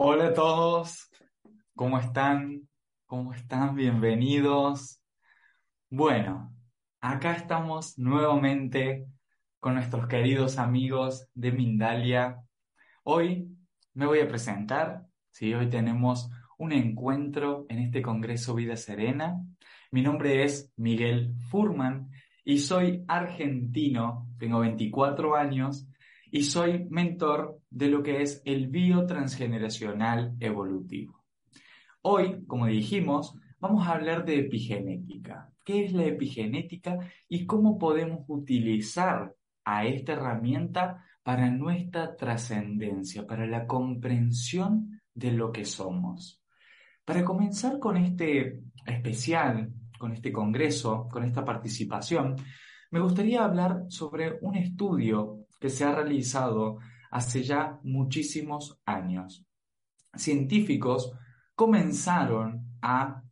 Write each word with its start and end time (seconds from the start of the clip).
Hola 0.00 0.28
a 0.28 0.32
todos, 0.32 1.10
¿cómo 1.74 1.98
están? 1.98 2.68
¿Cómo 3.04 3.34
están? 3.34 3.74
Bienvenidos. 3.74 5.02
Bueno, 5.90 6.54
acá 7.00 7.32
estamos 7.32 7.98
nuevamente 7.98 9.08
con 9.58 9.74
nuestros 9.74 10.06
queridos 10.06 10.58
amigos 10.58 11.28
de 11.34 11.50
Mindalia. 11.50 12.40
Hoy 13.02 13.48
me 13.94 14.06
voy 14.06 14.20
a 14.20 14.28
presentar, 14.28 15.04
¿sí? 15.32 15.52
Hoy 15.52 15.68
tenemos 15.68 16.30
un 16.58 16.70
encuentro 16.70 17.66
en 17.68 17.80
este 17.80 18.00
Congreso 18.00 18.54
Vida 18.54 18.76
Serena. 18.76 19.44
Mi 19.90 20.02
nombre 20.02 20.44
es 20.44 20.72
Miguel 20.76 21.34
Furman 21.50 22.08
y 22.44 22.58
soy 22.58 23.04
argentino, 23.08 24.28
tengo 24.38 24.60
24 24.60 25.34
años 25.34 25.88
y 26.30 26.42
soy 26.44 26.86
mentor 26.90 27.60
de 27.70 27.88
lo 27.88 28.02
que 28.02 28.22
es 28.22 28.42
el 28.44 28.68
biotransgeneracional 28.68 30.36
evolutivo. 30.40 31.24
Hoy, 32.02 32.44
como 32.46 32.66
dijimos, 32.66 33.34
vamos 33.58 33.86
a 33.86 33.92
hablar 33.92 34.24
de 34.24 34.40
epigenética. 34.40 35.50
¿Qué 35.64 35.84
es 35.84 35.92
la 35.92 36.04
epigenética 36.04 36.98
y 37.28 37.46
cómo 37.46 37.78
podemos 37.78 38.24
utilizar 38.28 39.34
a 39.64 39.84
esta 39.84 40.12
herramienta 40.12 41.04
para 41.22 41.50
nuestra 41.50 42.16
trascendencia, 42.16 43.26
para 43.26 43.46
la 43.46 43.66
comprensión 43.66 45.00
de 45.14 45.32
lo 45.32 45.52
que 45.52 45.64
somos? 45.64 46.42
Para 47.04 47.24
comenzar 47.24 47.78
con 47.78 47.96
este 47.96 48.60
especial, 48.86 49.72
con 49.98 50.12
este 50.12 50.32
congreso, 50.32 51.08
con 51.10 51.24
esta 51.24 51.44
participación, 51.44 52.36
me 52.90 53.00
gustaría 53.00 53.44
hablar 53.44 53.84
sobre 53.88 54.38
un 54.40 54.56
estudio 54.56 55.37
que 55.58 55.68
se 55.68 55.84
ha 55.84 55.94
realizado 55.94 56.78
hace 57.10 57.42
ya 57.42 57.78
muchísimos 57.82 58.80
años. 58.84 59.44
Científicos 60.14 61.12
comenzaron 61.54 62.78
a 62.82 63.22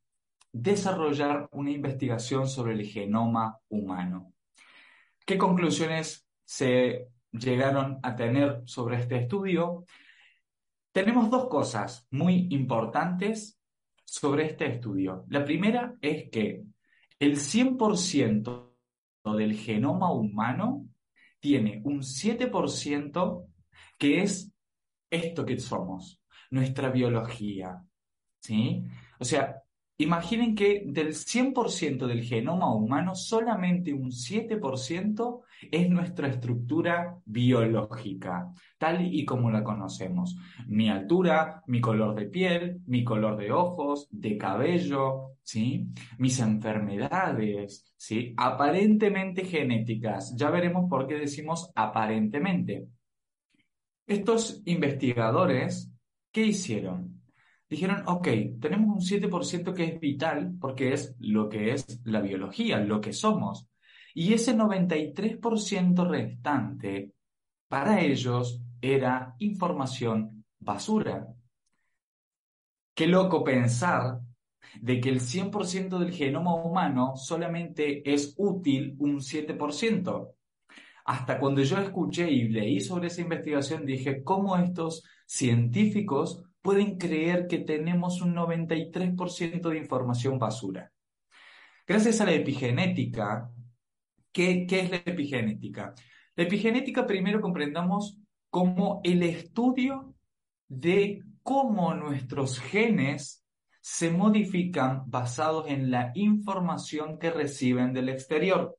desarrollar 0.52 1.48
una 1.52 1.70
investigación 1.70 2.48
sobre 2.48 2.74
el 2.74 2.86
genoma 2.86 3.58
humano. 3.68 4.32
¿Qué 5.24 5.36
conclusiones 5.36 6.26
se 6.44 7.08
llegaron 7.32 7.98
a 8.02 8.16
tener 8.16 8.62
sobre 8.64 8.96
este 8.96 9.16
estudio? 9.16 9.84
Tenemos 10.92 11.28
dos 11.30 11.48
cosas 11.48 12.06
muy 12.10 12.48
importantes 12.50 13.60
sobre 14.04 14.46
este 14.46 14.66
estudio. 14.66 15.24
La 15.28 15.44
primera 15.44 15.94
es 16.00 16.30
que 16.30 16.64
el 17.18 17.36
100% 17.36 18.72
del 19.36 19.54
genoma 19.56 20.12
humano 20.12 20.85
tiene 21.46 21.80
un 21.84 22.02
7% 22.02 23.46
que 23.96 24.22
es 24.22 24.52
esto 25.08 25.46
que 25.46 25.60
somos, 25.60 26.20
nuestra 26.50 26.90
biología. 26.90 27.84
¿Sí? 28.40 28.82
O 29.20 29.24
sea, 29.24 29.62
imaginen 29.98 30.54
que 30.54 30.82
del 30.86 31.14
100% 31.14 32.06
del 32.06 32.22
genoma 32.22 32.74
humano, 32.74 33.14
solamente 33.14 33.92
un 33.92 34.10
7% 34.10 35.42
es 35.70 35.88
nuestra 35.88 36.28
estructura 36.28 37.18
biológica, 37.24 38.52
tal 38.78 39.02
y 39.12 39.24
como 39.24 39.50
la 39.50 39.64
conocemos. 39.64 40.36
Mi 40.66 40.90
altura, 40.90 41.62
mi 41.66 41.80
color 41.80 42.14
de 42.14 42.26
piel, 42.26 42.82
mi 42.86 43.04
color 43.04 43.36
de 43.36 43.52
ojos, 43.52 44.08
de 44.10 44.36
cabello, 44.36 45.36
¿sí? 45.42 45.88
Mis 46.18 46.40
enfermedades, 46.40 47.94
¿sí? 47.96 48.34
Aparentemente 48.36 49.44
genéticas. 49.44 50.34
Ya 50.36 50.50
veremos 50.50 50.90
por 50.90 51.06
qué 51.06 51.14
decimos 51.14 51.70
aparentemente. 51.74 52.88
Estos 54.06 54.62
investigadores, 54.66 55.90
¿qué 56.30 56.46
hicieron? 56.46 57.15
Dijeron, 57.68 58.04
ok, 58.06 58.28
tenemos 58.60 58.94
un 58.94 59.00
7% 59.00 59.74
que 59.74 59.84
es 59.84 60.00
vital 60.00 60.54
porque 60.60 60.92
es 60.92 61.16
lo 61.18 61.48
que 61.48 61.72
es 61.72 62.00
la 62.04 62.20
biología, 62.20 62.78
lo 62.78 63.00
que 63.00 63.12
somos. 63.12 63.68
Y 64.14 64.32
ese 64.32 64.56
93% 64.56 66.08
restante, 66.08 67.12
para 67.68 68.00
ellos, 68.00 68.62
era 68.80 69.34
información 69.38 70.44
basura. 70.58 71.26
Qué 72.94 73.06
loco 73.06 73.44
pensar 73.44 74.20
de 74.80 75.00
que 75.00 75.08
el 75.08 75.20
100% 75.20 75.98
del 75.98 76.12
genoma 76.12 76.54
humano 76.54 77.14
solamente 77.16 78.10
es 78.10 78.34
útil 78.38 78.94
un 78.98 79.20
7%. 79.20 80.32
Hasta 81.04 81.38
cuando 81.38 81.62
yo 81.62 81.78
escuché 81.78 82.30
y 82.30 82.48
leí 82.48 82.80
sobre 82.80 83.08
esa 83.08 83.20
investigación 83.20 83.84
dije, 83.86 84.22
¿cómo 84.22 84.56
estos 84.56 85.04
científicos 85.26 86.45
pueden 86.66 86.98
creer 86.98 87.46
que 87.46 87.58
tenemos 87.58 88.20
un 88.20 88.34
93% 88.34 89.68
de 89.70 89.78
información 89.78 90.36
basura? 90.36 90.90
Gracias 91.86 92.20
a 92.20 92.24
la 92.24 92.32
epigenética, 92.32 93.48
¿qué, 94.32 94.66
¿qué 94.66 94.80
es 94.80 94.90
la 94.90 94.96
epigenética? 94.96 95.94
La 96.34 96.42
epigenética 96.42 97.06
primero 97.06 97.40
comprendamos 97.40 98.18
como 98.50 99.00
el 99.04 99.22
estudio 99.22 100.16
de 100.66 101.22
cómo 101.44 101.94
nuestros 101.94 102.58
genes 102.58 103.44
se 103.80 104.10
modifican 104.10 105.04
basados 105.06 105.68
en 105.68 105.92
la 105.92 106.10
información 106.16 107.20
que 107.20 107.30
reciben 107.30 107.92
del 107.92 108.08
exterior. 108.08 108.76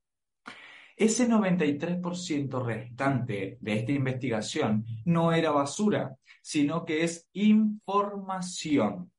Ese 0.98 1.28
93% 1.28 2.60
restante 2.60 3.56
de 3.60 3.72
esta 3.72 3.92
investigación 3.92 4.84
no 5.04 5.32
era 5.32 5.52
basura, 5.52 6.16
sino 6.42 6.84
que 6.84 7.04
es 7.04 7.28
información. 7.34 9.12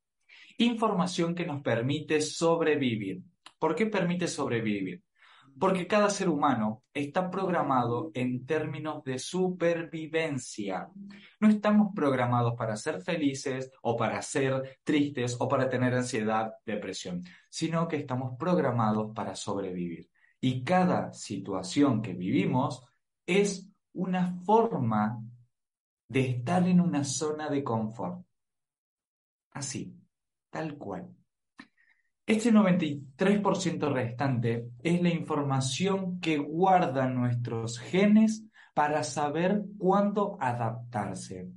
Información 0.57 1.33
que 1.33 1.45
nos 1.45 1.61
permite 1.61 2.19
sobrevivir. 2.19 3.21
¿Por 3.57 3.75
qué 3.75 3.85
permite 3.85 4.27
sobrevivir? 4.27 5.03
Porque 5.57 5.87
cada 5.87 6.09
ser 6.09 6.27
humano 6.27 6.83
está 6.93 7.31
programado 7.31 8.11
en 8.13 8.45
términos 8.45 9.01
de 9.05 9.17
supervivencia. 9.17 10.89
No 11.39 11.47
estamos 11.47 11.93
programados 11.95 12.55
para 12.57 12.75
ser 12.75 13.01
felices 13.01 13.71
o 13.83 13.95
para 13.95 14.21
ser 14.21 14.79
tristes 14.83 15.37
o 15.39 15.47
para 15.47 15.69
tener 15.69 15.93
ansiedad, 15.93 16.51
depresión, 16.65 17.23
sino 17.49 17.87
que 17.87 17.95
estamos 17.95 18.37
programados 18.37 19.13
para 19.15 19.33
sobrevivir. 19.33 20.09
Y 20.41 20.63
cada 20.63 21.11
situación 21.13 22.01
que 22.01 22.13
vivimos 22.13 22.85
es 23.25 23.69
una 23.93 24.33
forma 24.45 25.21
de 26.07 26.29
estar 26.31 26.67
en 26.67 26.81
una 26.81 27.03
zona 27.03 27.49
de 27.49 27.63
confort. 27.63 28.25
Así, 29.51 29.95
tal 30.49 30.77
cual. 30.77 31.09
Este 32.25 32.51
93% 32.51 33.91
restante 33.91 34.69
es 34.83 35.01
la 35.01 35.09
información 35.09 36.19
que 36.19 36.37
guardan 36.37 37.15
nuestros 37.15 37.79
genes 37.79 38.45
para 38.75 39.03
saber 39.03 39.63
cuándo 39.77 40.37
adaptarse. 40.39 41.49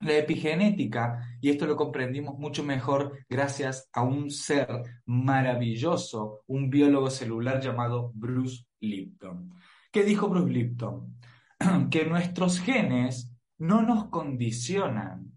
La 0.00 0.16
epigenética, 0.18 1.36
y 1.40 1.50
esto 1.50 1.66
lo 1.66 1.76
comprendimos 1.76 2.38
mucho 2.38 2.62
mejor 2.62 3.18
gracias 3.28 3.88
a 3.92 4.02
un 4.02 4.30
ser 4.30 4.68
maravilloso, 5.06 6.42
un 6.46 6.68
biólogo 6.68 7.10
celular 7.10 7.60
llamado 7.60 8.12
Bruce 8.14 8.64
Lipton. 8.80 9.54
¿Qué 9.90 10.04
dijo 10.04 10.28
Bruce 10.28 10.52
Lipton? 10.52 11.18
que 11.90 12.04
nuestros 12.04 12.60
genes 12.60 13.32
no 13.58 13.80
nos 13.82 14.10
condicionan, 14.10 15.36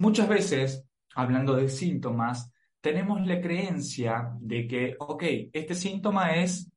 Muchas 0.00 0.28
veces, 0.28 0.86
hablando 1.16 1.56
de 1.56 1.68
síntomas, 1.68 2.52
tenemos 2.80 3.26
la 3.26 3.40
creencia 3.40 4.30
de 4.38 4.68
que, 4.68 4.94
ok, 5.00 5.24
este 5.52 5.74
síntoma 5.74 6.36
es 6.36 6.70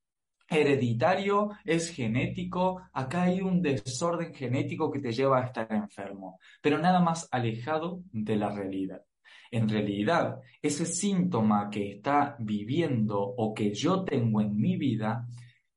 hereditario, 0.52 1.52
es 1.64 1.90
genético, 1.90 2.82
acá 2.92 3.24
hay 3.24 3.42
un 3.42 3.62
desorden 3.62 4.34
genético 4.34 4.92
que 4.92 5.00
te 5.00 5.14
lleva 5.14 5.40
a 5.40 5.46
estar 5.46 5.72
enfermo, 5.72 6.40
pero 6.62 6.78
nada 6.78 7.00
más 7.00 7.28
alejado 7.32 8.04
de 8.12 8.36
la 8.36 8.54
realidad. 8.54 9.02
En 9.50 9.68
realidad, 9.68 10.40
ese 10.62 10.86
síntoma 10.86 11.70
que 11.70 11.94
está 11.94 12.36
viviendo 12.40 13.20
o 13.20 13.54
que 13.54 13.74
yo 13.74 14.04
tengo 14.04 14.42
en 14.42 14.56
mi 14.56 14.78
vida 14.78 15.26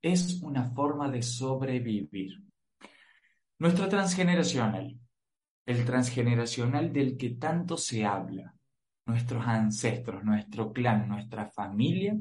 es 0.02 0.40
una 0.42 0.64
forma 0.64 1.10
de 1.10 1.22
sobrevivir. 1.22 2.42
Nuestro 3.58 3.88
transgeneracional, 3.88 4.98
el 5.66 5.84
transgeneracional 5.84 6.92
del 6.92 7.16
que 7.16 7.30
tanto 7.30 7.76
se 7.76 8.04
habla, 8.04 8.54
nuestros 9.06 9.46
ancestros, 9.46 10.24
nuestro 10.24 10.72
clan, 10.72 11.08
nuestra 11.08 11.46
familia, 11.46 12.16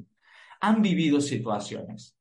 han 0.62 0.82
vivido 0.82 1.20
situaciones 1.20 2.16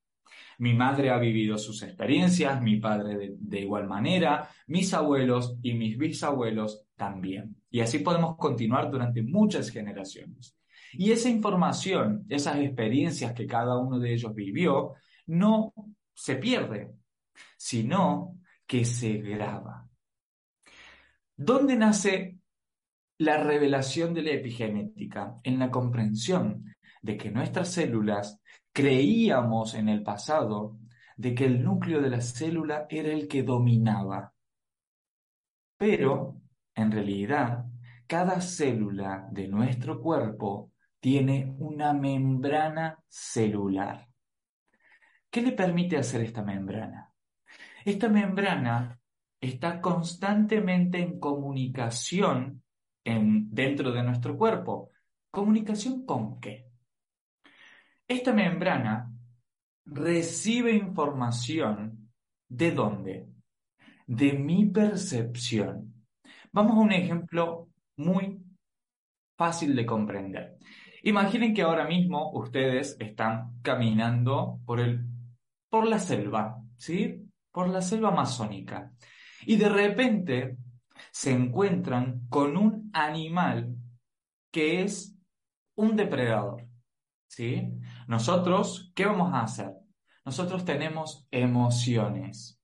mi 0.58 0.74
madre 0.74 1.10
ha 1.10 1.18
vivido 1.18 1.58
sus 1.58 1.82
experiencias, 1.82 2.60
mi 2.60 2.76
padre 2.76 3.34
de, 3.38 3.60
igual 3.60 3.86
manera, 3.86 4.48
mis 4.66 4.92
abuelos 4.94 5.56
y 5.62 5.74
mis 5.74 5.98
bisabuelos 5.98 6.84
también. 6.96 7.56
Y 7.70 7.80
así 7.80 7.98
podemos 7.98 8.36
continuar 8.36 8.90
durante 8.90 9.22
muchas 9.22 9.70
generaciones. 9.70 10.56
Y 10.92 11.10
esa 11.10 11.28
información, 11.28 12.26
esas 12.28 12.58
experiencias 12.58 13.32
que 13.32 13.46
cada 13.46 13.78
uno 13.78 13.98
de 13.98 14.12
ellos 14.12 14.34
vivió, 14.34 14.94
no 15.26 15.72
se 16.12 16.36
pierde, 16.36 16.92
sino 17.56 18.38
que 18.66 18.84
se 18.84 19.18
graba. 19.18 19.88
¿Dónde 21.36 21.76
nace 21.76 22.38
la 23.18 23.42
revelación 23.42 24.14
de 24.14 24.22
la 24.22 24.30
epigenética? 24.32 25.40
En 25.42 25.58
la 25.58 25.70
comprensión 25.70 26.74
de 27.00 27.16
que 27.16 27.30
nuestras 27.30 27.72
células 27.72 28.40
creíamos 28.72 29.74
en 29.74 29.88
el 29.88 30.02
pasado 30.02 30.78
de 31.16 31.34
que 31.34 31.44
el 31.44 31.62
núcleo 31.62 32.00
de 32.00 32.10
la 32.10 32.20
célula 32.20 32.86
era 32.88 33.12
el 33.12 33.28
que 33.28 33.42
dominaba. 33.42 34.34
Pero, 35.76 36.40
en 36.74 36.90
realidad, 36.90 37.66
cada 38.06 38.40
célula 38.40 39.28
de 39.30 39.48
nuestro 39.48 40.00
cuerpo 40.00 40.72
tiene 41.00 41.54
una 41.58 41.92
membrana 41.92 43.02
celular. 43.08 44.08
¿Qué 45.30 45.42
le 45.42 45.52
permite 45.52 45.96
hacer 45.96 46.22
esta 46.22 46.42
membrana? 46.42 47.12
Esta 47.84 48.08
membrana 48.08 49.00
está 49.40 49.80
constantemente 49.80 50.98
en 50.98 51.18
comunicación 51.18 52.62
en, 53.02 53.52
dentro 53.52 53.90
de 53.92 54.02
nuestro 54.02 54.36
cuerpo. 54.36 54.90
¿Comunicación 55.30 56.06
con 56.06 56.38
qué? 56.38 56.71
Esta 58.08 58.32
membrana 58.32 59.10
recibe 59.84 60.72
información 60.72 62.10
de 62.48 62.70
dónde? 62.72 63.28
De 64.06 64.32
mi 64.32 64.66
percepción. 64.66 65.94
Vamos 66.52 66.76
a 66.76 66.80
un 66.80 66.92
ejemplo 66.92 67.68
muy 67.96 68.42
fácil 69.36 69.74
de 69.74 69.86
comprender. 69.86 70.58
Imaginen 71.04 71.54
que 71.54 71.62
ahora 71.62 71.86
mismo 71.86 72.32
ustedes 72.32 72.96
están 73.00 73.60
caminando 73.62 74.60
por, 74.66 74.80
el, 74.80 75.04
por 75.68 75.86
la 75.86 75.98
selva, 75.98 76.60
¿sí? 76.76 77.28
Por 77.50 77.68
la 77.68 77.82
selva 77.82 78.10
amazónica. 78.10 78.92
Y 79.46 79.56
de 79.56 79.68
repente 79.68 80.56
se 81.10 81.32
encuentran 81.32 82.26
con 82.28 82.56
un 82.56 82.90
animal 82.92 83.74
que 84.52 84.82
es 84.82 85.16
un 85.76 85.96
depredador. 85.96 86.72
¿sí? 87.32 87.66
Nosotros, 88.06 88.92
¿qué 88.94 89.06
vamos 89.06 89.32
a 89.34 89.42
hacer? 89.42 89.72
Nosotros 90.24 90.64
tenemos 90.64 91.26
emociones 91.30 92.60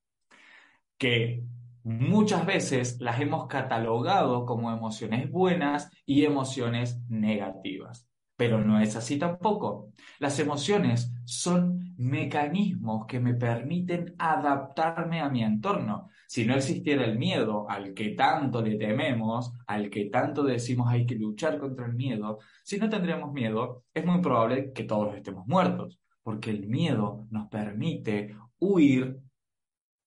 que 0.97 1.45
muchas 1.85 2.45
veces 2.45 3.01
las 3.01 3.21
hemos 3.21 3.47
catalogado 3.47 4.45
como 4.45 4.71
emociones 4.71 5.31
buenas 5.31 5.91
y 6.05 6.25
emociones 6.25 7.01
negativas. 7.09 8.08
Pero 8.39 8.65
no 8.65 8.79
es 8.79 8.95
así 8.95 9.19
tampoco. 9.19 9.91
Las 10.21 10.39
emociones 10.39 11.13
son 11.25 11.95
mecanismos 11.97 13.05
que 13.07 13.19
me 13.19 13.35
permiten 13.35 14.15
adaptarme 14.17 15.21
a 15.21 15.29
mi 15.29 15.43
entorno. 15.43 16.09
Si 16.29 16.47
no 16.47 16.55
existiera 16.55 17.05
el 17.05 17.19
miedo 17.19 17.69
al 17.69 17.95
que 17.95 18.11
tanto 18.11 18.63
le 18.63 18.77
tememos, 18.77 19.53
al 19.67 19.91
que 19.91 20.05
tanto 20.05 20.45
decimos 20.45 20.89
hay 20.89 21.05
que 21.05 21.17
luchar 21.17 21.59
contra 21.59 21.87
el 21.87 21.95
miedo, 21.95 22.39
si 22.63 22.79
no 22.79 22.89
tendríamos 22.89 23.33
miedo, 23.33 23.87
es 23.93 24.07
muy 24.07 24.21
probable 24.21 24.73
que 24.73 24.85
todos 24.85 25.17
estemos 25.17 25.45
muertos, 25.49 25.99
porque 26.23 26.51
el 26.51 26.69
miedo 26.69 27.27
nos 27.33 27.49
permite 27.49 28.37
huir, 28.61 29.19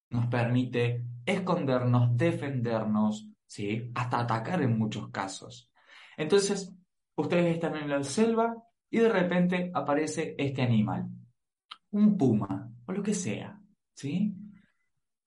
nos 0.09 0.27
permite 0.27 1.03
escondernos, 1.25 2.15
defendernos, 2.15 3.27
¿sí? 3.45 3.91
hasta 3.93 4.21
atacar 4.21 4.61
en 4.61 4.77
muchos 4.77 5.09
casos. 5.09 5.69
Entonces, 6.15 6.73
Ustedes 7.21 7.53
están 7.53 7.75
en 7.75 7.87
la 7.87 8.03
selva 8.03 8.55
y 8.89 8.97
de 8.97 9.07
repente 9.07 9.69
aparece 9.75 10.33
este 10.39 10.63
animal, 10.63 11.07
un 11.91 12.17
puma 12.17 12.73
o 12.83 12.91
lo 12.91 13.03
que 13.03 13.13
sea, 13.13 13.61
¿sí? 13.93 14.35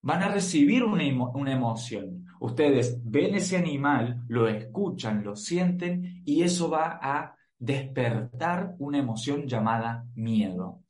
Van 0.02 0.24
a 0.24 0.28
recibir 0.28 0.82
una, 0.82 1.04
una 1.28 1.52
emoción. 1.52 2.26
Ustedes 2.40 3.00
ven 3.04 3.36
ese 3.36 3.56
animal, 3.56 4.24
lo 4.26 4.48
escuchan, 4.48 5.22
lo 5.22 5.36
sienten 5.36 6.20
y 6.24 6.42
eso 6.42 6.68
va 6.68 6.98
a 7.00 7.36
despertar 7.56 8.74
una 8.80 8.98
emoción 8.98 9.46
llamada 9.46 10.04
miedo. 10.16 10.82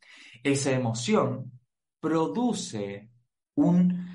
Esa 0.43 0.73
emoción 0.73 1.53
produce 2.00 3.11
un, 3.57 4.09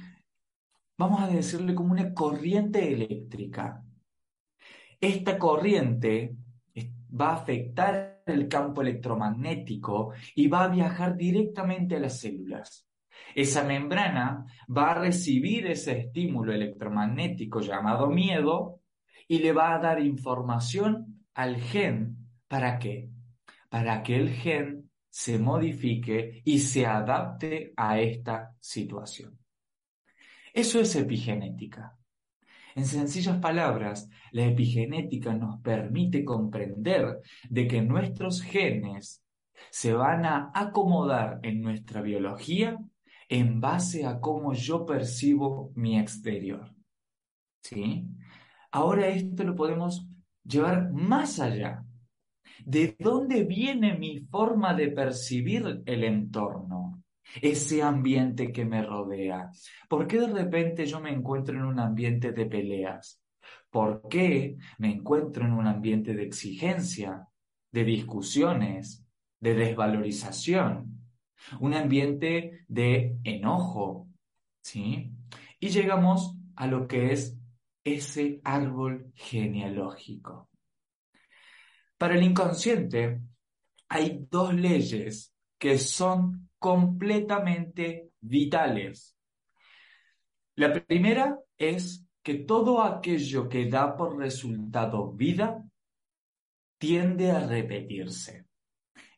vamos 0.97 1.21
a 1.21 1.27
decirle 1.27 1.75
como 1.75 1.91
una 1.91 2.15
corriente 2.15 2.91
eléctrica. 2.91 3.85
Esta 4.99 5.37
corriente 5.37 6.35
va 7.09 7.29
a 7.31 7.35
afectar 7.35 8.21
el 8.25 8.47
campo 8.47 8.81
electromagnético 8.81 10.13
y 10.35 10.47
va 10.47 10.63
a 10.63 10.67
viajar 10.67 11.15
directamente 11.15 11.95
a 11.95 11.99
las 11.99 12.19
células. 12.19 12.87
Esa 13.35 13.63
membrana 13.63 14.45
va 14.75 14.91
a 14.91 14.99
recibir 14.99 15.67
ese 15.67 15.99
estímulo 15.99 16.53
electromagnético 16.53 17.61
llamado 17.61 18.07
miedo 18.07 18.81
y 19.27 19.39
le 19.39 19.53
va 19.53 19.75
a 19.75 19.79
dar 19.79 20.01
información 20.01 21.25
al 21.33 21.57
gen. 21.57 22.17
¿Para 22.47 22.79
qué? 22.79 23.09
Para 23.69 24.01
que 24.01 24.15
el 24.15 24.29
gen 24.31 24.89
se 25.09 25.37
modifique 25.37 26.41
y 26.45 26.59
se 26.59 26.85
adapte 26.85 27.73
a 27.75 27.99
esta 27.99 28.55
situación. 28.59 29.37
Eso 30.53 30.79
es 30.79 30.95
epigenética. 30.95 31.98
En 32.79 32.85
sencillas 32.85 33.39
palabras, 33.39 34.09
la 34.31 34.45
epigenética 34.45 35.33
nos 35.33 35.59
permite 35.59 36.23
comprender 36.23 37.19
de 37.49 37.67
que 37.67 37.81
nuestros 37.81 38.41
genes 38.41 39.21
se 39.69 39.91
van 39.91 40.23
a 40.23 40.49
acomodar 40.55 41.41
en 41.43 41.61
nuestra 41.61 42.01
biología 42.01 42.77
en 43.27 43.59
base 43.59 44.05
a 44.05 44.21
cómo 44.21 44.53
yo 44.53 44.85
percibo 44.85 45.73
mi 45.75 45.99
exterior. 45.99 46.73
¿Sí? 47.61 48.07
Ahora 48.71 49.09
esto 49.09 49.43
lo 49.43 49.55
podemos 49.55 50.07
llevar 50.45 50.89
más 50.93 51.41
allá. 51.41 51.83
¿De 52.63 52.95
dónde 52.97 53.43
viene 53.43 53.97
mi 53.97 54.21
forma 54.21 54.73
de 54.73 54.87
percibir 54.91 55.83
el 55.85 56.03
entorno? 56.05 56.68
Ese 57.41 57.81
ambiente 57.81 58.51
que 58.51 58.65
me 58.65 58.83
rodea? 58.83 59.51
¿Por 59.87 60.07
qué 60.07 60.19
de 60.19 60.27
repente 60.27 60.85
yo 60.85 60.99
me 60.99 61.11
encuentro 61.11 61.57
en 61.57 61.65
un 61.65 61.79
ambiente 61.79 62.31
de 62.31 62.45
peleas? 62.45 63.21
¿Por 63.69 64.07
qué 64.09 64.57
me 64.77 64.91
encuentro 64.91 65.45
en 65.45 65.53
un 65.53 65.67
ambiente 65.67 66.13
de 66.13 66.23
exigencia, 66.23 67.27
de 67.71 67.83
discusiones, 67.83 69.05
de 69.39 69.53
desvalorización? 69.53 71.05
Un 71.59 71.73
ambiente 71.73 72.65
de 72.67 73.17
enojo, 73.23 74.07
¿sí? 74.61 75.11
Y 75.59 75.69
llegamos 75.69 76.35
a 76.55 76.67
lo 76.67 76.87
que 76.87 77.13
es 77.13 77.37
ese 77.83 78.41
árbol 78.43 79.11
genealógico. 79.15 80.49
Para 81.97 82.15
el 82.15 82.23
inconsciente 82.23 83.21
hay 83.87 84.25
dos 84.29 84.53
leyes 84.53 85.33
que 85.59 85.77
son 85.77 86.49
completamente 86.57 88.09
vitales. 88.21 89.15
La 90.55 90.73
primera 90.73 91.37
es 91.57 92.07
que 92.23 92.35
todo 92.35 92.81
aquello 92.81 93.47
que 93.47 93.69
da 93.69 93.95
por 93.95 94.17
resultado 94.17 95.11
vida 95.11 95.63
tiende 96.79 97.31
a 97.31 97.45
repetirse. 97.45 98.45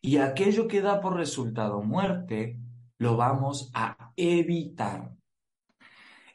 Y 0.02 0.18
aquello 0.18 0.68
que 0.68 0.82
da 0.82 1.00
por 1.00 1.16
resultado 1.16 1.82
muerte 1.82 2.60
lo 2.98 3.16
vamos 3.16 3.72
a 3.74 4.12
evitar. 4.16 5.14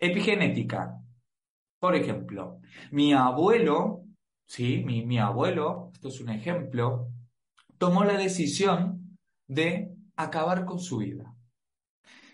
Epigenética. 0.00 1.00
Por 1.78 1.94
ejemplo, 1.94 2.60
mi 2.90 3.12
abuelo 3.12 4.06
¿sí? 4.46 4.82
Mi, 4.84 5.04
mi 5.04 5.18
abuelo, 5.18 5.90
esto 5.92 6.08
es 6.08 6.20
un 6.20 6.30
ejemplo, 6.30 7.08
tomó 7.78 8.04
la 8.04 8.16
decisión 8.16 9.18
de 9.46 9.95
acabar 10.16 10.64
con 10.64 10.78
su 10.78 10.98
vida. 10.98 11.34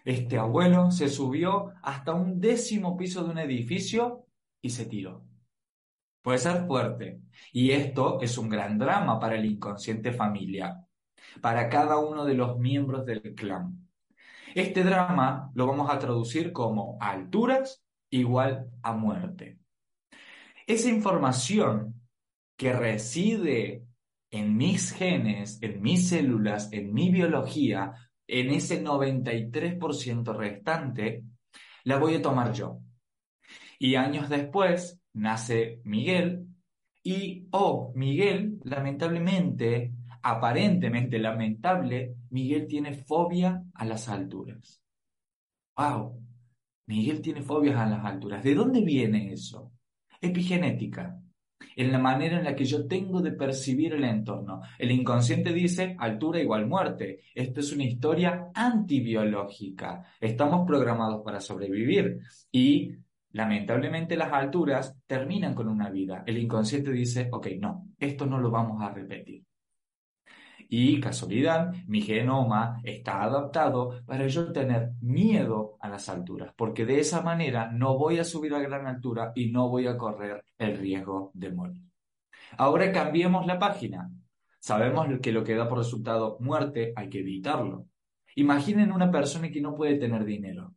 Este 0.05 0.39
abuelo 0.39 0.91
se 0.91 1.09
subió 1.09 1.73
hasta 1.83 2.15
un 2.15 2.41
décimo 2.41 2.97
piso 2.97 3.23
de 3.23 3.31
un 3.31 3.39
edificio 3.39 4.27
y 4.61 4.71
se 4.71 4.87
tiró. 4.87 5.25
Puede 6.23 6.39
ser 6.39 6.67
fuerte. 6.67 7.21
Y 7.53 7.73
esto 7.73 8.21
es 8.21 8.39
un 8.39 8.49
gran 8.49 8.79
drama 8.79 9.19
para 9.19 9.37
el 9.37 9.45
inconsciente 9.45 10.13
familiar, 10.13 10.77
para 11.41 11.69
cada 11.69 11.99
uno 11.99 12.25
de 12.25 12.35
los 12.35 12.59
miembros 12.59 13.05
del 13.05 13.35
clan. 13.35 13.89
Este 14.55 14.85
drama 14.85 15.51
lo 15.55 15.67
vamos 15.67 15.91
a 15.91 15.99
traducir 15.99 16.53
como 16.53 16.97
alturas 17.01 17.85
igual 18.11 18.71
a 18.83 18.93
muerte. 18.93 19.59
Esa 20.67 20.89
información 20.89 22.01
que 22.57 22.73
reside 22.73 23.82
en 24.33 24.57
mis 24.57 24.93
genes, 24.93 25.59
en 25.63 25.83
mis 25.83 26.09
células, 26.09 26.73
en 26.73 26.93
mi 26.93 27.11
biología, 27.11 27.93
en 28.27 28.51
ese 28.51 28.83
93% 28.83 30.35
restante, 30.35 31.25
la 31.85 31.99
voy 31.99 32.15
a 32.15 32.23
tomar 32.23 32.53
yo. 32.53 32.81
Y 33.79 33.95
años 33.95 34.31
después 34.31 35.01
nace 35.13 35.81
Miguel 35.85 36.47
y, 37.05 37.47
oh, 37.51 37.93
Miguel, 37.95 38.59
lamentablemente, 38.65 39.93
aparentemente 40.23 41.19
lamentable, 41.19 42.17
Miguel 42.31 42.67
tiene 42.67 42.95
fobia 42.95 43.63
a 43.75 43.85
las 43.85 44.09
alturas. 44.09 44.83
¡Wow! 45.77 46.23
Miguel 46.87 47.21
tiene 47.21 47.43
fobias 47.43 47.77
a 47.77 47.87
las 47.87 48.05
alturas. 48.05 48.43
¿De 48.43 48.55
dónde 48.55 48.81
viene 48.81 49.33
eso? 49.33 49.73
Epigenética 50.21 51.22
en 51.77 51.93
la 51.93 51.99
manera 51.99 52.39
en 52.39 52.45
la 52.45 52.55
que 52.55 52.65
yo 52.65 52.87
tengo 52.87 53.21
de 53.21 53.33
percibir 53.33 53.95
el 53.95 54.05
entorno. 54.05 54.63
El 54.79 54.91
inconsciente 54.91 55.53
dice 55.53 55.97
altura 55.99 56.41
igual 56.41 56.67
muerte. 56.67 57.21
Esto 57.35 57.61
es 57.61 57.73
una 57.73 57.85
historia 57.85 58.51
antibiológica. 58.55 60.05
Estamos 60.21 60.67
programados 60.67 61.23
para 61.25 61.41
sobrevivir 61.41 62.21
y 62.51 62.93
lamentablemente 63.33 64.17
las 64.17 64.33
alturas 64.33 64.97
terminan 65.07 65.55
con 65.55 65.69
una 65.69 65.91
vida. 65.91 66.23
El 66.27 66.39
inconsciente 66.39 66.93
dice, 66.93 67.29
ok, 67.33 67.49
no, 67.59 67.89
esto 67.99 68.27
no 68.27 68.39
lo 68.39 68.51
vamos 68.51 68.83
a 68.83 68.91
repetir. 68.91 69.45
Y 70.75 71.01
casualidad, 71.01 71.75
mi 71.87 72.01
genoma 72.01 72.81
está 72.83 73.25
adaptado 73.25 74.03
para 74.07 74.27
yo 74.27 74.51
tener 74.53 74.93
miedo 75.03 75.77
a 75.81 75.91
las 75.91 76.09
alturas, 76.09 76.55
porque 76.57 76.87
de 76.87 76.99
esa 76.99 77.21
manera 77.21 77.71
no 77.71 77.99
voy 77.99 78.19
a 78.19 78.25
subir 78.25 78.55
a 78.55 78.59
gran 78.59 78.87
altura 78.87 79.33
y 79.35 79.51
no 79.51 79.69
voy 79.69 79.87
a 79.87 79.99
correr 79.99 80.43
el 80.57 80.79
riesgo 80.79 81.31
de 81.35 81.53
morir. 81.53 81.83
Ahora 82.57 82.91
cambiemos 82.91 83.45
la 83.45 83.59
página. 83.59 84.11
Sabemos 84.61 85.09
que 85.21 85.31
lo 85.31 85.45
que 85.45 85.57
da 85.57 85.69
por 85.69 85.77
resultado 85.77 86.39
muerte 86.41 86.95
hay 86.97 87.11
que 87.11 87.21
evitarlo. 87.21 87.89
Imaginen 88.37 88.93
una 88.93 89.11
persona 89.11 89.51
que 89.51 89.61
no 89.61 89.75
puede 89.75 89.97
tener 89.99 90.25
dinero. 90.25 90.73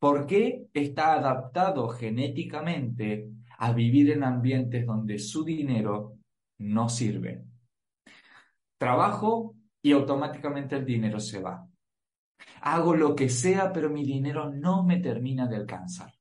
¿Por 0.00 0.26
qué 0.26 0.66
está 0.74 1.12
adaptado 1.12 1.88
genéticamente 1.88 3.28
a 3.58 3.72
vivir 3.72 4.10
en 4.10 4.24
ambientes 4.24 4.84
donde 4.84 5.20
su 5.20 5.44
dinero 5.44 6.16
no 6.58 6.88
sirve? 6.88 7.51
Trabajo 8.82 9.54
y 9.80 9.92
automáticamente 9.92 10.74
el 10.74 10.84
dinero 10.84 11.20
se 11.20 11.40
va. 11.40 11.68
Hago 12.62 12.96
lo 12.96 13.14
que 13.14 13.28
sea, 13.28 13.72
pero 13.72 13.88
mi 13.88 14.04
dinero 14.04 14.50
no 14.50 14.82
me 14.82 14.98
termina 14.98 15.46
de 15.46 15.54
alcanzar. 15.54 16.12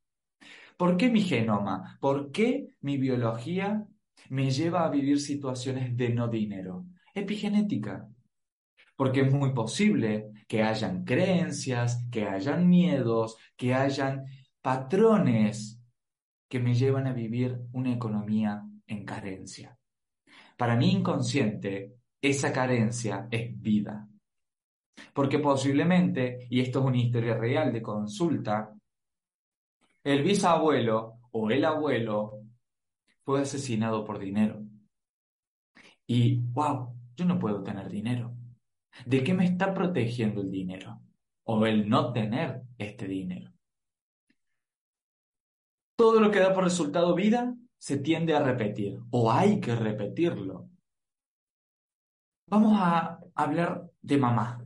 ¿Por 0.78 0.96
qué 0.96 1.10
mi 1.10 1.24
genoma? 1.24 1.98
¿Por 2.00 2.32
qué 2.32 2.68
mi 2.82 3.00
biología 3.00 3.84
me 4.30 4.52
lleva 4.52 4.86
a 4.86 4.92
vivir 4.92 5.20
situaciones 5.20 5.98
de 5.98 6.10
no 6.10 6.28
dinero? 6.28 6.86
Epigenética. 7.16 8.08
Porque 8.96 9.22
es 9.22 9.34
muy 9.34 9.56
posible 9.56 10.30
que 10.48 10.62
hayan 10.62 11.04
creencias, 11.04 12.06
que 12.12 12.28
hayan 12.28 12.70
miedos, 12.70 13.38
que 13.58 13.74
hayan 13.74 14.26
patrones 14.62 15.82
que 16.48 16.60
me 16.60 16.76
llevan 16.76 17.08
a 17.08 17.14
vivir 17.14 17.60
una 17.72 17.92
economía 17.92 18.62
en 18.86 19.04
carencia. 19.04 19.80
Para 20.56 20.76
mi 20.76 20.92
inconsciente, 20.92 21.96
esa 22.22 22.54
carencia 22.54 23.28
es 23.32 23.60
vida. 23.60 24.08
Porque 25.14 25.40
posiblemente, 25.40 26.48
y 26.50 26.62
esto 26.62 26.80
es 26.80 26.86
una 26.86 26.98
historia 26.98 27.36
real 27.36 27.74
de 27.74 27.82
consulta, 27.82 28.74
el 30.04 30.24
bisabuelo 30.24 31.20
o 31.32 31.50
el 31.50 31.66
abuelo 31.66 32.42
fue 33.24 33.42
asesinado 33.42 34.04
por 34.04 34.20
dinero. 34.20 34.64
Y, 36.08 36.42
wow, 36.52 36.94
yo 37.16 37.26
no 37.26 37.40
puedo 37.40 37.64
tener 37.64 37.90
dinero. 37.90 38.36
¿De 39.06 39.24
qué 39.24 39.34
me 39.34 39.46
está 39.46 39.74
protegiendo 39.74 40.42
el 40.42 40.52
dinero? 40.52 41.02
O 41.44 41.66
el 41.66 41.88
no 41.88 42.12
tener 42.12 42.62
este 42.78 43.08
dinero. 43.08 43.52
Todo 45.96 46.20
lo 46.20 46.32
que 46.32 46.40
da 46.40 46.54
por 46.54 46.64
resultado 46.64 47.16
vida 47.16 47.56
se 47.78 47.98
tiende 47.98 48.36
a 48.36 48.44
repetir, 48.44 49.00
o 49.12 49.32
hay 49.32 49.60
que 49.60 49.76
repetirlo. 49.76 50.71
Vamos 52.52 52.74
a 52.82 53.18
hablar 53.34 53.90
de 54.02 54.18
mamá. 54.18 54.62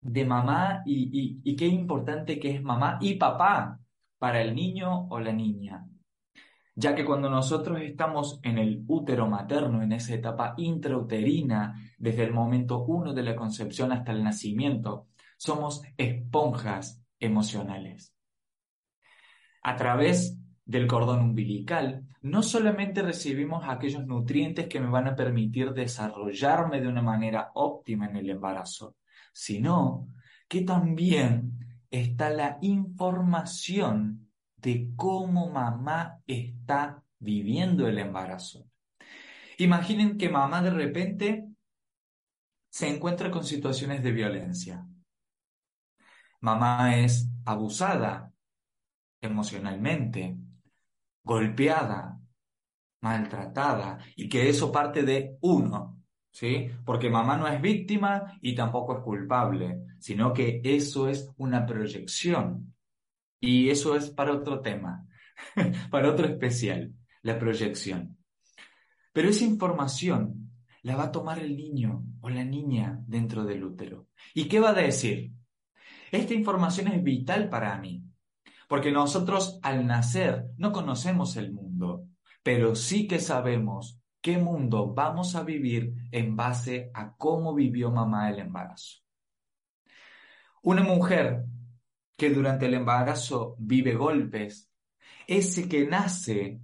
De 0.00 0.24
mamá 0.24 0.84
y, 0.86 1.56
qué 1.56 1.66
importante 1.66 2.38
que 2.38 2.54
es 2.54 2.62
mamá 2.62 2.98
y 3.00 3.16
papá 3.16 3.80
para 4.18 4.40
el 4.40 4.54
niño 4.54 5.08
o 5.08 5.18
la 5.18 5.32
niña. 5.32 5.84
Ya 6.76 6.94
que 6.94 7.04
cuando 7.04 7.28
nosotros 7.28 7.80
estamos 7.80 8.38
en 8.44 8.58
el 8.58 8.84
útero 8.86 9.26
materno, 9.26 9.82
en 9.82 9.90
esa 9.90 10.14
etapa 10.14 10.54
intrauterina, 10.58 11.74
desde 11.98 12.22
el 12.22 12.32
momento 12.32 12.84
uno 12.84 13.12
de 13.12 13.24
la 13.24 13.34
concepción 13.34 13.90
hasta 13.90 14.12
el 14.12 14.22
nacimiento, 14.22 15.08
somos 15.36 15.82
esponjas 15.96 17.02
emocionales. 17.18 18.14
A 19.64 19.74
través 19.74 20.38
del 20.66 20.88
cordón 20.88 21.20
umbilical, 21.20 22.04
no 22.22 22.42
solamente 22.42 23.00
recibimos 23.00 23.64
aquellos 23.66 24.04
nutrientes 24.04 24.66
que 24.66 24.80
me 24.80 24.90
van 24.90 25.06
a 25.06 25.14
permitir 25.14 25.72
desarrollarme 25.72 26.80
de 26.80 26.88
una 26.88 27.02
manera 27.02 27.52
óptima 27.54 28.06
en 28.06 28.16
el 28.16 28.28
embarazo, 28.30 28.96
sino 29.32 30.08
que 30.48 30.62
también 30.62 31.52
está 31.88 32.30
la 32.30 32.58
información 32.62 34.28
de 34.56 34.90
cómo 34.96 35.50
mamá 35.50 36.20
está 36.26 37.00
viviendo 37.20 37.86
el 37.86 37.98
embarazo. 37.98 38.66
Imaginen 39.58 40.18
que 40.18 40.28
mamá 40.28 40.62
de 40.62 40.70
repente 40.70 41.46
se 42.68 42.88
encuentra 42.88 43.30
con 43.30 43.44
situaciones 43.44 44.02
de 44.02 44.10
violencia. 44.10 44.84
Mamá 46.40 46.96
es 46.98 47.30
abusada 47.44 48.32
emocionalmente, 49.20 50.36
golpeada, 51.26 52.20
maltratada, 53.00 53.98
y 54.14 54.28
que 54.28 54.48
eso 54.48 54.70
parte 54.70 55.02
de 55.02 55.36
uno, 55.40 56.00
¿sí? 56.30 56.70
Porque 56.84 57.10
mamá 57.10 57.36
no 57.36 57.48
es 57.48 57.60
víctima 57.60 58.38
y 58.40 58.54
tampoco 58.54 58.96
es 58.96 59.02
culpable, 59.02 59.80
sino 59.98 60.32
que 60.32 60.60
eso 60.62 61.08
es 61.08 61.28
una 61.36 61.66
proyección. 61.66 62.72
Y 63.40 63.70
eso 63.70 63.96
es 63.96 64.10
para 64.10 64.32
otro 64.34 64.60
tema, 64.60 65.04
para 65.90 66.10
otro 66.10 66.26
especial, 66.26 66.94
la 67.22 67.36
proyección. 67.36 68.16
Pero 69.12 69.28
esa 69.28 69.44
información 69.44 70.52
la 70.82 70.94
va 70.94 71.04
a 71.06 71.12
tomar 71.12 71.40
el 71.40 71.56
niño 71.56 72.04
o 72.20 72.30
la 72.30 72.44
niña 72.44 73.00
dentro 73.04 73.44
del 73.44 73.64
útero. 73.64 74.06
¿Y 74.32 74.44
qué 74.46 74.60
va 74.60 74.70
a 74.70 74.74
decir? 74.74 75.32
Esta 76.12 76.34
información 76.34 76.86
es 76.86 77.02
vital 77.02 77.48
para 77.48 77.76
mí, 77.78 78.04
porque 78.66 78.90
nosotros 78.90 79.58
al 79.62 79.86
nacer 79.86 80.46
no 80.56 80.72
conocemos 80.72 81.36
el 81.36 81.52
mundo, 81.52 82.06
pero 82.42 82.74
sí 82.74 83.06
que 83.06 83.18
sabemos 83.18 84.00
qué 84.20 84.38
mundo 84.38 84.92
vamos 84.92 85.36
a 85.36 85.42
vivir 85.42 85.94
en 86.10 86.36
base 86.36 86.90
a 86.94 87.14
cómo 87.16 87.54
vivió 87.54 87.90
mamá 87.90 88.30
el 88.30 88.40
embarazo. 88.40 89.02
Una 90.62 90.82
mujer 90.82 91.44
que 92.16 92.30
durante 92.30 92.66
el 92.66 92.74
embarazo 92.74 93.54
vive 93.58 93.94
golpes, 93.94 94.70
ese 95.26 95.68
que 95.68 95.86
nace 95.86 96.60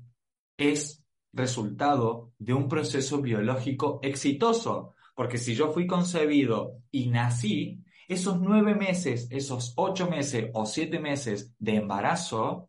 es 0.56 1.04
resultado 1.32 2.32
de 2.38 2.52
un 2.54 2.68
proceso 2.68 3.20
biológico 3.20 4.00
exitoso, 4.02 4.94
porque 5.14 5.38
si 5.38 5.54
yo 5.54 5.72
fui 5.72 5.86
concebido 5.86 6.78
y 6.90 7.08
nací, 7.08 7.81
esos 8.12 8.40
nueve 8.40 8.74
meses, 8.74 9.28
esos 9.30 9.72
ocho 9.76 10.08
meses 10.08 10.50
o 10.52 10.66
siete 10.66 10.98
meses 10.98 11.54
de 11.58 11.76
embarazo 11.76 12.68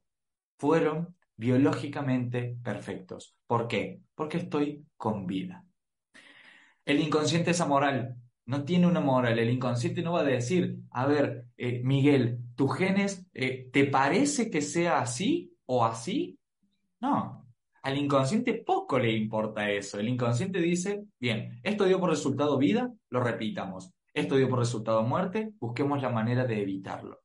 fueron 0.57 1.15
biológicamente 1.35 2.57
perfectos. 2.63 3.35
¿Por 3.45 3.67
qué? 3.67 4.01
Porque 4.15 4.38
estoy 4.38 4.85
con 4.95 5.27
vida. 5.27 5.65
El 6.85 7.00
inconsciente 7.00 7.51
es 7.51 7.62
amoral, 7.62 8.15
no 8.45 8.63
tiene 8.63 8.88
una 8.88 9.00
moral. 9.00 9.39
El 9.39 9.50
inconsciente 9.50 10.01
no 10.01 10.13
va 10.13 10.21
a 10.21 10.23
decir, 10.23 10.77
a 10.91 11.05
ver, 11.05 11.45
eh, 11.57 11.81
Miguel, 11.83 12.39
¿tus 12.55 12.75
genes 12.75 13.25
eh, 13.33 13.69
te 13.71 13.85
parece 13.85 14.50
que 14.50 14.62
sea 14.62 15.00
así 15.00 15.53
o 15.65 15.85
así? 15.85 16.38
No. 17.00 17.45
Al 17.81 17.97
inconsciente 17.97 18.53
poco 18.53 18.97
le 18.97 19.12
importa 19.12 19.69
eso. 19.69 20.00
El 20.00 20.07
inconsciente 20.07 20.59
dice, 20.59 21.03
bien, 21.19 21.59
esto 21.63 21.83
dio 21.85 22.00
por 22.00 22.09
resultado 22.09 22.57
vida, 22.57 22.93
lo 23.09 23.19
repitamos. 23.21 23.93
Esto 24.13 24.36
dio 24.36 24.48
por 24.48 24.60
resultado 24.60 25.01
muerte, 25.03 25.53
busquemos 25.60 26.01
la 26.01 26.10
manera 26.10 26.46
de 26.46 26.62
evitarlo. 26.62 27.24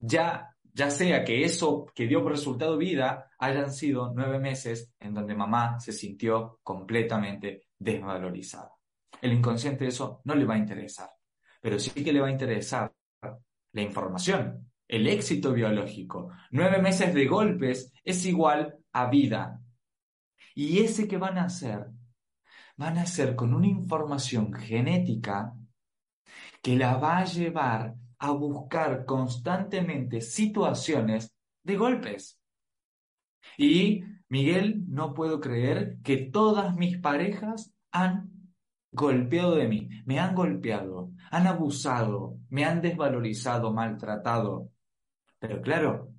Ya, 0.00 0.54
ya 0.72 0.90
sea 0.90 1.24
que 1.24 1.44
eso 1.44 1.86
que 1.94 2.06
dio 2.06 2.22
por 2.22 2.32
resultado 2.32 2.76
vida 2.76 3.30
hayan 3.38 3.72
sido 3.72 4.12
nueve 4.14 4.40
meses 4.40 4.92
en 4.98 5.14
donde 5.14 5.36
mamá 5.36 5.78
se 5.78 5.92
sintió 5.92 6.58
completamente 6.62 7.68
desvalorizada. 7.78 8.72
El 9.22 9.32
inconsciente 9.32 9.86
eso 9.86 10.20
no 10.24 10.34
le 10.34 10.44
va 10.44 10.54
a 10.54 10.58
interesar, 10.58 11.10
pero 11.60 11.78
sí 11.78 12.02
que 12.02 12.12
le 12.12 12.20
va 12.20 12.26
a 12.26 12.32
interesar 12.32 12.92
la 13.72 13.82
información, 13.82 14.70
el 14.88 15.06
éxito 15.06 15.52
biológico. 15.52 16.30
Nueve 16.50 16.78
meses 16.82 17.14
de 17.14 17.26
golpes 17.26 17.92
es 18.02 18.26
igual 18.26 18.76
a 18.92 19.08
vida. 19.08 19.60
Y 20.56 20.80
ese 20.80 21.08
que 21.08 21.18
van 21.18 21.38
a 21.38 21.44
hacer, 21.44 21.86
van 22.76 22.98
a 22.98 23.02
hacer 23.02 23.36
con 23.36 23.54
una 23.54 23.66
información 23.66 24.52
genética 24.52 25.54
que 26.64 26.76
la 26.76 26.96
va 26.96 27.18
a 27.18 27.24
llevar 27.26 27.94
a 28.18 28.30
buscar 28.30 29.04
constantemente 29.04 30.22
situaciones 30.22 31.30
de 31.62 31.76
golpes. 31.76 32.40
Y, 33.58 34.02
Miguel, 34.30 34.82
no 34.88 35.12
puedo 35.12 35.42
creer 35.42 35.98
que 36.02 36.16
todas 36.16 36.74
mis 36.74 36.96
parejas 36.96 37.70
han 37.92 38.30
golpeado 38.90 39.56
de 39.56 39.68
mí, 39.68 39.90
me 40.06 40.18
han 40.18 40.34
golpeado, 40.34 41.10
han 41.30 41.46
abusado, 41.46 42.38
me 42.48 42.64
han 42.64 42.80
desvalorizado, 42.80 43.70
maltratado. 43.70 44.70
Pero 45.38 45.60
claro, 45.60 46.14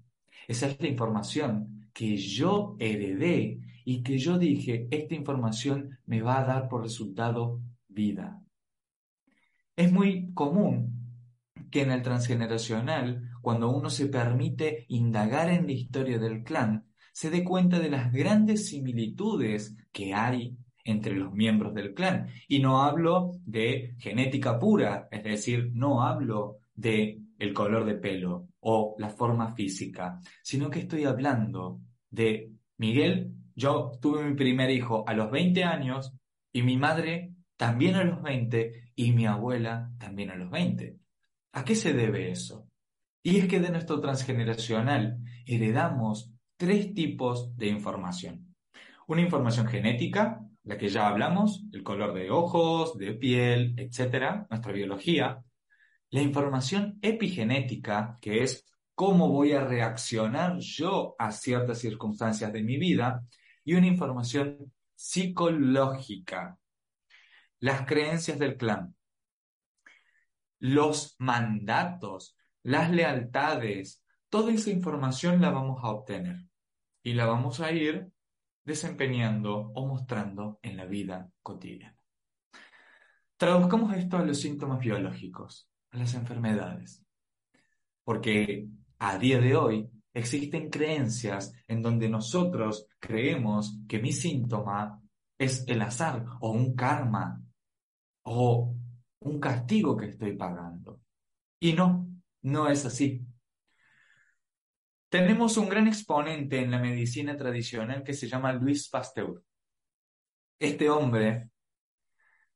esa 0.47 0.67
es 0.67 0.79
la 0.79 0.89
información 0.89 1.89
que 1.91 2.17
yo 2.17 2.75
heredé 2.77 3.61
y 3.83 4.03
que 4.03 4.19
yo 4.19 4.37
dije, 4.37 4.87
esta 4.91 5.15
información 5.15 5.97
me 6.05 6.21
va 6.21 6.39
a 6.39 6.45
dar 6.45 6.69
por 6.69 6.83
resultado 6.83 7.61
vida. 7.87 8.44
Es 9.75 9.91
muy 9.91 10.33
común 10.33 10.95
que 11.69 11.81
en 11.81 11.91
el 11.91 12.01
transgeneracional, 12.01 13.29
cuando 13.41 13.69
uno 13.69 13.89
se 13.89 14.07
permite 14.07 14.85
indagar 14.87 15.49
en 15.49 15.65
la 15.65 15.73
historia 15.73 16.19
del 16.19 16.43
clan, 16.43 16.85
se 17.11 17.29
dé 17.29 17.43
cuenta 17.43 17.79
de 17.79 17.89
las 17.89 18.11
grandes 18.11 18.69
similitudes 18.69 19.75
que 19.91 20.13
hay 20.13 20.57
entre 20.83 21.15
los 21.15 21.33
miembros 21.33 21.73
del 21.73 21.93
clan. 21.93 22.29
Y 22.47 22.59
no 22.59 22.83
hablo 22.83 23.31
de 23.45 23.95
genética 23.99 24.59
pura, 24.59 25.07
es 25.11 25.23
decir, 25.23 25.71
no 25.73 26.03
hablo 26.03 26.59
de 26.73 27.21
el 27.37 27.53
color 27.53 27.85
de 27.85 27.95
pelo 27.95 28.47
o 28.61 28.95
la 28.97 29.09
forma 29.09 29.53
física, 29.53 30.21
sino 30.41 30.69
que 30.69 30.79
estoy 30.79 31.03
hablando 31.03 31.81
de 32.09 32.51
Miguel, 32.77 33.33
yo 33.55 33.91
tuve 34.01 34.23
mi 34.23 34.35
primer 34.35 34.69
hijo 34.69 35.03
a 35.07 35.13
los 35.13 35.31
20 35.31 35.63
años 35.63 36.13
y 36.51 36.61
mi 36.63 36.77
madre 36.77 37.33
también 37.57 37.95
a 37.95 38.03
los 38.03 38.21
20 38.21 38.84
y 38.95 39.11
mi 39.11 39.25
abuela 39.25 39.91
también 39.99 40.31
a 40.31 40.35
los 40.35 40.49
20. 40.49 40.97
¿A 41.53 41.63
qué 41.63 41.75
se 41.75 41.93
debe 41.93 42.31
eso? 42.31 42.67
Y 43.21 43.37
es 43.37 43.47
que 43.47 43.59
de 43.59 43.69
nuestro 43.69 43.99
transgeneracional 43.99 45.17
heredamos 45.45 46.31
tres 46.57 46.93
tipos 46.93 47.55
de 47.57 47.67
información. 47.67 48.55
Una 49.07 49.21
información 49.21 49.67
genética, 49.67 50.41
la 50.63 50.77
que 50.77 50.89
ya 50.89 51.07
hablamos, 51.07 51.63
el 51.71 51.83
color 51.83 52.13
de 52.13 52.31
ojos, 52.31 52.97
de 52.97 53.13
piel, 53.13 53.75
etcétera, 53.77 54.47
nuestra 54.49 54.71
biología. 54.71 55.43
La 56.09 56.21
información 56.21 56.97
epigenética, 57.01 58.17
que 58.21 58.43
es 58.43 58.65
cómo 58.93 59.29
voy 59.29 59.51
a 59.51 59.63
reaccionar 59.63 60.57
yo 60.59 61.15
a 61.19 61.31
ciertas 61.31 61.79
circunstancias 61.79 62.51
de 62.51 62.63
mi 62.63 62.77
vida. 62.77 63.23
Y 63.63 63.73
una 63.73 63.87
información 63.87 64.71
psicológica, 64.95 66.57
las 67.65 67.87
creencias 67.87 68.37
del 68.37 68.57
clan, 68.57 68.95
los 70.59 71.15
mandatos, 71.17 72.37
las 72.61 72.91
lealtades, 72.91 74.03
toda 74.29 74.53
esa 74.53 74.69
información 74.69 75.41
la 75.41 75.49
vamos 75.49 75.83
a 75.83 75.89
obtener 75.89 76.45
y 77.01 77.13
la 77.13 77.25
vamos 77.25 77.61
a 77.61 77.71
ir 77.71 78.11
desempeñando 78.63 79.71
o 79.73 79.87
mostrando 79.87 80.59
en 80.61 80.77
la 80.77 80.85
vida 80.85 81.31
cotidiana. 81.41 81.97
Traduzcamos 83.35 83.95
esto 83.95 84.17
a 84.17 84.23
los 84.23 84.39
síntomas 84.39 84.79
biológicos, 84.79 85.67
a 85.89 85.97
las 85.97 86.13
enfermedades, 86.13 87.03
porque 88.03 88.67
a 88.99 89.17
día 89.17 89.39
de 89.39 89.55
hoy 89.55 89.89
existen 90.13 90.69
creencias 90.69 91.51
en 91.67 91.81
donde 91.81 92.09
nosotros 92.09 92.85
creemos 92.99 93.79
que 93.87 93.97
mi 93.97 94.11
síntoma 94.11 95.01
es 95.39 95.67
el 95.67 95.81
azar 95.81 96.27
o 96.41 96.51
un 96.51 96.75
karma 96.75 97.41
o 98.25 98.75
un 99.19 99.39
castigo 99.39 99.95
que 99.95 100.07
estoy 100.07 100.35
pagando. 100.35 101.01
Y 101.59 101.73
no, 101.73 102.07
no 102.43 102.69
es 102.69 102.85
así. 102.85 103.25
Tenemos 105.09 105.57
un 105.57 105.69
gran 105.69 105.87
exponente 105.87 106.59
en 106.59 106.71
la 106.71 106.79
medicina 106.79 107.37
tradicional 107.37 108.03
que 108.03 108.13
se 108.13 108.27
llama 108.27 108.53
Luis 108.53 108.89
Pasteur. 108.89 109.41
Este 110.59 110.89
hombre 110.89 111.49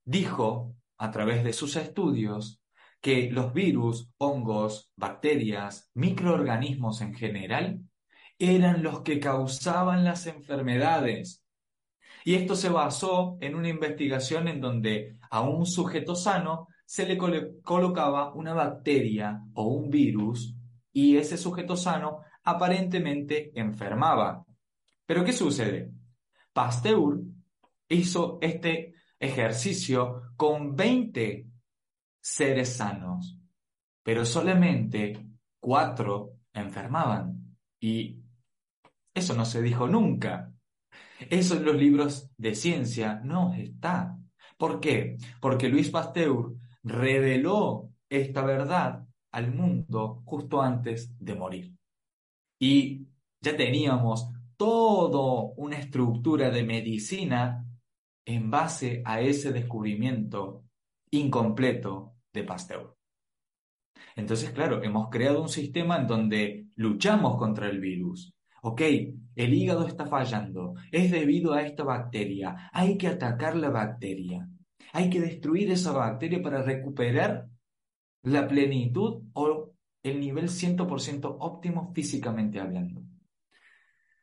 dijo, 0.03 0.75
a 0.97 1.11
través 1.11 1.43
de 1.43 1.53
sus 1.53 1.75
estudios, 1.75 2.61
que 3.01 3.31
los 3.31 3.53
virus, 3.53 4.11
hongos, 4.17 4.91
bacterias, 4.97 5.89
microorganismos 5.93 7.01
en 7.01 7.13
general, 7.13 7.79
eran 8.37 8.83
los 8.83 9.01
que 9.01 9.19
causaban 9.19 10.03
las 10.03 10.27
enfermedades 10.27 11.45
y 12.25 12.35
esto 12.35 12.55
se 12.55 12.69
basó 12.69 13.37
en 13.41 13.55
una 13.55 13.69
investigación 13.69 14.47
en 14.47 14.61
donde 14.61 15.17
a 15.29 15.41
un 15.41 15.65
sujeto 15.65 16.15
sano 16.15 16.67
se 16.85 17.05
le 17.05 17.17
colocaba 17.61 18.33
una 18.33 18.53
bacteria 18.53 19.41
o 19.53 19.67
un 19.67 19.89
virus 19.89 20.55
y 20.91 21.17
ese 21.17 21.37
sujeto 21.37 21.75
sano 21.75 22.21
aparentemente 22.43 23.51
enfermaba. 23.53 24.43
Pero 25.05 25.23
¿qué 25.23 25.33
sucede? 25.33 25.91
Pasteur 26.51 27.19
hizo 27.87 28.39
este 28.41 28.95
ejercicio 29.19 30.33
con 30.35 30.75
20 30.75 31.45
seres 32.21 32.75
sanos, 32.75 33.37
pero 34.03 34.25
solamente 34.25 35.27
cuatro 35.59 36.39
enfermaban. 36.53 37.55
Y 37.79 38.19
eso 39.13 39.35
no 39.35 39.45
se 39.45 39.61
dijo 39.61 39.87
nunca. 39.87 40.51
Eso 41.29 41.57
en 41.57 41.65
los 41.65 41.75
libros 41.75 42.29
de 42.37 42.55
ciencia 42.55 43.21
no 43.23 43.53
está. 43.53 44.17
¿Por 44.59 44.81
qué? 44.81 45.15
Porque 45.39 45.69
Luis 45.69 45.89
Pasteur 45.89 46.53
reveló 46.83 47.91
esta 48.09 48.43
verdad 48.43 49.07
al 49.31 49.53
mundo 49.53 50.21
justo 50.25 50.61
antes 50.61 51.15
de 51.17 51.33
morir. 51.33 51.73
Y 52.59 53.07
ya 53.39 53.55
teníamos 53.55 54.27
toda 54.57 55.53
una 55.55 55.77
estructura 55.77 56.49
de 56.49 56.63
medicina 56.63 57.65
en 58.25 58.51
base 58.51 59.01
a 59.05 59.21
ese 59.21 59.53
descubrimiento 59.53 60.65
incompleto 61.11 62.15
de 62.33 62.43
Pasteur. 62.43 62.97
Entonces, 64.17 64.51
claro, 64.51 64.83
hemos 64.83 65.07
creado 65.09 65.41
un 65.41 65.47
sistema 65.47 65.95
en 65.97 66.07
donde 66.07 66.67
luchamos 66.75 67.37
contra 67.37 67.69
el 67.69 67.79
virus, 67.79 68.33
Ok, 68.61 68.81
el 69.35 69.53
hígado 69.53 69.87
está 69.87 70.05
fallando, 70.05 70.75
es 70.91 71.11
debido 71.11 71.53
a 71.53 71.61
esta 71.61 71.83
bacteria, 71.83 72.69
hay 72.73 72.97
que 72.97 73.07
atacar 73.07 73.55
la 73.55 73.69
bacteria, 73.69 74.49
hay 74.91 75.09
que 75.09 75.21
destruir 75.21 75.71
esa 75.71 75.91
bacteria 75.91 76.41
para 76.41 76.61
recuperar 76.61 77.47
la 78.23 78.47
plenitud 78.47 79.23
o 79.33 79.71
el 80.03 80.19
nivel 80.19 80.49
100% 80.49 81.37
óptimo 81.39 81.91
físicamente 81.93 82.59
hablando. 82.59 83.01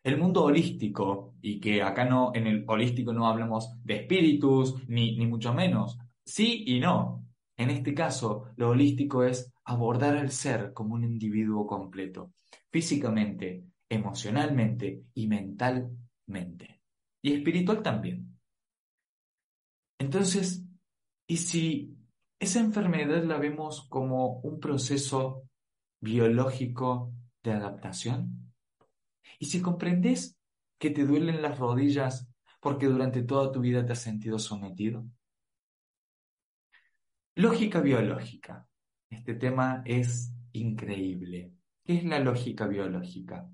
El 0.03 0.19
mundo 0.19 0.45
holístico, 0.45 1.35
y 1.41 1.59
que 1.59 1.83
acá 1.83 2.05
no, 2.05 2.31
en 2.35 2.47
el 2.47 2.65
holístico 2.69 3.13
no 3.13 3.27
hablamos 3.27 3.73
de 3.83 3.97
espíritus, 3.97 4.87
ni, 4.89 5.17
ni 5.17 5.27
mucho 5.27 5.53
menos, 5.53 5.99
sí 6.25 6.65
y 6.67 6.79
no. 6.79 7.25
En 7.57 7.71
este 7.71 7.95
caso, 7.95 8.45
lo 8.57 8.71
holístico 8.71 9.25
es 9.25 9.53
abordar 9.65 10.17
al 10.17 10.31
ser 10.31 10.73
como 10.73 10.95
un 10.95 11.05
individuo 11.05 11.67
completo, 11.67 12.35
físicamente, 12.71 13.65
emocionalmente 13.89 15.05
y 15.15 15.29
mentalmente. 15.29 16.81
Y 17.23 17.35
espiritual 17.35 17.83
también. 17.83 18.39
Entonces, 19.99 20.65
¿y 21.27 21.39
si 21.39 21.97
esa 22.39 22.61
enfermedad 22.61 23.25
la 23.25 23.39
vemos 23.39 23.87
como 23.89 24.41
un 24.41 24.61
proceso 24.61 25.49
biológico 26.01 27.13
de 27.43 27.53
adaptación? 27.53 28.53
¿Y 29.39 29.47
si 29.47 29.61
comprendes 29.61 30.39
que 30.79 30.91
te 30.91 31.05
duelen 31.05 31.43
las 31.43 31.59
rodillas 31.59 32.29
porque 32.61 32.87
durante 32.87 33.23
toda 33.23 33.53
tu 33.53 33.61
vida 33.61 33.85
te 33.85 33.93
has 33.93 34.03
sentido 34.03 34.39
sometido? 34.39 35.07
Lógica 37.35 37.81
biológica. 37.81 38.67
Este 39.11 39.35
tema 39.35 39.83
es 39.85 40.33
increíble. 40.53 41.53
¿Qué 41.85 41.99
es 41.99 42.05
la 42.05 42.19
lógica 42.19 42.67
biológica? 42.67 43.49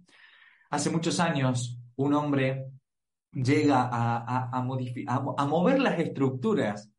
Hace 0.72 0.88
muchos 0.88 1.20
años, 1.20 1.78
un 1.96 2.14
hombre 2.14 2.72
llega 3.30 3.90
a, 3.92 4.62
mover 5.46 5.78
las 5.78 5.98
estructuras 5.98 6.90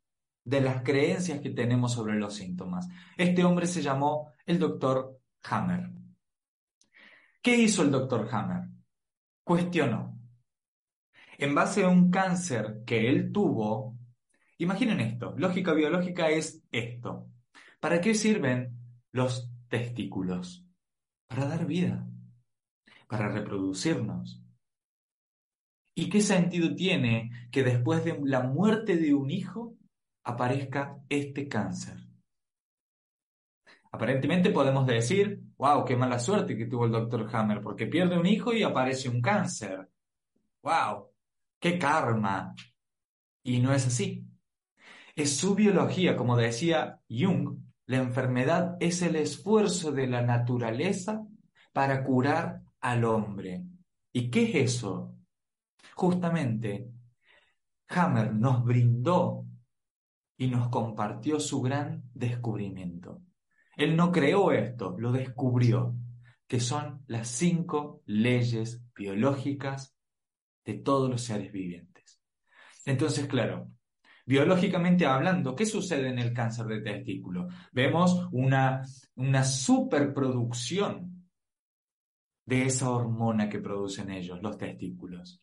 de 0.46 0.62
las 0.62 0.84
creencias 0.84 1.42
que 1.42 1.50
tenemos 1.50 1.92
sobre 1.92 2.20
los 2.20 2.36
síntomas. 2.36 2.88
Este 3.18 3.44
hombre 3.44 3.66
se 3.66 3.82
llamó 3.82 4.32
el 4.46 4.60
doctor 4.60 5.20
Hammer. 5.46 5.90
¿Qué 7.42 7.58
hizo 7.58 7.82
el 7.82 7.90
doctor 7.90 8.30
Hammer? 8.32 8.70
Cuestionó. 9.44 10.20
En 11.40 11.56
base 11.56 11.84
a 11.84 11.90
un 11.90 12.12
cáncer 12.12 12.84
que 12.86 13.10
él 13.10 13.32
tuvo, 13.32 13.98
imaginen 14.60 15.00
esto, 15.00 15.34
lógica 15.36 15.74
biológica 15.74 16.30
es 16.30 16.62
esto. 16.72 17.28
¿Para 17.80 18.00
qué 18.02 18.14
sirven 18.14 18.78
los 19.12 19.50
testículos? 19.68 20.64
Para 21.26 21.48
dar 21.48 21.66
vida, 21.66 22.08
para 23.14 23.30
reproducirnos. 23.30 24.42
¿Y 25.96 26.10
qué 26.10 26.20
sentido 26.20 26.74
tiene 26.74 27.30
que 27.52 27.62
después 27.64 28.04
de 28.04 28.20
la 28.24 28.42
muerte 28.42 28.98
de 28.98 29.14
un 29.14 29.30
hijo 29.30 29.76
aparezca 30.24 30.98
este 31.10 31.48
cáncer? 31.48 31.98
Aparentemente 33.92 34.50
podemos 34.50 34.88
decir, 34.88 35.44
wow, 35.58 35.86
qué 35.86 35.96
mala 35.96 36.18
suerte 36.18 36.58
que 36.58 36.66
tuvo 36.66 36.86
el 36.86 36.92
doctor 36.92 37.30
Hammer, 37.32 37.62
porque 37.62 37.86
pierde 37.86 38.18
un 38.18 38.26
hijo 38.26 38.52
y 38.52 38.64
aparece 38.64 39.10
un 39.10 39.22
cáncer. 39.22 39.88
Wow, 40.64 41.12
qué 41.60 41.78
karma. 41.78 42.56
Y 43.44 43.60
no 43.60 43.76
es 43.76 43.86
así. 43.86 44.26
Es 45.16 45.38
su 45.38 45.54
biología, 45.54 46.18
como 46.18 46.36
decía 46.36 47.00
Jung, 47.08 47.60
la 47.86 47.98
enfermedad 47.98 48.76
es 48.80 49.04
el 49.04 49.16
esfuerzo 49.18 49.92
de 49.92 50.08
la 50.08 50.24
naturaleza 50.24 51.24
para 51.74 52.04
curar 52.04 52.63
al 52.84 53.06
hombre. 53.06 53.64
¿Y 54.12 54.30
qué 54.30 54.44
es 54.44 54.74
eso? 54.74 55.16
Justamente, 55.96 56.92
Hammer 57.88 58.34
nos 58.34 58.64
brindó 58.64 59.46
y 60.38 60.48
nos 60.48 60.68
compartió 60.70 61.40
su 61.40 61.62
gran 61.62 62.04
descubrimiento. 62.14 63.22
Él 63.78 63.96
no 63.96 64.12
creó 64.12 64.52
esto, 64.52 64.96
lo 65.00 65.12
descubrió, 65.12 65.96
que 66.46 66.60
son 66.60 67.04
las 67.08 67.30
cinco 67.30 68.04
leyes 68.06 68.84
biológicas 68.94 69.96
de 70.66 70.74
todos 70.76 71.10
los 71.10 71.22
seres 71.22 71.52
vivientes. 71.52 72.22
Entonces, 72.86 73.28
claro, 73.28 73.72
biológicamente 74.26 75.06
hablando, 75.06 75.56
¿qué 75.56 75.66
sucede 75.66 76.10
en 76.10 76.20
el 76.20 76.34
cáncer 76.34 76.66
de 76.66 76.82
testículo? 76.82 77.48
Vemos 77.72 78.28
una, 78.32 78.84
una 79.16 79.44
superproducción 79.44 81.13
de 82.46 82.66
esa 82.66 82.90
hormona 82.90 83.50
que 83.50 83.60
producen 83.60 84.12
ellos, 84.12 84.42
los 84.42 84.58
testículos. 84.58 85.42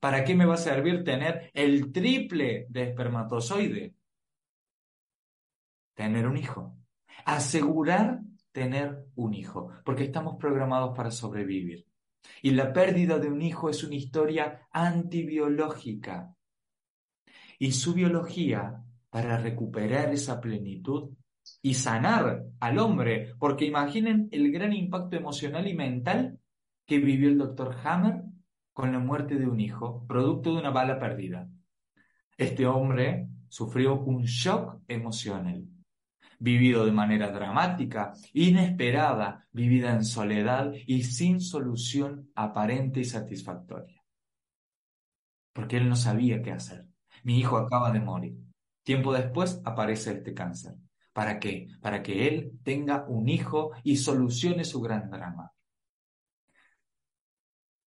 ¿Para 0.00 0.24
qué 0.24 0.34
me 0.34 0.46
va 0.46 0.54
a 0.54 0.58
servir 0.58 1.04
tener 1.04 1.50
el 1.54 1.92
triple 1.92 2.66
de 2.68 2.82
espermatozoide? 2.84 3.94
Tener 5.94 6.26
un 6.26 6.36
hijo 6.36 6.76
asegurar 7.24 8.20
tener 8.52 9.06
un 9.14 9.34
hijo, 9.34 9.70
porque 9.84 10.04
estamos 10.04 10.36
programados 10.38 10.94
para 10.96 11.10
sobrevivir. 11.10 11.86
Y 12.42 12.50
la 12.50 12.72
pérdida 12.72 13.18
de 13.18 13.28
un 13.28 13.40
hijo 13.42 13.70
es 13.70 13.82
una 13.82 13.94
historia 13.94 14.68
antibiológica. 14.70 16.34
Y 17.58 17.72
su 17.72 17.94
biología, 17.94 18.84
para 19.10 19.38
recuperar 19.38 20.12
esa 20.12 20.40
plenitud 20.40 21.10
y 21.60 21.74
sanar 21.74 22.44
al 22.60 22.78
hombre, 22.78 23.34
porque 23.38 23.64
imaginen 23.64 24.28
el 24.32 24.50
gran 24.52 24.72
impacto 24.72 25.16
emocional 25.16 25.66
y 25.66 25.74
mental 25.74 26.38
que 26.86 26.98
vivió 26.98 27.28
el 27.28 27.38
doctor 27.38 27.76
Hammer 27.84 28.22
con 28.72 28.92
la 28.92 28.98
muerte 28.98 29.36
de 29.36 29.46
un 29.46 29.60
hijo, 29.60 30.06
producto 30.06 30.52
de 30.52 30.60
una 30.60 30.70
bala 30.70 30.98
perdida. 30.98 31.48
Este 32.36 32.66
hombre 32.66 33.28
sufrió 33.48 34.00
un 34.00 34.24
shock 34.24 34.80
emocional 34.88 35.66
vivido 36.42 36.84
de 36.84 36.90
manera 36.90 37.30
dramática, 37.30 38.14
inesperada, 38.32 39.46
vivida 39.52 39.92
en 39.92 40.04
soledad 40.04 40.72
y 40.86 41.04
sin 41.04 41.40
solución 41.40 42.32
aparente 42.34 42.98
y 42.98 43.04
satisfactoria. 43.04 44.02
Porque 45.52 45.76
él 45.76 45.88
no 45.88 45.94
sabía 45.94 46.42
qué 46.42 46.50
hacer. 46.50 46.88
Mi 47.22 47.38
hijo 47.38 47.58
acaba 47.58 47.92
de 47.92 48.00
morir. 48.00 48.36
Tiempo 48.82 49.12
después 49.12 49.60
aparece 49.64 50.14
este 50.14 50.34
cáncer. 50.34 50.74
¿Para 51.12 51.38
qué? 51.38 51.68
Para 51.80 52.02
que 52.02 52.28
él 52.28 52.58
tenga 52.62 53.04
un 53.06 53.28
hijo 53.28 53.72
y 53.82 53.96
solucione 53.96 54.64
su 54.64 54.80
gran 54.80 55.10
drama. 55.10 55.52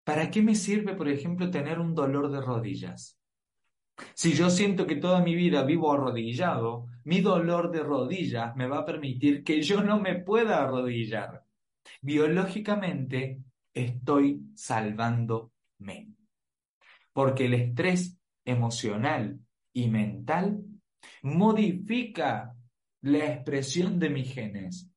¿Para 0.04 0.32
qué 0.32 0.42
me 0.42 0.56
sirve, 0.56 0.96
por 0.96 1.08
ejemplo, 1.08 1.52
tener 1.52 1.80
un 1.80 1.94
dolor 1.94 2.32
de 2.32 2.42
rodillas? 2.42 3.20
Si 4.16 4.34
yo 4.34 4.50
siento 4.50 4.88
que 4.88 4.96
toda 4.96 5.22
mi 5.22 5.36
vida 5.36 5.64
vivo 5.64 5.92
arrodillado, 5.92 6.88
mi 7.04 7.20
dolor 7.22 7.72
de 7.72 7.84
rodillas 7.84 8.56
me 8.56 8.68
va 8.68 8.80
a 8.80 8.86
permitir 8.86 9.44
que 9.44 9.62
yo 9.62 9.84
no 9.84 10.00
me 10.00 10.16
pueda 10.16 10.64
arrodillar. 10.64 11.44
Biológicamente 12.02 13.42
estoy 13.74 14.42
salvándome. 14.56 16.14
Porque 17.12 17.46
el 17.46 17.54
estrés 17.54 18.18
emocional 18.46 19.40
y 19.74 19.90
mental 19.90 20.64
modifica 21.22 22.56
la 23.02 23.26
expresión 23.26 24.00
de 24.00 24.10
mis 24.10 24.34
genes. 24.34 24.90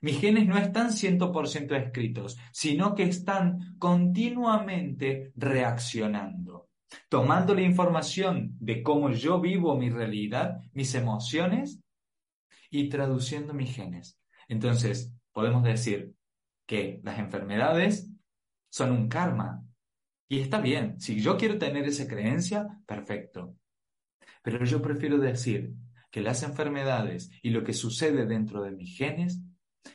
Mis 0.00 0.20
genes 0.20 0.46
no 0.46 0.58
están 0.58 0.90
100% 0.90 1.76
escritos, 1.76 2.36
sino 2.52 2.94
que 2.94 3.04
están 3.04 3.76
continuamente 3.78 5.32
reaccionando 5.36 6.68
tomando 7.08 7.54
la 7.54 7.62
información 7.62 8.56
de 8.60 8.82
cómo 8.82 9.10
yo 9.10 9.40
vivo 9.40 9.76
mi 9.76 9.90
realidad, 9.90 10.60
mis 10.72 10.94
emociones, 10.94 11.80
y 12.70 12.88
traduciendo 12.88 13.54
mis 13.54 13.74
genes. 13.74 14.18
Entonces, 14.48 15.14
podemos 15.32 15.62
decir 15.62 16.12
que 16.66 17.00
las 17.04 17.18
enfermedades 17.18 18.10
son 18.68 18.90
un 18.90 19.08
karma. 19.08 19.64
Y 20.28 20.40
está 20.40 20.60
bien, 20.60 21.00
si 21.00 21.20
yo 21.20 21.36
quiero 21.36 21.58
tener 21.58 21.84
esa 21.84 22.08
creencia, 22.08 22.66
perfecto. 22.86 23.54
Pero 24.42 24.64
yo 24.64 24.82
prefiero 24.82 25.18
decir 25.18 25.72
que 26.14 26.20
las 26.20 26.44
enfermedades 26.44 27.28
y 27.42 27.50
lo 27.50 27.64
que 27.64 27.72
sucede 27.72 28.24
dentro 28.24 28.62
de 28.62 28.70
mis 28.70 28.96
genes 28.96 29.42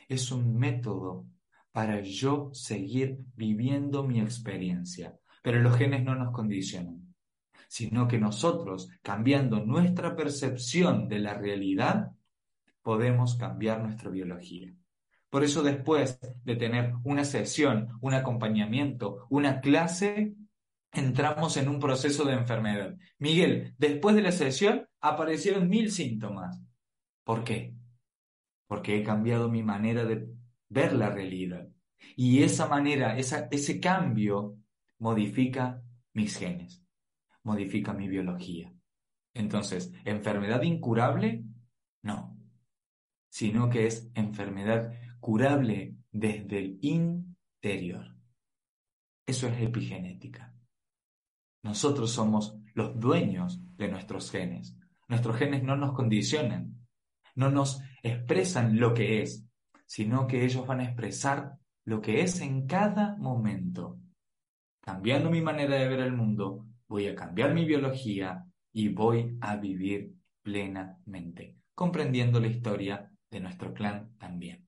es 0.06 0.30
un 0.30 0.54
método 0.54 1.24
para 1.72 2.02
yo 2.02 2.50
seguir 2.52 3.20
viviendo 3.34 4.02
mi 4.02 4.20
experiencia. 4.20 5.16
Pero 5.42 5.60
los 5.60 5.78
genes 5.78 6.04
no 6.04 6.14
nos 6.14 6.34
condicionan, 6.34 7.14
sino 7.68 8.06
que 8.06 8.18
nosotros, 8.18 8.90
cambiando 9.00 9.64
nuestra 9.64 10.14
percepción 10.14 11.08
de 11.08 11.20
la 11.20 11.32
realidad, 11.32 12.10
podemos 12.82 13.36
cambiar 13.36 13.80
nuestra 13.82 14.10
biología. 14.10 14.74
Por 15.30 15.42
eso 15.42 15.62
después 15.62 16.20
de 16.44 16.56
tener 16.56 16.96
una 17.02 17.24
sesión, 17.24 17.96
un 18.02 18.12
acompañamiento, 18.12 19.26
una 19.30 19.62
clase, 19.62 20.34
entramos 20.92 21.56
en 21.56 21.70
un 21.70 21.80
proceso 21.80 22.26
de 22.26 22.34
enfermedad. 22.34 22.94
Miguel, 23.18 23.74
después 23.78 24.14
de 24.14 24.20
la 24.20 24.32
sesión 24.32 24.89
aparecieron 25.00 25.68
mil 25.68 25.90
síntomas. 25.90 26.60
¿Por 27.24 27.44
qué? 27.44 27.74
Porque 28.66 28.98
he 28.98 29.02
cambiado 29.02 29.48
mi 29.48 29.62
manera 29.62 30.04
de 30.04 30.28
ver 30.68 30.92
la 30.92 31.10
realidad. 31.10 31.68
Y 32.16 32.42
esa 32.42 32.68
manera, 32.68 33.18
ese 33.18 33.80
cambio 33.80 34.56
modifica 34.98 35.82
mis 36.14 36.36
genes, 36.36 36.82
modifica 37.42 37.92
mi 37.92 38.08
biología. 38.08 38.72
Entonces, 39.34 39.92
¿enfermedad 40.04 40.62
incurable? 40.62 41.44
No, 42.02 42.36
sino 43.30 43.68
que 43.68 43.86
es 43.86 44.10
enfermedad 44.14 44.92
curable 45.20 45.96
desde 46.10 46.58
el 46.58 46.78
interior. 46.82 48.16
Eso 49.26 49.46
es 49.46 49.60
epigenética. 49.60 50.54
Nosotros 51.62 52.10
somos 52.10 52.58
los 52.74 52.98
dueños 52.98 53.60
de 53.76 53.88
nuestros 53.88 54.30
genes. 54.30 54.76
Nuestros 55.10 55.36
genes 55.36 55.62
no 55.62 55.76
nos 55.76 55.92
condicionan, 55.92 56.86
no 57.34 57.50
nos 57.50 57.82
expresan 58.02 58.80
lo 58.80 58.94
que 58.94 59.20
es, 59.20 59.44
sino 59.84 60.26
que 60.26 60.44
ellos 60.46 60.66
van 60.66 60.80
a 60.80 60.84
expresar 60.84 61.58
lo 61.84 62.00
que 62.00 62.22
es 62.22 62.40
en 62.40 62.66
cada 62.66 63.16
momento 63.18 63.98
cambiando 64.80 65.30
mi 65.30 65.40
manera 65.40 65.76
de 65.76 65.88
ver 65.88 66.00
el 66.00 66.12
mundo, 66.12 66.66
voy 66.88 67.06
a 67.06 67.14
cambiar 67.14 67.54
mi 67.54 67.64
biología 67.64 68.44
y 68.72 68.88
voy 68.88 69.36
a 69.40 69.56
vivir 69.56 70.14
plenamente, 70.42 71.56
comprendiendo 71.74 72.40
la 72.40 72.48
historia 72.48 73.10
de 73.30 73.40
nuestro 73.40 73.72
clan 73.72 74.16
también. 74.18 74.66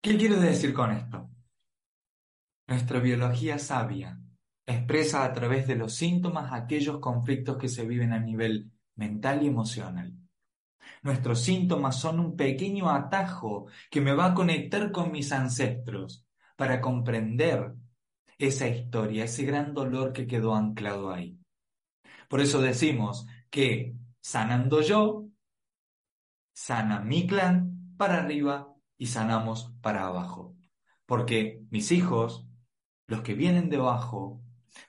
¿Qué 0.00 0.16
quiero 0.16 0.40
decir 0.40 0.72
con 0.72 0.92
esto? 0.92 1.28
Nuestra 2.68 3.00
biología 3.00 3.58
sabia 3.58 4.20
expresa 4.66 5.24
a 5.24 5.32
través 5.32 5.66
de 5.66 5.74
los 5.74 5.94
síntomas 5.94 6.52
aquellos 6.52 7.00
conflictos 7.00 7.56
que 7.56 7.70
se 7.70 7.86
viven 7.86 8.12
a 8.12 8.20
nivel 8.20 8.70
mental 8.94 9.42
y 9.42 9.46
emocional. 9.46 10.12
Nuestros 11.02 11.40
síntomas 11.40 11.98
son 11.98 12.20
un 12.20 12.36
pequeño 12.36 12.90
atajo 12.90 13.68
que 13.90 14.02
me 14.02 14.12
va 14.12 14.26
a 14.26 14.34
conectar 14.34 14.92
con 14.92 15.10
mis 15.10 15.32
ancestros 15.32 16.26
para 16.56 16.82
comprender 16.82 17.72
esa 18.36 18.68
historia, 18.68 19.24
ese 19.24 19.46
gran 19.46 19.72
dolor 19.72 20.12
que 20.12 20.26
quedó 20.26 20.54
anclado 20.54 21.10
ahí. 21.10 21.38
Por 22.28 22.42
eso 22.42 22.60
decimos 22.60 23.26
que 23.48 23.94
sanando 24.20 24.82
yo, 24.82 25.26
sana 26.52 27.00
mi 27.00 27.26
clan 27.26 27.94
para 27.96 28.18
arriba 28.18 28.74
y 28.98 29.06
sanamos 29.06 29.72
para 29.80 30.06
abajo. 30.06 30.54
Porque 31.06 31.62
mis 31.70 31.90
hijos, 31.92 32.47
los 33.08 33.22
que 33.22 33.34
vienen 33.34 33.70
debajo, 33.70 34.40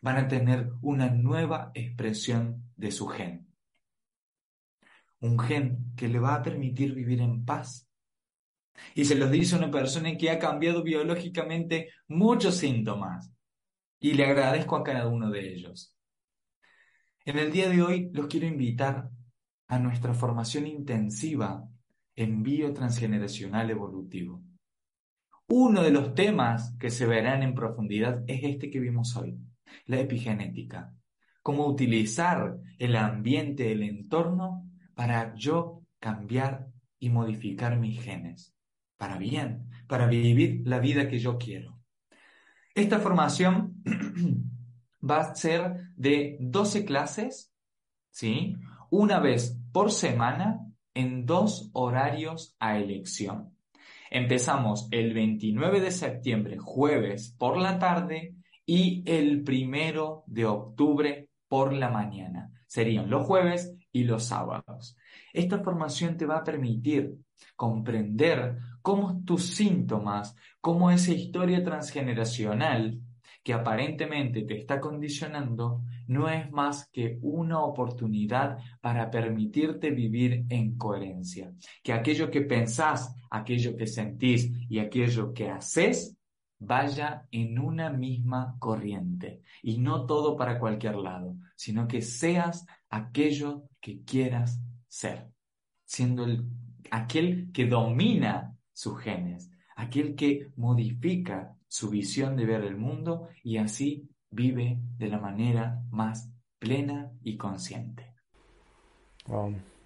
van 0.02 0.18
a 0.18 0.28
tener 0.28 0.72
una 0.82 1.10
nueva 1.10 1.72
expresión 1.74 2.70
de 2.76 2.92
su 2.92 3.08
gen. 3.08 3.48
Un 5.22 5.40
gen 5.40 5.94
que 5.96 6.08
le 6.08 6.20
va 6.20 6.36
a 6.36 6.44
permitir 6.44 6.94
vivir 6.94 7.22
en 7.22 7.46
paz. 7.46 7.90
Y 8.94 9.06
se 9.06 9.16
los 9.16 9.32
dice 9.32 9.56
una 9.56 9.72
persona 9.72 10.16
que 10.18 10.30
ha 10.30 10.38
cambiado 10.38 10.84
biológicamente 10.84 11.90
muchos 12.08 12.56
síntomas. 12.56 13.32
Y 14.00 14.14
le 14.14 14.26
agradezco 14.26 14.76
a 14.76 14.84
cada 14.84 15.08
uno 15.08 15.30
de 15.30 15.54
ellos. 15.54 15.96
En 17.26 17.38
el 17.38 17.52
día 17.52 17.70
de 17.70 17.82
hoy 17.82 18.10
los 18.14 18.28
quiero 18.28 18.48
invitar 18.48 19.10
a 19.68 19.80
nuestra 19.80 20.14
formación 20.14 20.68
intensiva 20.68 21.66
en 22.16 22.44
biotransgeneracional 22.44 23.70
evolutivo. 23.70 24.42
Uno 25.52 25.82
de 25.82 25.90
los 25.90 26.14
temas 26.14 26.76
que 26.80 26.92
se 26.92 27.08
verán 27.08 27.42
en 27.42 27.56
profundidad 27.56 28.24
es 28.28 28.44
este 28.44 28.70
que 28.70 28.80
vimos 28.80 29.16
hoy, 29.18 29.36
la 29.88 30.00
epigenética. 30.00 30.94
Cómo 31.42 31.66
utilizar 31.66 32.60
el 32.78 32.96
ambiente, 32.96 33.72
el 33.72 33.82
entorno, 33.82 34.70
para 34.94 35.34
yo 35.34 35.82
cambiar 36.00 36.68
y 37.00 37.10
modificar 37.10 37.80
mis 37.80 38.00
genes. 38.00 38.54
Para 38.96 39.18
bien, 39.18 39.72
para 39.88 40.06
vivir 40.06 40.62
la 40.66 40.78
vida 40.78 41.08
que 41.08 41.18
yo 41.18 41.40
quiero. 41.40 41.80
Esta 42.76 43.00
formación 43.00 43.82
va 45.10 45.22
a 45.22 45.36
ser 45.36 45.90
de 45.96 46.38
12 46.42 46.86
clases, 46.86 47.52
¿sí? 48.12 48.56
Una 48.92 49.20
vez 49.20 49.58
por 49.72 49.92
semana 49.92 50.60
en 50.94 51.26
dos 51.26 51.72
horarios 51.74 52.56
a 52.60 52.78
elección. 52.78 53.56
Empezamos 54.12 54.88
el 54.92 55.14
29 55.14 55.82
de 55.82 55.92
septiembre, 55.92 56.58
jueves 56.58 57.36
por 57.38 57.58
la 57.58 57.80
tarde, 57.80 58.36
y 58.66 59.04
el 59.08 59.44
primero 59.44 60.24
de 60.28 60.46
octubre 60.46 61.30
por 61.48 61.74
la 61.74 61.90
mañana. 61.90 62.52
Serían 62.68 63.10
los 63.10 63.26
jueves 63.26 63.74
y 63.92 64.04
los 64.04 64.26
sábados. 64.26 64.96
Esta 65.34 65.64
formación 65.64 66.18
te 66.18 66.28
va 66.28 66.38
a 66.38 66.44
permitir 66.44 67.16
comprender 67.56 68.60
cómo 68.84 69.24
tus 69.26 69.56
síntomas, 69.56 70.36
cómo 70.62 70.92
esa 70.92 71.14
historia 71.14 71.64
transgeneracional 71.64 73.00
que 73.44 73.54
aparentemente 73.54 74.44
te 74.44 74.58
está 74.58 74.80
condicionando, 74.80 75.82
no 76.08 76.30
es 76.30 76.52
más 76.52 76.88
que 76.92 77.18
una 77.22 77.62
oportunidad 77.62 78.58
para 78.82 79.10
permitirte 79.10 79.92
vivir 79.92 80.46
en 80.50 80.78
coherencia. 80.78 81.54
Que 81.84 81.94
aquello 81.94 82.30
que 82.30 82.42
pensás, 82.42 83.16
aquello 83.30 83.76
que 83.76 83.88
sentís 83.88 84.52
y 84.70 84.80
aquello 84.80 85.34
que 85.34 85.50
haces 85.50 86.18
vaya 86.60 87.26
en 87.32 87.58
una 87.58 87.90
misma 87.90 88.58
corriente 88.60 89.42
y 89.64 89.78
no 89.78 90.06
todo 90.06 90.36
para 90.36 90.60
cualquier 90.60 90.96
lado, 90.96 91.36
sino 91.56 91.88
que 91.88 92.02
seas 92.02 92.66
aquello 92.90 93.64
que 93.80 94.04
quieras 94.04 94.62
ser, 94.88 95.30
siendo 95.86 96.26
el, 96.26 96.46
aquel 96.92 97.52
que 97.54 97.66
domina 97.66 98.58
sus 98.74 99.00
genes, 99.00 99.49
aquel 99.80 100.16
que 100.16 100.52
modifica 100.58 101.56
su 101.68 101.90
visión 101.90 102.36
de 102.36 102.46
ver 102.46 102.64
el 102.64 102.76
mundo 102.76 103.30
y 103.44 103.58
así 103.58 104.10
vive 104.30 104.78
de 104.98 105.08
la 105.08 105.20
manera 105.20 105.82
más 105.90 106.30
plena 106.60 107.12
y 107.24 107.38
consciente. 107.38 108.14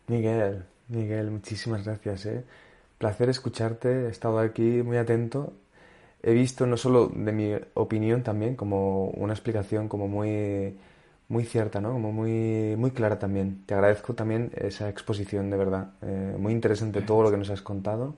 Miguel, 0.07 0.63
Miguel, 0.87 1.29
muchísimas 1.29 1.85
gracias. 1.85 2.25
¿eh? 2.25 2.43
Placer 2.97 3.29
escucharte, 3.29 4.07
he 4.07 4.09
estado 4.09 4.39
aquí 4.39 4.81
muy 4.81 4.97
atento. 4.97 5.53
He 6.23 6.33
visto 6.33 6.65
no 6.65 6.77
solo 6.77 7.11
de 7.13 7.31
mi 7.31 7.53
opinión 7.75 8.23
también 8.23 8.55
como 8.55 9.09
una 9.09 9.33
explicación 9.33 9.89
como 9.89 10.07
muy, 10.07 10.75
muy 11.27 11.45
cierta, 11.45 11.81
¿no? 11.81 11.91
como 11.91 12.11
muy, 12.11 12.75
muy 12.77 12.91
clara 12.91 13.19
también. 13.19 13.63
Te 13.67 13.75
agradezco 13.75 14.15
también 14.15 14.51
esa 14.55 14.89
exposición, 14.89 15.51
de 15.51 15.57
verdad. 15.57 15.91
Eh, 16.01 16.35
muy 16.39 16.53
interesante 16.53 17.01
todo 17.01 17.21
lo 17.23 17.29
que 17.31 17.37
nos 17.37 17.49
has 17.51 17.61
contado. 17.61 18.15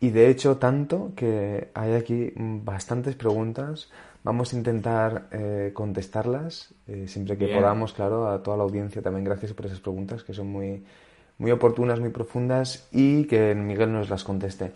Y 0.00 0.10
de 0.10 0.28
hecho, 0.28 0.58
tanto 0.58 1.12
que 1.16 1.70
hay 1.74 1.94
aquí 1.94 2.32
bastantes 2.36 3.14
preguntas. 3.14 3.90
Vamos 4.22 4.52
a 4.52 4.56
intentar 4.56 5.28
eh, 5.30 5.70
contestarlas 5.72 6.74
eh, 6.88 7.06
siempre 7.06 7.38
que 7.38 7.46
podamos, 7.48 7.92
claro, 7.92 8.28
a 8.28 8.42
toda 8.42 8.56
la 8.56 8.64
audiencia 8.64 9.00
también. 9.00 9.24
Gracias 9.24 9.52
por 9.52 9.66
esas 9.66 9.80
preguntas 9.80 10.24
que 10.24 10.34
son 10.34 10.48
muy, 10.48 10.84
muy 11.38 11.50
oportunas, 11.50 12.00
muy 12.00 12.10
profundas 12.10 12.88
y 12.92 13.24
que 13.24 13.54
Miguel 13.54 13.92
nos 13.92 14.10
las 14.10 14.24
conteste. 14.24 14.72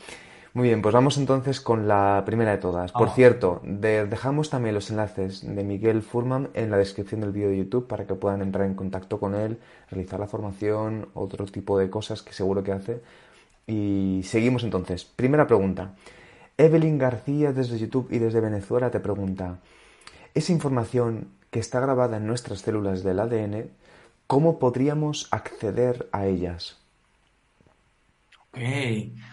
Muy 0.52 0.66
bien, 0.68 0.82
pues 0.82 0.92
vamos 0.92 1.16
entonces 1.16 1.60
con 1.60 1.86
la 1.86 2.22
primera 2.26 2.50
de 2.50 2.58
todas. 2.58 2.90
Por 2.90 3.10
cierto, 3.10 3.60
dejamos 3.62 4.50
también 4.50 4.74
los 4.74 4.90
enlaces 4.90 5.46
de 5.46 5.62
Miguel 5.62 6.02
Furman 6.02 6.48
en 6.54 6.72
la 6.72 6.76
descripción 6.76 7.20
del 7.20 7.30
vídeo 7.30 7.50
de 7.50 7.58
YouTube 7.58 7.86
para 7.86 8.04
que 8.04 8.14
puedan 8.14 8.42
entrar 8.42 8.66
en 8.66 8.74
contacto 8.74 9.20
con 9.20 9.36
él, 9.36 9.58
realizar 9.90 10.18
la 10.18 10.26
formación, 10.26 11.08
otro 11.14 11.44
tipo 11.46 11.78
de 11.78 11.88
cosas 11.88 12.22
que 12.22 12.32
seguro 12.32 12.64
que 12.64 12.72
hace 12.72 13.00
y 13.70 14.22
seguimos 14.24 14.64
entonces. 14.64 15.04
Primera 15.04 15.46
pregunta. 15.46 15.94
Evelyn 16.58 16.98
García 16.98 17.52
desde 17.52 17.78
YouTube 17.78 18.08
y 18.10 18.18
desde 18.18 18.40
Venezuela 18.40 18.90
te 18.90 19.00
pregunta, 19.00 19.60
esa 20.34 20.52
información 20.52 21.28
que 21.50 21.60
está 21.60 21.80
grabada 21.80 22.18
en 22.18 22.26
nuestras 22.26 22.60
células 22.60 23.02
del 23.02 23.20
ADN, 23.20 23.70
¿cómo 24.26 24.58
podríamos 24.58 25.28
acceder 25.30 26.08
a 26.12 26.26
ellas? 26.26 26.78
Ok, 28.48 28.58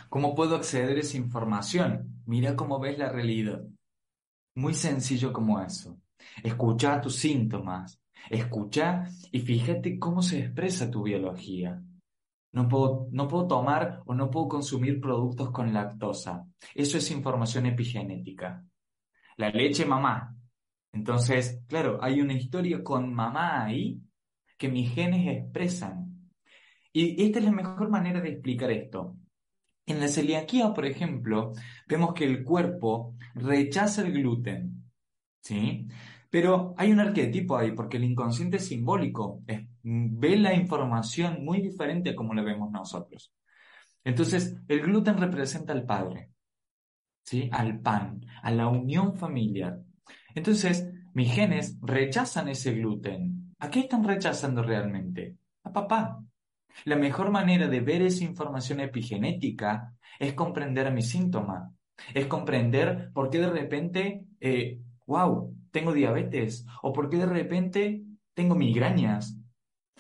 ¿cómo 0.09 0.35
puedo 0.35 0.55
acceder 0.55 0.97
a 0.97 1.01
esa 1.01 1.17
información? 1.17 2.21
Mira 2.25 2.55
cómo 2.55 2.79
ves 2.79 2.97
la 2.97 3.09
realidad. 3.09 3.63
Muy 4.55 4.73
sencillo 4.73 5.33
como 5.33 5.59
eso. 5.61 5.97
Escucha 6.43 7.01
tus 7.01 7.15
síntomas, 7.15 7.99
escucha 8.29 9.05
y 9.31 9.39
fíjate 9.39 9.99
cómo 9.99 10.21
se 10.21 10.39
expresa 10.39 10.89
tu 10.89 11.03
biología. 11.03 11.81
No 12.57 12.67
puedo, 12.67 13.07
no 13.11 13.27
puedo 13.27 13.45
tomar 13.45 14.01
o 14.07 14.15
no 14.15 14.31
puedo 14.31 14.47
consumir 14.47 14.99
productos 14.99 15.51
con 15.51 15.71
lactosa. 15.71 16.43
Eso 16.73 16.97
es 16.97 17.11
información 17.11 17.67
epigenética. 17.67 18.65
La 19.35 19.51
leche 19.51 19.85
mamá. 19.85 20.35
Entonces, 20.91 21.61
claro, 21.67 21.99
hay 22.01 22.19
una 22.19 22.33
historia 22.33 22.83
con 22.83 23.13
mamá 23.13 23.63
ahí 23.63 24.01
que 24.57 24.69
mis 24.69 24.91
genes 24.91 25.27
expresan. 25.27 26.31
Y 26.91 27.23
esta 27.23 27.37
es 27.37 27.45
la 27.45 27.51
mejor 27.51 27.91
manera 27.91 28.21
de 28.21 28.29
explicar 28.29 28.71
esto. 28.71 29.15
En 29.85 29.99
la 29.99 30.07
celiaquía, 30.07 30.73
por 30.73 30.87
ejemplo, 30.87 31.51
vemos 31.87 32.15
que 32.15 32.25
el 32.25 32.43
cuerpo 32.43 33.13
rechaza 33.35 34.01
el 34.01 34.13
gluten. 34.13 34.83
¿Sí? 35.41 35.87
Pero 36.29 36.73
hay 36.77 36.91
un 36.91 36.99
arquetipo 36.99 37.57
ahí, 37.57 37.71
porque 37.71 37.97
el 37.97 38.03
inconsciente 38.03 38.57
es 38.57 38.65
simbólico, 38.65 39.41
ve 39.83 40.37
la 40.37 40.53
información 40.53 41.43
muy 41.43 41.61
diferente 41.61 42.09
a 42.09 42.15
como 42.15 42.33
la 42.33 42.43
vemos 42.43 42.71
nosotros. 42.71 43.33
Entonces, 44.03 44.55
el 44.67 44.81
gluten 44.81 45.17
representa 45.17 45.73
al 45.73 45.85
padre, 45.85 46.31
¿sí? 47.23 47.49
al 47.51 47.79
pan, 47.79 48.25
a 48.41 48.51
la 48.51 48.67
unión 48.67 49.15
familiar. 49.15 49.79
Entonces, 50.35 50.89
mis 51.13 51.33
genes 51.33 51.77
rechazan 51.81 52.47
ese 52.47 52.73
gluten. 52.73 53.53
¿A 53.59 53.69
qué 53.69 53.81
están 53.81 54.03
rechazando 54.03 54.61
realmente? 54.61 55.35
A 55.63 55.73
papá. 55.73 56.23
La 56.85 56.95
mejor 56.95 57.31
manera 57.31 57.67
de 57.67 57.79
ver 57.81 58.03
esa 58.03 58.23
información 58.23 58.79
epigenética 58.81 59.95
es 60.19 60.33
comprender 60.33 60.91
mi 60.93 61.01
síntoma, 61.01 61.73
es 62.13 62.27
comprender 62.27 63.09
por 63.13 63.29
qué 63.29 63.39
de 63.39 63.49
repente, 63.49 64.25
eh, 64.39 64.79
wow, 65.07 65.55
tengo 65.71 65.93
diabetes 65.93 66.65
o 66.83 66.93
por 66.93 67.09
qué 67.09 67.17
de 67.17 67.25
repente 67.25 68.03
tengo 68.35 68.55
migrañas 68.55 69.39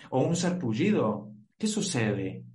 o 0.09 0.21
un 0.21 0.35
sarpullido. 0.35 1.33
¿Qué 1.57 1.65
sucede? 1.65 2.45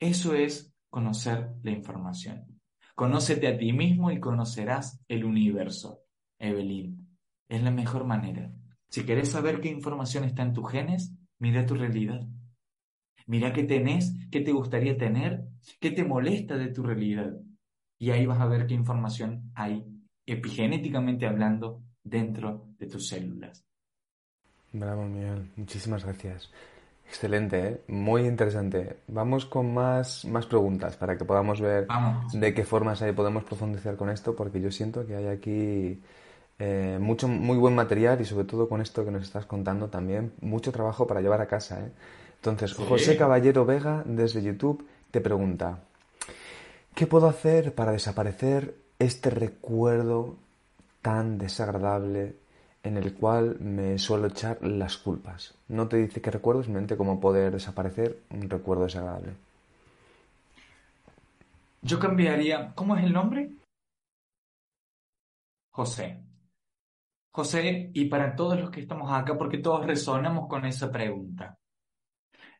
Eso 0.00 0.34
es 0.34 0.74
conocer 0.88 1.52
la 1.62 1.70
información. 1.70 2.60
Conócete 2.96 3.46
a 3.46 3.56
ti 3.56 3.72
mismo 3.72 4.10
y 4.10 4.18
conocerás 4.18 5.00
el 5.08 5.24
universo. 5.24 6.00
Evelyn, 6.38 7.16
es 7.48 7.62
la 7.62 7.70
mejor 7.70 8.04
manera. 8.04 8.50
Si 8.88 9.04
querés 9.04 9.30
saber 9.30 9.60
qué 9.60 9.68
información 9.68 10.24
está 10.24 10.42
en 10.42 10.52
tus 10.52 10.70
genes, 10.70 11.14
mira 11.38 11.64
tu 11.64 11.74
realidad. 11.74 12.26
Mira 13.26 13.52
qué 13.52 13.62
tenés, 13.62 14.12
qué 14.30 14.40
te 14.40 14.50
gustaría 14.50 14.96
tener, 14.96 15.46
qué 15.78 15.92
te 15.92 16.04
molesta 16.04 16.56
de 16.56 16.68
tu 16.68 16.82
realidad. 16.82 17.32
Y 17.98 18.10
ahí 18.10 18.26
vas 18.26 18.40
a 18.40 18.46
ver 18.46 18.66
qué 18.66 18.74
información 18.74 19.52
hay 19.54 19.86
epigenéticamente 20.26 21.26
hablando 21.26 21.82
dentro 22.02 22.66
de 22.78 22.86
tus 22.86 23.08
células. 23.08 23.64
Bravo, 24.72 25.04
Miguel. 25.04 25.50
Muchísimas 25.56 26.04
gracias. 26.04 26.50
Excelente, 27.06 27.58
¿eh? 27.66 27.80
muy 27.88 28.22
interesante. 28.22 28.98
Vamos 29.08 29.44
con 29.44 29.74
más, 29.74 30.24
más 30.26 30.46
preguntas 30.46 30.96
para 30.96 31.18
que 31.18 31.24
podamos 31.24 31.60
ver 31.60 31.88
de 32.32 32.54
qué 32.54 32.64
formas 32.64 33.02
ahí 33.02 33.12
podemos 33.12 33.42
profundizar 33.42 33.96
con 33.96 34.10
esto, 34.10 34.36
porque 34.36 34.60
yo 34.60 34.70
siento 34.70 35.04
que 35.04 35.16
hay 35.16 35.26
aquí 35.26 36.00
eh, 36.60 36.98
mucho, 37.00 37.26
muy 37.26 37.58
buen 37.58 37.74
material 37.74 38.20
y 38.20 38.24
sobre 38.24 38.44
todo 38.44 38.68
con 38.68 38.80
esto 38.80 39.04
que 39.04 39.10
nos 39.10 39.24
estás 39.24 39.44
contando 39.44 39.88
también, 39.88 40.34
mucho 40.40 40.70
trabajo 40.70 41.06
para 41.08 41.20
llevar 41.20 41.40
a 41.40 41.48
casa. 41.48 41.80
¿eh? 41.80 41.90
Entonces, 42.36 42.74
José 42.74 43.16
Caballero 43.16 43.64
Vega 43.66 44.04
desde 44.06 44.40
YouTube 44.40 44.86
te 45.10 45.20
pregunta, 45.20 45.80
¿qué 46.94 47.08
puedo 47.08 47.26
hacer 47.26 47.74
para 47.74 47.90
desaparecer 47.90 48.76
este 49.00 49.30
recuerdo 49.30 50.36
tan 51.02 51.38
desagradable 51.38 52.36
en 52.82 52.96
el 52.96 53.14
cual 53.14 53.58
me 53.60 53.98
suelo 53.98 54.28
echar 54.28 54.62
las 54.62 54.96
culpas. 54.96 55.54
No 55.68 55.88
te 55.88 55.98
dice 55.98 56.20
qué 56.20 56.30
recuerdo, 56.30 56.62
simplemente 56.62 56.96
cómo 56.96 57.20
poder 57.20 57.52
desaparecer 57.52 58.22
un 58.30 58.48
recuerdo 58.48 58.84
desagradable. 58.84 59.32
Yo 61.82 61.98
cambiaría. 61.98 62.72
¿Cómo 62.74 62.96
es 62.96 63.04
el 63.04 63.12
nombre? 63.12 63.50
José. 65.70 66.22
José, 67.32 67.90
y 67.94 68.06
para 68.06 68.34
todos 68.34 68.58
los 68.58 68.70
que 68.70 68.80
estamos 68.80 69.10
acá, 69.12 69.38
porque 69.38 69.58
todos 69.58 69.86
resonamos 69.86 70.48
con 70.48 70.64
esa 70.66 70.90
pregunta. 70.90 71.58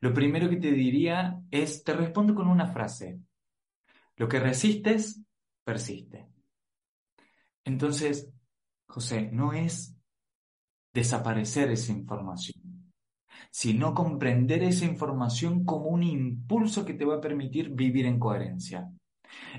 Lo 0.00 0.14
primero 0.14 0.48
que 0.48 0.56
te 0.56 0.70
diría 0.70 1.40
es, 1.50 1.82
te 1.84 1.92
respondo 1.92 2.34
con 2.34 2.48
una 2.48 2.66
frase. 2.66 3.18
Lo 4.16 4.28
que 4.28 4.40
resistes, 4.40 5.20
persiste. 5.64 6.29
Entonces, 7.70 8.28
José, 8.88 9.30
no 9.32 9.52
es 9.52 9.96
desaparecer 10.92 11.70
esa 11.70 11.92
información, 11.92 12.92
sino 13.52 13.94
comprender 13.94 14.64
esa 14.64 14.86
información 14.86 15.64
como 15.64 15.86
un 15.86 16.02
impulso 16.02 16.84
que 16.84 16.94
te 16.94 17.04
va 17.04 17.16
a 17.16 17.20
permitir 17.20 17.70
vivir 17.70 18.06
en 18.06 18.18
coherencia. 18.18 18.90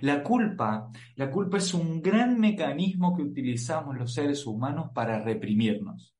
La 0.02 0.24
culpa, 0.24 0.92
la 1.16 1.32
culpa 1.32 1.58
es 1.58 1.74
un 1.74 2.02
gran 2.02 2.38
mecanismo 2.38 3.16
que 3.16 3.24
utilizamos 3.24 3.96
los 3.98 4.14
seres 4.14 4.46
humanos 4.46 4.92
para 4.94 5.24
reprimirnos. 5.24 6.14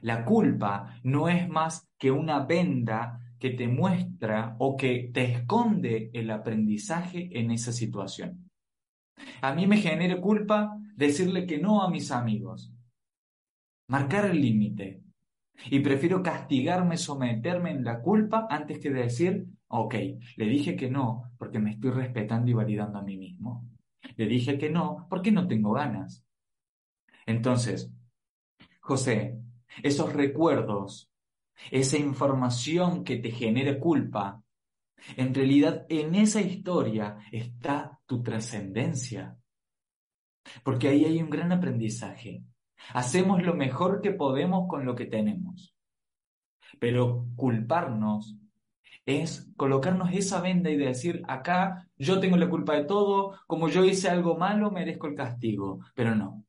La 0.00 0.24
culpa 0.24 0.98
no 1.04 1.28
es 1.28 1.48
más 1.48 1.88
que 1.96 2.10
una 2.10 2.44
venda 2.44 3.20
que 3.38 3.50
te 3.50 3.68
muestra 3.68 4.56
o 4.58 4.76
que 4.76 5.12
te 5.14 5.24
esconde 5.34 6.10
el 6.12 6.32
aprendizaje 6.32 7.30
en 7.38 7.52
esa 7.52 7.70
situación. 7.70 8.50
A 9.42 9.54
mí 9.54 9.66
me 9.66 9.78
genera 9.78 10.20
culpa 10.20 10.76
decirle 10.96 11.46
que 11.46 11.58
no 11.58 11.82
a 11.82 11.90
mis 11.90 12.10
amigos, 12.10 12.72
marcar 13.88 14.26
el 14.26 14.40
límite. 14.40 15.02
Y 15.70 15.80
prefiero 15.80 16.22
castigarme, 16.22 16.96
someterme 16.96 17.70
en 17.70 17.84
la 17.84 18.00
culpa 18.00 18.46
antes 18.50 18.80
que 18.80 18.90
decir, 18.90 19.46
ok, 19.68 19.94
le 20.36 20.46
dije 20.46 20.76
que 20.76 20.90
no 20.90 21.30
porque 21.38 21.58
me 21.58 21.70
estoy 21.70 21.90
respetando 21.90 22.50
y 22.50 22.54
validando 22.54 22.98
a 22.98 23.02
mí 23.02 23.16
mismo. 23.16 23.64
Le 24.16 24.26
dije 24.26 24.58
que 24.58 24.70
no 24.70 25.06
porque 25.08 25.30
no 25.30 25.46
tengo 25.46 25.72
ganas. 25.72 26.24
Entonces, 27.26 27.90
José, 28.80 29.38
esos 29.82 30.12
recuerdos, 30.12 31.10
esa 31.70 31.96
información 31.96 33.04
que 33.04 33.16
te 33.16 33.30
genera 33.30 33.78
culpa, 33.78 34.43
en 35.16 35.34
realidad 35.34 35.86
en 35.88 36.14
esa 36.14 36.40
historia 36.40 37.18
está 37.30 38.00
tu 38.06 38.22
trascendencia. 38.22 39.36
Porque 40.62 40.88
ahí 40.88 41.04
hay 41.04 41.22
un 41.22 41.30
gran 41.30 41.52
aprendizaje. 41.52 42.44
Hacemos 42.92 43.42
lo 43.42 43.54
mejor 43.54 44.00
que 44.00 44.10
podemos 44.10 44.68
con 44.68 44.84
lo 44.84 44.94
que 44.94 45.06
tenemos. 45.06 45.74
Pero 46.78 47.26
culparnos 47.36 48.36
es 49.06 49.50
colocarnos 49.56 50.12
esa 50.12 50.40
venda 50.40 50.70
y 50.70 50.76
decir, 50.76 51.22
acá 51.28 51.88
yo 51.96 52.20
tengo 52.20 52.36
la 52.36 52.48
culpa 52.48 52.74
de 52.74 52.84
todo, 52.84 53.38
como 53.46 53.68
yo 53.68 53.84
hice 53.84 54.08
algo 54.08 54.36
malo, 54.36 54.70
merezco 54.70 55.06
el 55.06 55.14
castigo. 55.14 55.80
Pero 55.94 56.14
no, 56.14 56.44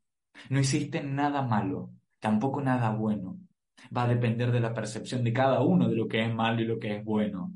no 0.49 0.59
hiciste 0.59 1.03
nada 1.03 1.41
malo, 1.41 1.91
tampoco 2.19 2.61
nada 2.61 2.91
bueno. 2.91 3.37
Va 3.95 4.03
a 4.03 4.07
depender 4.07 4.51
de 4.51 4.61
la 4.61 4.73
percepción 4.73 5.23
de 5.23 5.33
cada 5.33 5.61
uno 5.61 5.87
de 5.87 5.95
lo 5.95 6.07
que 6.07 6.23
es 6.23 6.33
malo 6.33 6.61
y 6.61 6.65
lo 6.65 6.79
que 6.79 6.97
es 6.97 7.03
bueno. 7.03 7.53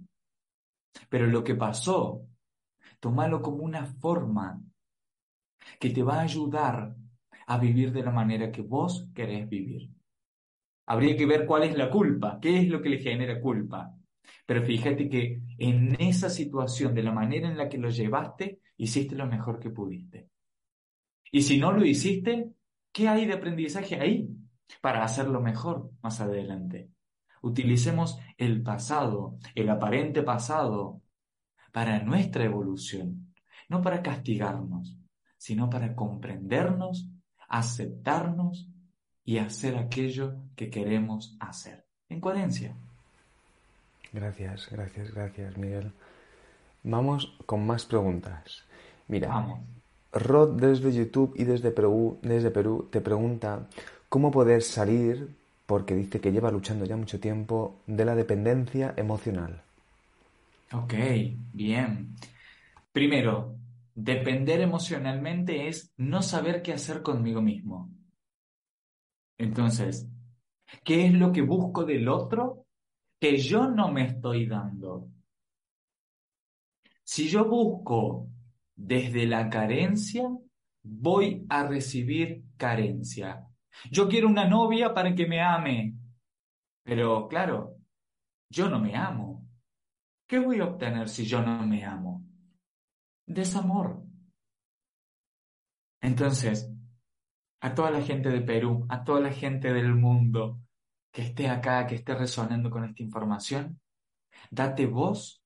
Pero 1.09 1.27
lo 1.27 1.43
que 1.43 1.55
pasó, 1.55 2.25
tomalo 2.99 3.41
como 3.41 3.63
una 3.63 3.85
forma 3.85 4.61
que 5.79 5.89
te 5.89 6.03
va 6.03 6.15
a 6.15 6.21
ayudar 6.21 6.95
a 7.47 7.57
vivir 7.57 7.91
de 7.91 8.03
la 8.03 8.11
manera 8.11 8.51
que 8.51 8.61
vos 8.61 9.07
querés 9.13 9.47
vivir. 9.49 9.89
Habría 10.87 11.15
que 11.15 11.25
ver 11.25 11.45
cuál 11.45 11.63
es 11.63 11.77
la 11.77 11.89
culpa, 11.89 12.39
qué 12.41 12.59
es 12.59 12.67
lo 12.67 12.81
que 12.81 12.89
le 12.89 12.99
genera 12.99 13.39
culpa. 13.39 13.95
Pero 14.45 14.63
fíjate 14.63 15.07
que 15.09 15.41
en 15.57 15.95
esa 16.01 16.29
situación, 16.29 16.93
de 16.93 17.03
la 17.03 17.11
manera 17.11 17.47
en 17.47 17.57
la 17.57 17.69
que 17.69 17.77
lo 17.77 17.89
llevaste, 17.89 18.61
hiciste 18.77 19.15
lo 19.15 19.27
mejor 19.27 19.59
que 19.59 19.69
pudiste. 19.69 20.29
Y 21.31 21.43
si 21.43 21.59
no 21.59 21.71
lo 21.71 21.85
hiciste, 21.85 22.51
¿qué 22.91 23.07
hay 23.07 23.25
de 23.25 23.33
aprendizaje 23.33 23.99
ahí 23.99 24.27
para 24.81 25.03
hacerlo 25.03 25.41
mejor 25.41 25.91
más 26.01 26.19
adelante? 26.21 26.89
Utilicemos 27.41 28.19
el 28.37 28.61
pasado, 28.61 29.37
el 29.55 29.69
aparente 29.69 30.23
pasado, 30.23 31.01
para 31.71 31.99
nuestra 32.03 32.43
evolución, 32.43 33.33
no 33.69 33.81
para 33.81 34.01
castigarnos, 34.01 34.97
sino 35.37 35.69
para 35.69 35.95
comprendernos 35.95 37.09
aceptarnos 37.49 38.69
y 39.25 39.39
hacer 39.39 39.75
aquello 39.77 40.35
que 40.55 40.69
queremos 40.69 41.35
hacer. 41.39 41.85
En 42.07 42.21
coherencia. 42.21 42.73
Gracias, 44.13 44.69
gracias, 44.71 45.11
gracias, 45.13 45.57
Miguel. 45.57 45.91
Vamos 46.83 47.35
con 47.45 47.65
más 47.65 47.85
preguntas. 47.85 48.63
Mira, 49.07 49.59
Rod 50.11 50.59
desde 50.59 50.93
YouTube 50.93 51.33
y 51.35 51.43
desde 51.43 51.71
Perú, 51.71 52.17
desde 52.21 52.49
Perú 52.49 52.87
te 52.91 53.01
pregunta 53.01 53.67
cómo 54.07 54.31
poder 54.31 54.63
salir, 54.63 55.35
porque 55.69 55.93
dice 55.93 56.19
que 56.19 56.31
lleva 56.31 56.49
luchando 56.49 56.83
ya 56.83 56.97
mucho 56.97 57.19
tiempo, 57.19 57.83
de 57.85 58.03
la 58.03 58.15
dependencia 58.15 58.95
emocional. 58.97 59.61
Ok, 60.71 60.95
bien. 61.53 62.15
Primero, 62.91 63.59
Depender 64.01 64.61
emocionalmente 64.61 65.67
es 65.67 65.93
no 65.97 66.21
saber 66.21 66.61
qué 66.61 66.71
hacer 66.71 67.01
conmigo 67.01 67.41
mismo. 67.41 67.91
Entonces, 69.37 70.07
¿qué 70.85 71.07
es 71.07 71.13
lo 71.13 71.33
que 71.33 71.41
busco 71.41 71.83
del 71.83 72.07
otro 72.07 72.65
que 73.19 73.37
yo 73.37 73.67
no 73.67 73.91
me 73.91 74.05
estoy 74.05 74.45
dando? 74.45 75.09
Si 77.03 77.27
yo 77.27 77.43
busco 77.43 78.29
desde 78.73 79.25
la 79.25 79.49
carencia, 79.49 80.29
voy 80.81 81.45
a 81.49 81.67
recibir 81.67 82.45
carencia. 82.55 83.48
Yo 83.91 84.07
quiero 84.07 84.27
una 84.27 84.47
novia 84.47 84.93
para 84.93 85.13
que 85.13 85.27
me 85.27 85.41
ame, 85.41 85.95
pero 86.83 87.27
claro, 87.27 87.75
yo 88.49 88.69
no 88.69 88.79
me 88.79 88.95
amo. 88.95 89.47
¿Qué 90.27 90.39
voy 90.39 90.59
a 90.59 90.65
obtener 90.65 91.09
si 91.09 91.25
yo 91.25 91.41
no 91.41 91.65
me 91.65 91.83
amo? 91.83 92.23
desamor. 93.29 94.03
Entonces, 96.01 96.69
a 97.61 97.75
toda 97.75 97.91
la 97.91 98.01
gente 98.01 98.29
de 98.29 98.41
Perú, 98.41 98.85
a 98.89 99.03
toda 99.03 99.21
la 99.21 99.31
gente 99.31 99.71
del 99.71 99.93
mundo 99.93 100.59
que 101.11 101.21
esté 101.21 101.47
acá, 101.47 101.85
que 101.85 101.95
esté 101.95 102.15
resonando 102.15 102.69
con 102.69 102.83
esta 102.83 103.03
información, 103.03 103.79
date 104.49 104.87
vos 104.87 105.43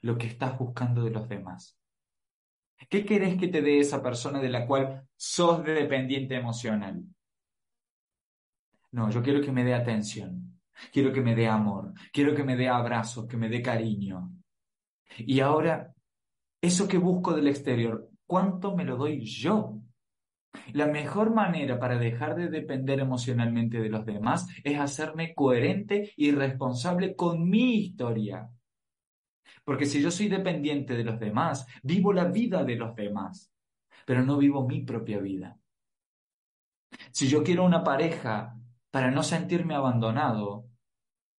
lo 0.00 0.18
que 0.18 0.26
estás 0.26 0.58
buscando 0.58 1.04
de 1.04 1.10
los 1.10 1.28
demás. 1.28 1.78
¿Qué 2.88 3.04
querés 3.04 3.38
que 3.38 3.48
te 3.48 3.62
dé 3.62 3.78
esa 3.78 4.02
persona 4.02 4.40
de 4.40 4.50
la 4.50 4.66
cual 4.66 5.06
sos 5.16 5.64
dependiente 5.64 6.34
emocional? 6.34 7.02
No, 8.94 9.10
yo 9.10 9.24
quiero 9.24 9.40
que 9.40 9.50
me 9.50 9.64
dé 9.64 9.74
atención, 9.74 10.60
quiero 10.92 11.12
que 11.12 11.20
me 11.20 11.34
dé 11.34 11.48
amor, 11.48 11.92
quiero 12.12 12.32
que 12.32 12.44
me 12.44 12.54
dé 12.54 12.68
abrazos, 12.68 13.26
que 13.26 13.36
me 13.36 13.48
dé 13.48 13.60
cariño. 13.60 14.30
Y 15.18 15.40
ahora 15.40 15.92
eso 16.62 16.86
que 16.86 16.96
busco 16.96 17.34
del 17.34 17.48
exterior, 17.48 18.08
¿cuánto 18.24 18.76
me 18.76 18.84
lo 18.84 18.96
doy 18.96 19.24
yo? 19.24 19.80
La 20.74 20.86
mejor 20.86 21.34
manera 21.34 21.76
para 21.80 21.98
dejar 21.98 22.36
de 22.36 22.48
depender 22.48 23.00
emocionalmente 23.00 23.80
de 23.80 23.88
los 23.88 24.06
demás 24.06 24.46
es 24.62 24.78
hacerme 24.78 25.34
coherente 25.34 26.12
y 26.16 26.30
responsable 26.30 27.16
con 27.16 27.50
mi 27.50 27.78
historia. 27.78 28.48
Porque 29.64 29.86
si 29.86 30.00
yo 30.00 30.12
soy 30.12 30.28
dependiente 30.28 30.94
de 30.94 31.02
los 31.02 31.18
demás, 31.18 31.66
vivo 31.82 32.12
la 32.12 32.26
vida 32.26 32.62
de 32.62 32.76
los 32.76 32.94
demás, 32.94 33.52
pero 34.06 34.24
no 34.24 34.38
vivo 34.38 34.68
mi 34.68 34.84
propia 34.84 35.18
vida. 35.18 35.58
Si 37.10 37.26
yo 37.26 37.42
quiero 37.42 37.64
una 37.64 37.82
pareja 37.82 38.56
para 38.94 39.10
no 39.10 39.24
sentirme 39.24 39.74
abandonado, 39.74 40.68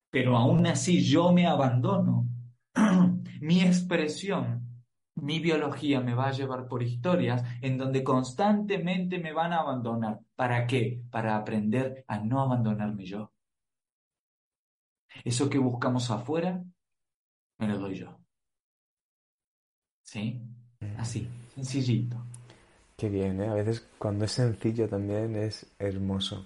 pero 0.10 0.36
aún 0.36 0.68
así 0.68 1.02
yo 1.02 1.32
me 1.32 1.48
abandono, 1.48 2.28
mi 3.40 3.62
expresión 3.62 4.66
mi 5.16 5.40
biología 5.40 6.02
me 6.02 6.14
va 6.14 6.28
a 6.28 6.32
llevar 6.34 6.68
por 6.68 6.84
historias 6.84 7.42
en 7.62 7.78
donde 7.78 8.04
constantemente 8.04 9.20
me 9.20 9.32
van 9.32 9.54
a 9.54 9.62
abandonar. 9.62 10.20
¿Para 10.36 10.68
qué? 10.68 11.02
Para 11.10 11.38
aprender 11.38 12.04
a 12.10 12.20
no 12.20 12.42
abandonarme 12.42 13.06
yo. 13.06 13.32
Eso 15.24 15.50
que 15.50 15.58
buscamos 15.58 16.12
afuera, 16.12 16.62
me 17.60 17.68
lo 17.70 17.80
doy 17.80 17.96
yo. 17.96 18.20
¿Sí? 20.04 20.42
Así, 20.98 21.30
sencillito. 21.54 22.18
Qué 22.98 23.08
bien, 23.08 23.40
¿eh? 23.40 23.48
A 23.48 23.54
veces 23.54 23.88
cuando 23.98 24.26
es 24.26 24.34
sencillo 24.34 24.90
también 24.90 25.38
es 25.38 25.74
hermoso. 25.80 26.46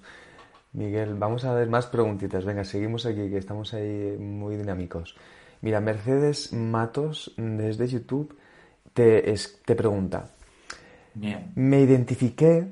Miguel, 0.74 1.15
vamos 1.15 1.45
a 1.45 1.53
ver 1.53 1.67
más 1.67 1.88
preguntitas. 1.88 2.45
Venga, 2.45 2.63
seguimos 2.63 3.05
aquí, 3.05 3.30
que 3.30 3.38
estamos 3.38 3.74
ahí 3.74 4.15
muy 4.20 4.55
dinámicos. 4.55 5.15
Mira, 5.61 5.80
Mercedes 5.80 6.53
Matos 6.53 7.34
desde 7.38 7.88
YouTube 7.88 8.38
te, 8.93 9.34
te 9.65 9.76
pregunta. 9.76 10.32
Bien. 11.13 11.51
Me 11.55 11.82
identifiqué, 11.82 12.67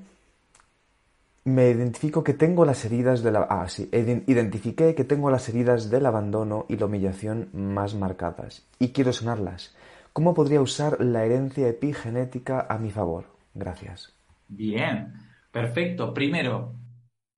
me 1.45 1.70
identifico 1.70 2.24
que 2.24 2.34
tengo 2.34 2.66
las 2.66 2.86
heridas 2.86 3.24
de 3.24 3.32
la, 3.32 3.48
ah, 3.50 3.68
sí, 3.68 3.89
identifiqué 3.91 4.93
que 4.95 5.04
tengo 5.04 5.32
las 5.32 5.50
heridas 5.50 5.89
del 5.89 6.06
abandono 6.06 6.66
y 6.70 6.78
la 6.78 6.86
humillación 6.86 7.50
más 7.54 7.95
marcadas 7.95 8.66
y 8.80 8.89
quiero 8.89 9.12
sanarlas. 9.12 9.76
¿Cómo 10.14 10.34
podría 10.34 10.62
usar 10.62 11.00
la 11.00 11.26
herencia 11.26 11.68
epigenética 11.68 12.66
a 12.70 12.78
mi 12.78 12.91
favor? 12.91 13.26
Gracias. 13.54 14.14
Bien, 14.48 15.14
perfecto. 15.52 16.14
Primero, 16.14 16.74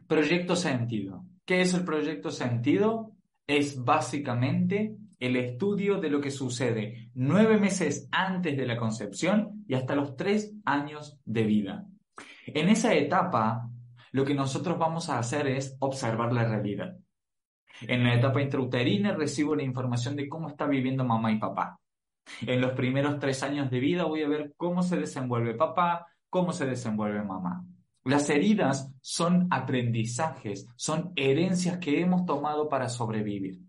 proyecto 0.09 0.55
sentido. 0.55 1.23
¿Qué 1.45 1.61
es 1.61 1.73
el 1.75 1.85
proyecto 1.85 2.31
sentido? 2.31 3.11
Es 3.45 3.83
básicamente 3.83 4.97
el 5.19 5.35
estudio 5.35 5.99
de 5.99 6.09
lo 6.09 6.19
que 6.19 6.31
sucede 6.31 7.11
nueve 7.13 7.59
meses 7.59 8.09
antes 8.11 8.57
de 8.57 8.65
la 8.65 8.75
concepción 8.75 9.63
y 9.67 9.75
hasta 9.75 9.95
los 9.95 10.15
tres 10.15 10.51
años 10.65 11.19
de 11.25 11.43
vida. 11.43 11.85
En 12.47 12.69
esa 12.69 12.95
etapa, 12.95 13.69
lo 14.11 14.25
que 14.25 14.33
nosotros 14.33 14.79
vamos 14.79 15.09
a 15.09 15.19
hacer 15.19 15.45
es 15.45 15.77
observar 15.79 16.33
la 16.33 16.45
realidad. 16.45 16.97
En 17.81 18.03
la 18.03 18.15
etapa 18.15 18.41
intrauterina 18.41 19.13
recibo 19.13 19.55
la 19.55 19.63
información 19.63 20.15
de 20.15 20.27
cómo 20.27 20.49
está 20.49 20.65
viviendo 20.65 21.05
mamá 21.05 21.31
y 21.31 21.37
papá. 21.37 21.79
En 22.41 22.61
los 22.61 22.71
primeros 22.71 23.19
tres 23.19 23.43
años 23.43 23.69
de 23.69 23.79
vida 23.79 24.05
voy 24.05 24.23
a 24.23 24.27
ver 24.27 24.53
cómo 24.57 24.81
se 24.81 24.97
desenvuelve 24.97 25.53
papá, 25.53 26.07
cómo 26.31 26.51
se 26.51 26.65
desenvuelve 26.65 27.21
mamá. 27.21 27.63
Las 28.05 28.29
heridas 28.29 28.91
son 29.01 29.47
aprendizajes, 29.51 30.67
son 30.75 31.11
herencias 31.15 31.77
que 31.79 32.01
hemos 32.01 32.25
tomado 32.25 32.69
para 32.69 32.89
sobrevivir. 32.89 33.59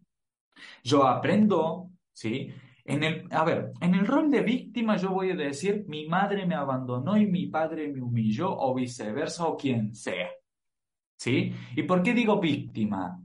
Yo 0.85 1.07
aprendo, 1.07 1.91
¿sí? 2.13 2.53
En 2.85 3.05
el, 3.05 3.27
a 3.31 3.45
ver, 3.45 3.73
en 3.81 3.95
el 3.95 4.07
rol 4.07 4.31
de 4.31 4.43
víctima 4.43 4.97
yo 4.97 5.11
voy 5.11 5.31
a 5.31 5.37
decir, 5.37 5.85
mi 5.89 6.07
madre 6.07 6.47
me 6.47 6.55
abandonó 6.55 7.17
y 7.17 7.27
mi 7.27 7.47
padre 7.47 7.89
me 7.89 8.03
humilló 8.03 8.51
o 8.57 8.75
viceversa 8.75 9.47
o 9.47 9.57
quien 9.57 9.95
sea. 9.95 10.29
¿Sí? 11.17 11.53
¿Y 11.77 11.83
por 11.83 12.03
qué 12.03 12.15
digo 12.15 12.41
víctima? 12.41 13.23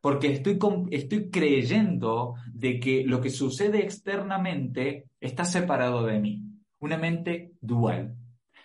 Porque 0.00 0.32
estoy, 0.32 0.58
estoy 0.90 1.30
creyendo 1.30 2.34
de 2.52 2.80
que 2.80 3.04
lo 3.04 3.20
que 3.20 3.30
sucede 3.30 3.80
externamente 3.80 5.06
está 5.20 5.44
separado 5.44 6.04
de 6.04 6.18
mí. 6.20 6.42
Una 6.78 6.96
mente 6.96 7.52
dual. 7.60 8.16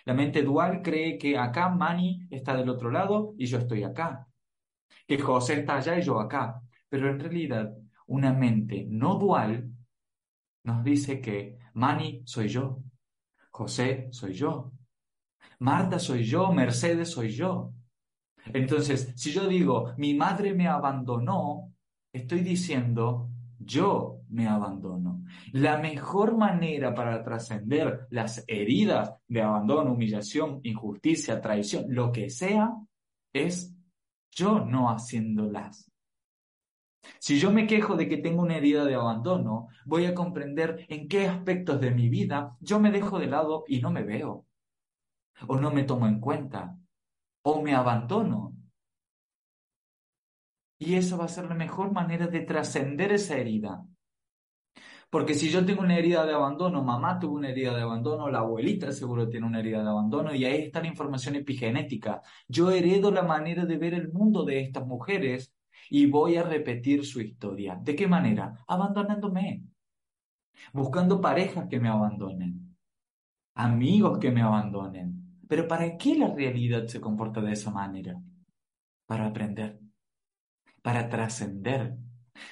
La 0.04 0.14
mente 0.14 0.42
dual 0.42 0.82
cree 0.82 1.18
que 1.18 1.36
acá 1.36 1.68
Mani 1.68 2.26
está 2.30 2.56
del 2.56 2.68
otro 2.68 2.90
lado 2.90 3.34
y 3.38 3.46
yo 3.46 3.58
estoy 3.58 3.82
acá. 3.82 4.26
Que 5.06 5.18
José 5.18 5.60
está 5.60 5.76
allá 5.76 5.98
y 5.98 6.02
yo 6.02 6.20
acá. 6.20 6.62
Pero 6.88 7.10
en 7.10 7.20
realidad 7.20 7.72
una 8.06 8.32
mente 8.32 8.86
no 8.88 9.16
dual 9.16 9.70
nos 10.64 10.84
dice 10.84 11.20
que 11.20 11.58
Mani 11.74 12.22
soy 12.24 12.48
yo, 12.48 12.82
José 13.50 14.08
soy 14.10 14.34
yo, 14.34 14.72
Marta 15.60 15.98
soy 15.98 16.24
yo, 16.24 16.52
Mercedes 16.52 17.10
soy 17.10 17.30
yo. 17.30 17.72
Entonces, 18.46 19.12
si 19.16 19.32
yo 19.32 19.46
digo, 19.46 19.92
mi 19.98 20.14
madre 20.14 20.54
me 20.54 20.66
abandonó, 20.66 21.72
estoy 22.12 22.40
diciendo, 22.40 23.28
yo 23.58 24.22
me 24.28 24.48
abandono. 24.48 25.09
La 25.52 25.78
mejor 25.78 26.36
manera 26.36 26.94
para 26.94 27.22
trascender 27.22 28.06
las 28.10 28.44
heridas 28.46 29.14
de 29.28 29.42
abandono, 29.42 29.92
humillación, 29.92 30.60
injusticia, 30.62 31.40
traición, 31.40 31.86
lo 31.88 32.12
que 32.12 32.30
sea, 32.30 32.74
es 33.32 33.74
yo 34.30 34.60
no 34.60 34.90
haciéndolas. 34.90 35.90
Si 37.18 37.38
yo 37.38 37.50
me 37.50 37.66
quejo 37.66 37.96
de 37.96 38.08
que 38.08 38.18
tengo 38.18 38.42
una 38.42 38.56
herida 38.56 38.84
de 38.84 38.94
abandono, 38.94 39.68
voy 39.84 40.06
a 40.06 40.14
comprender 40.14 40.86
en 40.88 41.08
qué 41.08 41.26
aspectos 41.26 41.80
de 41.80 41.90
mi 41.90 42.08
vida 42.08 42.56
yo 42.60 42.78
me 42.78 42.90
dejo 42.90 43.18
de 43.18 43.26
lado 43.26 43.64
y 43.66 43.80
no 43.80 43.90
me 43.90 44.02
veo, 44.02 44.46
o 45.46 45.56
no 45.56 45.70
me 45.70 45.84
tomo 45.84 46.06
en 46.06 46.20
cuenta, 46.20 46.76
o 47.42 47.62
me 47.62 47.74
abandono. 47.74 48.54
Y 50.78 50.94
esa 50.94 51.16
va 51.16 51.24
a 51.24 51.28
ser 51.28 51.46
la 51.46 51.54
mejor 51.54 51.92
manera 51.92 52.26
de 52.26 52.40
trascender 52.40 53.12
esa 53.12 53.36
herida. 53.36 53.84
Porque 55.10 55.34
si 55.34 55.50
yo 55.50 55.66
tengo 55.66 55.82
una 55.82 55.98
herida 55.98 56.24
de 56.24 56.32
abandono, 56.32 56.84
mamá 56.84 57.18
tuvo 57.18 57.34
una 57.34 57.48
herida 57.48 57.74
de 57.74 57.82
abandono, 57.82 58.30
la 58.30 58.38
abuelita 58.38 58.92
seguro 58.92 59.28
tiene 59.28 59.46
una 59.46 59.58
herida 59.58 59.82
de 59.82 59.88
abandono, 59.88 60.32
y 60.32 60.44
ahí 60.44 60.62
está 60.62 60.80
la 60.80 60.86
información 60.86 61.34
epigenética. 61.34 62.22
Yo 62.46 62.70
heredo 62.70 63.10
la 63.10 63.22
manera 63.22 63.66
de 63.66 63.76
ver 63.76 63.94
el 63.94 64.12
mundo 64.12 64.44
de 64.44 64.60
estas 64.60 64.86
mujeres 64.86 65.52
y 65.90 66.06
voy 66.06 66.36
a 66.36 66.44
repetir 66.44 67.04
su 67.04 67.20
historia. 67.20 67.76
¿De 67.82 67.96
qué 67.96 68.06
manera? 68.06 68.64
Abandonándome, 68.68 69.64
buscando 70.72 71.20
parejas 71.20 71.66
que 71.68 71.80
me 71.80 71.88
abandonen, 71.88 72.76
amigos 73.54 74.18
que 74.18 74.30
me 74.30 74.42
abandonen. 74.42 75.40
Pero 75.48 75.66
¿para 75.66 75.96
qué 75.96 76.14
la 76.14 76.32
realidad 76.32 76.86
se 76.86 77.00
comporta 77.00 77.40
de 77.40 77.52
esa 77.52 77.72
manera? 77.72 78.16
Para 79.06 79.26
aprender, 79.26 79.80
para 80.82 81.08
trascender. 81.08 81.96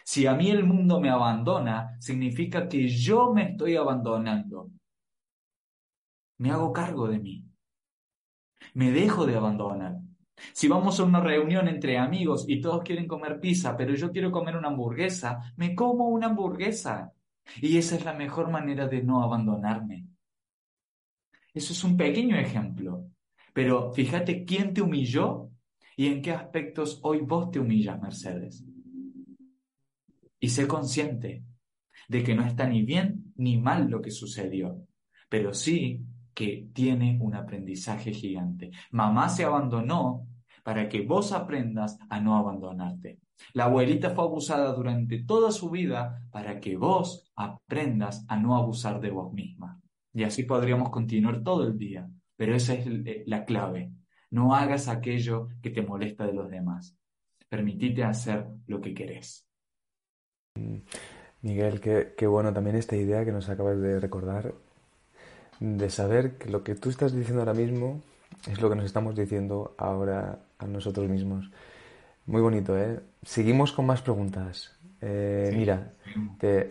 Si 0.04 0.26
a 0.26 0.34
mí 0.34 0.50
el 0.50 0.64
mundo 0.64 1.00
me 1.00 1.10
abandona, 1.10 1.96
significa 2.00 2.68
que 2.68 2.88
yo 2.88 3.32
me 3.32 3.50
estoy 3.50 3.76
abandonando. 3.76 4.70
Me 6.38 6.50
hago 6.50 6.72
cargo 6.72 7.08
de 7.08 7.18
mí. 7.18 7.44
Me 8.74 8.90
dejo 8.90 9.26
de 9.26 9.36
abandonar. 9.36 9.96
Si 10.52 10.68
vamos 10.68 11.00
a 11.00 11.04
una 11.04 11.20
reunión 11.20 11.68
entre 11.68 11.98
amigos 11.98 12.44
y 12.48 12.60
todos 12.60 12.82
quieren 12.82 13.08
comer 13.08 13.40
pizza, 13.40 13.76
pero 13.76 13.94
yo 13.94 14.12
quiero 14.12 14.30
comer 14.30 14.56
una 14.56 14.68
hamburguesa, 14.68 15.52
me 15.56 15.74
como 15.74 16.08
una 16.08 16.26
hamburguesa. 16.26 17.12
Y 17.60 17.76
esa 17.78 17.96
es 17.96 18.04
la 18.04 18.12
mejor 18.12 18.50
manera 18.50 18.86
de 18.86 19.02
no 19.02 19.22
abandonarme. 19.22 20.06
Eso 21.52 21.72
es 21.72 21.82
un 21.82 21.96
pequeño 21.96 22.36
ejemplo. 22.36 23.06
Pero 23.52 23.92
fíjate 23.92 24.44
quién 24.44 24.72
te 24.72 24.82
humilló 24.82 25.50
y 25.96 26.06
en 26.06 26.22
qué 26.22 26.32
aspectos 26.32 27.00
hoy 27.02 27.20
vos 27.20 27.50
te 27.50 27.58
humillas, 27.58 28.00
Mercedes. 28.00 28.64
Y 30.40 30.48
sé 30.50 30.66
consciente 30.66 31.42
de 32.08 32.22
que 32.22 32.34
no 32.34 32.44
está 32.44 32.66
ni 32.66 32.82
bien 32.82 33.32
ni 33.36 33.58
mal 33.58 33.90
lo 33.90 34.00
que 34.00 34.10
sucedió, 34.10 34.82
pero 35.28 35.52
sí 35.52 36.04
que 36.34 36.68
tiene 36.72 37.18
un 37.20 37.34
aprendizaje 37.34 38.12
gigante. 38.12 38.70
Mamá 38.92 39.28
se 39.28 39.44
abandonó 39.44 40.26
para 40.62 40.88
que 40.88 41.02
vos 41.02 41.32
aprendas 41.32 41.98
a 42.08 42.20
no 42.20 42.36
abandonarte. 42.36 43.18
La 43.54 43.64
abuelita 43.64 44.10
fue 44.10 44.24
abusada 44.24 44.72
durante 44.72 45.24
toda 45.24 45.50
su 45.50 45.70
vida 45.70 46.22
para 46.30 46.60
que 46.60 46.76
vos 46.76 47.32
aprendas 47.34 48.24
a 48.28 48.36
no 48.36 48.56
abusar 48.56 49.00
de 49.00 49.10
vos 49.10 49.32
misma. 49.32 49.80
Y 50.12 50.24
así 50.24 50.44
podríamos 50.44 50.90
continuar 50.90 51.42
todo 51.42 51.66
el 51.66 51.78
día, 51.78 52.08
pero 52.36 52.54
esa 52.54 52.74
es 52.74 52.86
eh, 52.86 53.24
la 53.26 53.44
clave. 53.44 53.92
No 54.30 54.54
hagas 54.54 54.88
aquello 54.88 55.48
que 55.62 55.70
te 55.70 55.82
molesta 55.82 56.26
de 56.26 56.34
los 56.34 56.50
demás. 56.50 56.96
Permitite 57.48 58.04
hacer 58.04 58.46
lo 58.66 58.80
que 58.80 58.94
querés. 58.94 59.47
Miguel, 61.42 61.80
qué, 61.80 62.14
qué 62.16 62.26
bueno 62.26 62.52
también 62.52 62.76
esta 62.76 62.96
idea 62.96 63.24
que 63.24 63.32
nos 63.32 63.48
acabas 63.48 63.80
de 63.80 64.00
recordar 64.00 64.52
de 65.60 65.90
saber 65.90 66.32
que 66.38 66.50
lo 66.50 66.62
que 66.62 66.74
tú 66.74 66.90
estás 66.90 67.12
diciendo 67.12 67.40
ahora 67.40 67.54
mismo 67.54 68.00
es 68.50 68.60
lo 68.60 68.68
que 68.68 68.76
nos 68.76 68.84
estamos 68.84 69.16
diciendo 69.16 69.74
ahora 69.78 70.38
a 70.58 70.66
nosotros 70.66 71.08
mismos. 71.08 71.50
Muy 72.26 72.40
bonito, 72.40 72.78
¿eh? 72.78 73.00
Seguimos 73.22 73.72
con 73.72 73.86
más 73.86 74.02
preguntas. 74.02 74.76
Eh, 75.00 75.50
mira, 75.54 75.92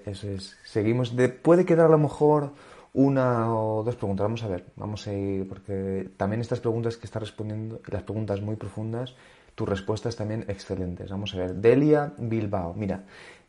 eso 0.05 0.29
es. 0.29 0.57
Seguimos. 0.63 1.15
De, 1.15 1.29
puede 1.29 1.65
quedar 1.65 1.87
a 1.87 1.89
lo 1.89 1.97
mejor 1.97 2.53
una 2.93 3.53
o 3.53 3.83
dos 3.83 3.95
preguntas. 3.95 4.23
Vamos 4.23 4.43
a 4.43 4.47
ver, 4.47 4.65
vamos 4.75 5.07
a 5.07 5.13
ir, 5.13 5.47
porque 5.47 6.09
también 6.15 6.41
estas 6.41 6.59
preguntas 6.59 6.97
que 6.97 7.07
estás 7.07 7.23
respondiendo, 7.23 7.81
las 7.87 8.03
preguntas 8.03 8.41
muy 8.41 8.55
profundas, 8.55 9.15
tus 9.55 9.67
respuestas 9.67 10.15
también 10.15 10.45
excelentes. 10.47 11.09
Vamos 11.09 11.33
a 11.33 11.39
ver. 11.39 11.55
Delia 11.55 12.13
Bilbao, 12.17 12.73
mira, 12.73 13.03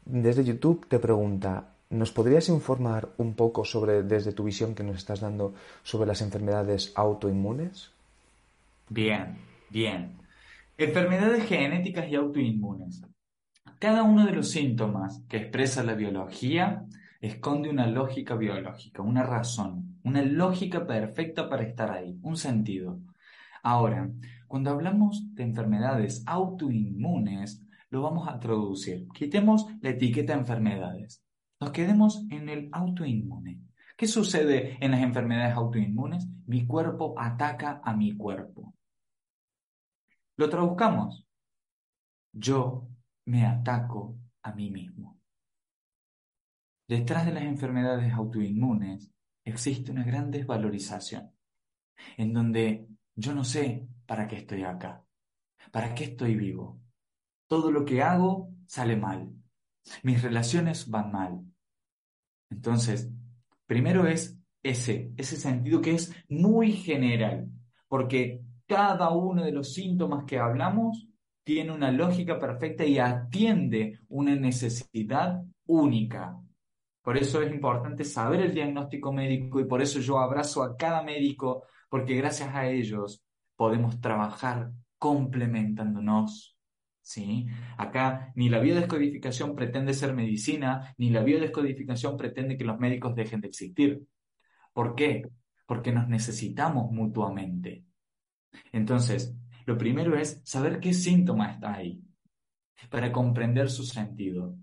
desde 0.08 0.44
YouTube 0.44 0.86
te 0.88 0.98
pregunta, 0.98 1.74
¿Nos 1.90 2.12
podrías 2.12 2.50
informar 2.50 3.08
un 3.16 3.32
poco 3.32 3.64
sobre, 3.64 4.02
desde 4.02 4.32
tu 4.32 4.44
visión 4.44 4.74
que 4.74 4.82
nos 4.82 4.98
estás 4.98 5.20
dando, 5.20 5.54
sobre 5.82 6.06
las 6.06 6.20
enfermedades 6.20 6.92
autoinmunes? 6.94 7.92
Bien, 8.90 9.38
bien. 9.70 10.18
Enfermedades 10.76 11.46
genéticas 11.46 12.06
y 12.10 12.14
autoinmunes. 12.14 13.02
Cada 13.78 14.02
uno 14.02 14.26
de 14.26 14.32
los 14.32 14.50
síntomas 14.50 15.22
que 15.30 15.38
expresa 15.38 15.82
la 15.82 15.94
biología 15.94 16.84
esconde 17.22 17.70
una 17.70 17.86
lógica 17.86 18.34
biológica, 18.34 19.00
una 19.00 19.22
razón, 19.22 19.98
una 20.04 20.20
lógica 20.20 20.86
perfecta 20.86 21.48
para 21.48 21.62
estar 21.62 21.90
ahí, 21.90 22.18
un 22.22 22.36
sentido. 22.36 22.98
Ahora, 23.62 24.10
cuando 24.46 24.70
hablamos 24.70 25.34
de 25.34 25.42
enfermedades 25.42 26.22
autoinmunes, 26.26 27.62
lo 27.90 28.02
vamos 28.02 28.28
a 28.28 28.38
traducir. 28.38 29.08
Quitemos 29.08 29.66
la 29.80 29.90
etiqueta 29.90 30.34
enfermedades. 30.34 31.22
Nos 31.60 31.70
quedemos 31.70 32.24
en 32.30 32.48
el 32.48 32.68
autoinmune. 32.72 33.60
¿Qué 33.96 34.06
sucede 34.06 34.76
en 34.80 34.92
las 34.92 35.00
enfermedades 35.00 35.54
autoinmunes? 35.56 36.26
Mi 36.46 36.66
cuerpo 36.66 37.14
ataca 37.18 37.80
a 37.82 37.96
mi 37.96 38.16
cuerpo. 38.16 38.74
Lo 40.36 40.48
traduzcamos. 40.48 41.26
Yo 42.32 42.88
me 43.26 43.44
ataco 43.44 44.16
a 44.42 44.52
mí 44.52 44.70
mismo. 44.70 45.18
Detrás 46.86 47.26
de 47.26 47.32
las 47.32 47.42
enfermedades 47.42 48.12
autoinmunes 48.12 49.10
existe 49.44 49.90
una 49.90 50.04
gran 50.04 50.30
desvalorización, 50.30 51.32
en 52.16 52.32
donde 52.32 52.86
yo 53.14 53.34
no 53.34 53.44
sé 53.44 53.86
para 54.06 54.26
qué 54.26 54.36
estoy 54.36 54.62
acá, 54.62 55.04
para 55.72 55.94
qué 55.94 56.04
estoy 56.04 56.36
vivo. 56.36 56.80
Todo 57.48 57.72
lo 57.72 57.84
que 57.84 58.02
hago 58.02 58.50
sale 58.66 58.96
mal. 58.96 59.30
Mis 60.02 60.22
relaciones 60.22 60.88
van 60.88 61.10
mal. 61.10 61.40
Entonces, 62.50 63.10
primero 63.66 64.06
es 64.06 64.38
ese, 64.62 65.12
ese 65.16 65.36
sentido 65.36 65.80
que 65.80 65.94
es 65.94 66.14
muy 66.28 66.72
general, 66.72 67.48
porque 67.88 68.42
cada 68.66 69.10
uno 69.10 69.44
de 69.44 69.52
los 69.52 69.72
síntomas 69.72 70.24
que 70.24 70.38
hablamos 70.38 71.08
tiene 71.42 71.72
una 71.72 71.90
lógica 71.90 72.38
perfecta 72.38 72.84
y 72.84 72.98
atiende 72.98 74.00
una 74.08 74.36
necesidad 74.36 75.42
única. 75.66 76.38
Por 77.02 77.16
eso 77.16 77.40
es 77.40 77.50
importante 77.50 78.04
saber 78.04 78.42
el 78.42 78.52
diagnóstico 78.52 79.14
médico 79.14 79.58
y 79.58 79.64
por 79.64 79.80
eso 79.80 80.00
yo 80.00 80.18
abrazo 80.18 80.62
a 80.62 80.76
cada 80.76 81.02
médico, 81.02 81.62
porque 81.88 82.16
gracias 82.16 82.54
a 82.54 82.68
ellos 82.68 83.22
podemos 83.56 83.98
trabajar 83.98 84.70
complementándonos. 84.98 86.57
¿Sí? 87.08 87.46
Acá 87.78 88.32
ni 88.34 88.50
la 88.50 88.60
biodescodificación 88.60 89.54
pretende 89.54 89.94
ser 89.94 90.14
medicina, 90.14 90.94
ni 90.98 91.08
la 91.08 91.22
biodescodificación 91.22 92.18
pretende 92.18 92.58
que 92.58 92.66
los 92.66 92.78
médicos 92.78 93.14
dejen 93.14 93.40
de 93.40 93.48
existir. 93.48 94.02
¿Por 94.74 94.94
qué? 94.94 95.26
Porque 95.64 95.90
nos 95.90 96.06
necesitamos 96.06 96.92
mutuamente. 96.92 97.86
Entonces, 98.72 99.34
lo 99.64 99.78
primero 99.78 100.18
es 100.18 100.42
saber 100.44 100.80
qué 100.80 100.92
síntoma 100.92 101.50
está 101.50 101.76
ahí, 101.76 101.98
para 102.90 103.10
comprender 103.10 103.70
su 103.70 103.84
sentido. 103.84 104.54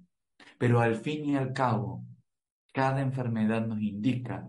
Pero 0.60 0.82
al 0.82 0.98
fin 0.98 1.26
y 1.26 1.36
al 1.36 1.52
cabo, 1.52 2.06
cada 2.72 3.02
enfermedad 3.02 3.66
nos 3.66 3.82
indica 3.82 4.48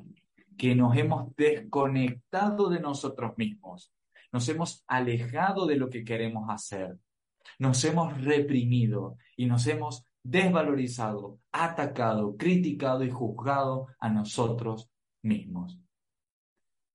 que 0.59 0.75
nos 0.75 0.95
hemos 0.99 1.35
desconectado 1.35 2.69
de 2.69 2.81
nosotros 2.81 3.33
mismos, 3.39 3.91
nos 4.33 4.47
hemos 4.51 4.85
alejado 4.87 5.65
de 5.65 5.77
lo 5.77 5.89
que 5.89 6.05
queremos 6.05 6.51
hacer, 6.51 6.99
nos 7.59 7.85
hemos 7.85 8.21
reprimido 8.23 9.17
y 9.37 9.47
nos 9.47 9.67
hemos 9.67 10.07
desvalorizado, 10.23 11.39
atacado, 11.53 12.37
criticado 12.37 13.05
y 13.05 13.11
juzgado 13.11 13.87
a 14.01 14.09
nosotros 14.09 14.91
mismos. 15.23 15.79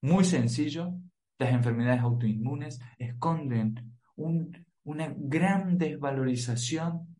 Muy 0.01 0.25
sencillo, 0.25 0.93
las 1.37 1.53
enfermedades 1.53 2.01
autoinmunes 2.01 2.79
esconden 2.97 3.97
una 4.15 5.13
gran 5.17 5.77
desvalorización 5.77 7.15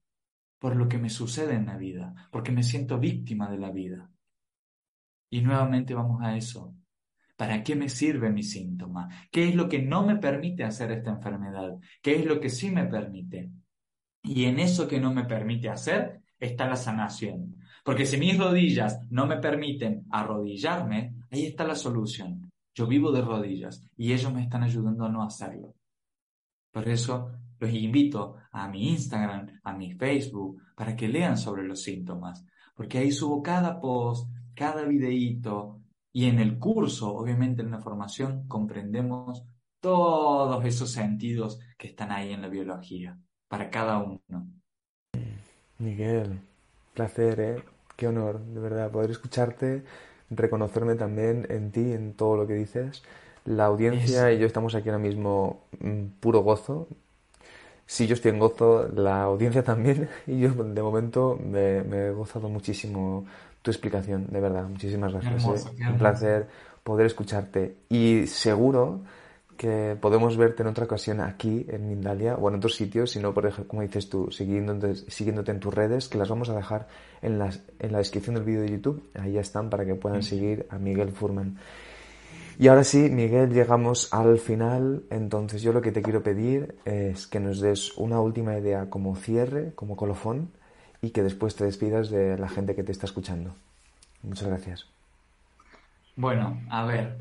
por 0.60 0.76
lo 0.76 0.88
que 0.88 0.98
me 0.98 1.10
sucede 1.10 1.56
en 1.56 1.66
la 1.66 1.78
vida, 1.78 2.14
porque 2.32 2.52
me 2.52 2.64
siento 2.64 3.00
víctima 3.00 3.50
de 3.50 3.58
la 3.58 3.72
vida. 3.72 4.12
Y 5.32 5.42
nuevamente 5.42 5.94
vamos 5.94 6.22
a 6.22 6.36
eso. 6.36 6.76
¿Para 7.42 7.64
qué 7.64 7.76
me 7.76 7.89
sirve 7.89 8.30
mi 8.30 8.44
síntoma? 8.44 9.10
¿Qué 9.32 9.50
es 9.50 9.56
lo 9.56 9.68
que 9.68 9.82
no 9.82 10.06
me 10.06 10.18
permite 10.18 10.64
hacer 10.64 10.92
esta 10.92 11.10
enfermedad? 11.10 11.76
¿Qué 12.00 12.18
es 12.18 12.26
lo 12.28 12.39
que 12.39 12.52
sí 12.52 12.70
me 12.70 12.86
permite? 12.86 13.50
Y 14.22 14.46
en 14.46 14.60
eso 14.60 14.88
que 14.88 15.00
no 15.00 15.12
me 15.12 15.24
permite 15.24 15.68
hacer 15.68 16.22
está 16.38 16.68
la 16.68 16.76
sanación. 16.76 17.56
Porque 17.84 18.06
si 18.06 18.18
mis 18.18 18.38
rodillas 18.38 19.00
no 19.10 19.26
me 19.26 19.38
permiten 19.38 20.06
arrodillarme, 20.12 21.16
ahí 21.32 21.48
está 21.48 21.64
la 21.64 21.74
solución. 21.74 22.48
Yo 22.76 22.86
vivo 22.86 23.12
de 23.12 23.24
rodillas 23.24 23.89
y 23.98 24.14
ellos 24.14 24.32
me 24.32 24.44
están 24.44 24.62
ayudando 24.62 25.06
a 25.06 25.10
no 25.10 25.24
hacerlo. 25.24 25.74
Por 26.72 26.88
eso 26.88 27.32
los 27.58 27.74
invito 27.74 28.36
a 28.52 28.68
mi 28.68 28.89
Instagram, 28.89 29.48
a 29.64 29.74
mi 29.74 29.94
Facebook, 29.94 30.62
para 30.76 30.96
que 30.96 31.08
lean 31.08 31.39
sobre 31.39 31.64
los 31.64 31.82
síntomas, 31.82 32.46
porque 32.76 33.00
ahí 33.00 33.12
subo 33.12 33.42
cada 33.42 33.82
post, 33.82 34.30
cada 34.54 34.84
videíto 34.84 35.81
y 36.14 36.26
en 36.26 36.39
el 36.39 36.59
curso, 36.59 37.16
obviamente 37.16 37.62
en 37.62 37.72
la 37.72 37.80
formación, 37.80 38.47
comprendemos 38.47 39.43
todos 39.80 40.64
esos 40.66 40.91
sentidos 40.91 41.59
que 41.78 41.88
están 41.88 42.12
ahí 42.12 42.32
en 42.32 42.41
la 42.41 42.49
biología, 42.49 43.18
para 43.47 43.70
cada 43.70 43.97
uno. 43.99 44.47
Miguel, 45.80 46.39
placer, 46.93 47.39
¿eh? 47.39 47.64
Qué 47.95 48.07
honor, 48.07 48.39
de 48.39 48.59
verdad, 48.59 48.91
poder 48.91 49.12
escucharte 49.12 49.84
reconocerme 50.32 50.95
también 50.95 51.45
en 51.49 51.72
ti, 51.72 51.91
en 51.93 52.14
todo 52.14 52.38
lo 52.38 52.47
que 52.47 52.53
dices. 52.53 53.03
La 53.45 53.66
audiencia 53.66 54.32
y 54.32 54.39
yo 54.39 54.47
estamos 54.47 54.76
aquí 54.76 54.89
ahora 54.89 54.99
mismo 54.99 55.62
en 55.80 56.14
puro 56.20 56.39
gozo. 56.39 56.88
Si 57.86 58.07
yo 58.07 58.14
estoy 58.14 58.32
en 58.32 58.39
gozo, 58.39 58.88
la 58.89 59.24
audiencia 59.24 59.64
también. 59.72 60.09
Y 60.26 60.39
yo 60.39 60.49
de 60.51 60.82
momento 60.82 61.38
me, 61.43 61.80
he 61.80 62.12
gozado 62.12 62.49
muchísimo 62.49 63.26
tu 63.62 63.72
explicación, 63.72 64.28
de 64.30 64.39
verdad. 64.39 64.68
Muchísimas 64.68 65.14
gracias. 65.14 65.68
¿eh? 65.68 65.89
Un 65.89 65.97
placer 65.97 66.47
poder 66.84 67.05
escucharte. 67.05 67.78
Y 67.89 68.28
seguro 68.28 69.01
que 69.57 69.95
podemos 70.01 70.38
verte 70.38 70.64
en 70.64 70.70
otra 70.70 70.86
ocasión 70.86 71.22
aquí 71.22 71.68
en 71.70 71.88
Mindalia 71.88 72.36
o 72.36 72.49
en 72.49 72.55
otros 72.55 72.74
sitios, 72.76 73.12
sino 73.12 73.34
por 73.34 73.45
ejemplo, 73.45 73.68
como 73.68 73.82
dices 73.84 74.09
tú, 74.09 74.32
siguiéndote, 74.32 74.95
siguiéndote 74.95 75.51
en 75.51 75.59
tus 75.59 75.74
redes, 75.74 76.09
que 76.09 76.18
las 76.18 76.30
vamos 76.30 76.49
a 76.49 76.55
dejar 76.55 76.88
en, 77.22 77.38
las, 77.38 77.62
en 77.78 77.91
la 77.91 77.99
descripción 77.99 78.36
del 78.36 78.43
vídeo 78.43 78.62
de 78.62 78.72
YouTube. 78.72 79.09
Ahí 79.14 79.34
ya 79.34 79.41
están 79.41 79.70
para 79.70 79.86
que 79.86 79.93
puedan 79.93 80.24
seguir 80.24 80.66
a 80.72 80.80
Miguel 80.80 81.12
Furman. 81.12 81.57
Y 82.57 82.68
ahora 82.68 82.84
sí, 82.84 83.09
Miguel, 83.09 83.51
llegamos 83.51 84.12
al 84.12 84.39
final. 84.39 85.03
Entonces 85.09 85.62
yo 85.62 85.74
lo 85.74 85.82
que 85.82 85.91
te 85.91 86.01
quiero 86.01 86.24
pedir 86.24 86.76
es 86.86 87.28
que 87.28 87.39
nos 87.39 87.59
des 87.59 87.95
una 87.97 88.20
última 88.20 88.57
idea 88.57 88.89
como 88.89 89.16
cierre, 89.16 89.74
como 89.76 89.95
colofón, 89.95 90.49
y 91.02 91.12
que 91.12 91.24
después 91.24 91.56
te 91.56 91.66
despidas 91.66 92.10
de 92.10 92.38
la 92.38 92.49
gente 92.49 92.76
que 92.76 92.84
te 92.84 92.91
está 92.91 93.06
escuchando. 93.06 93.56
Muchas 94.24 94.47
gracias. 94.47 94.86
Bueno, 96.16 96.62
a 96.70 96.86
ver, 96.86 97.18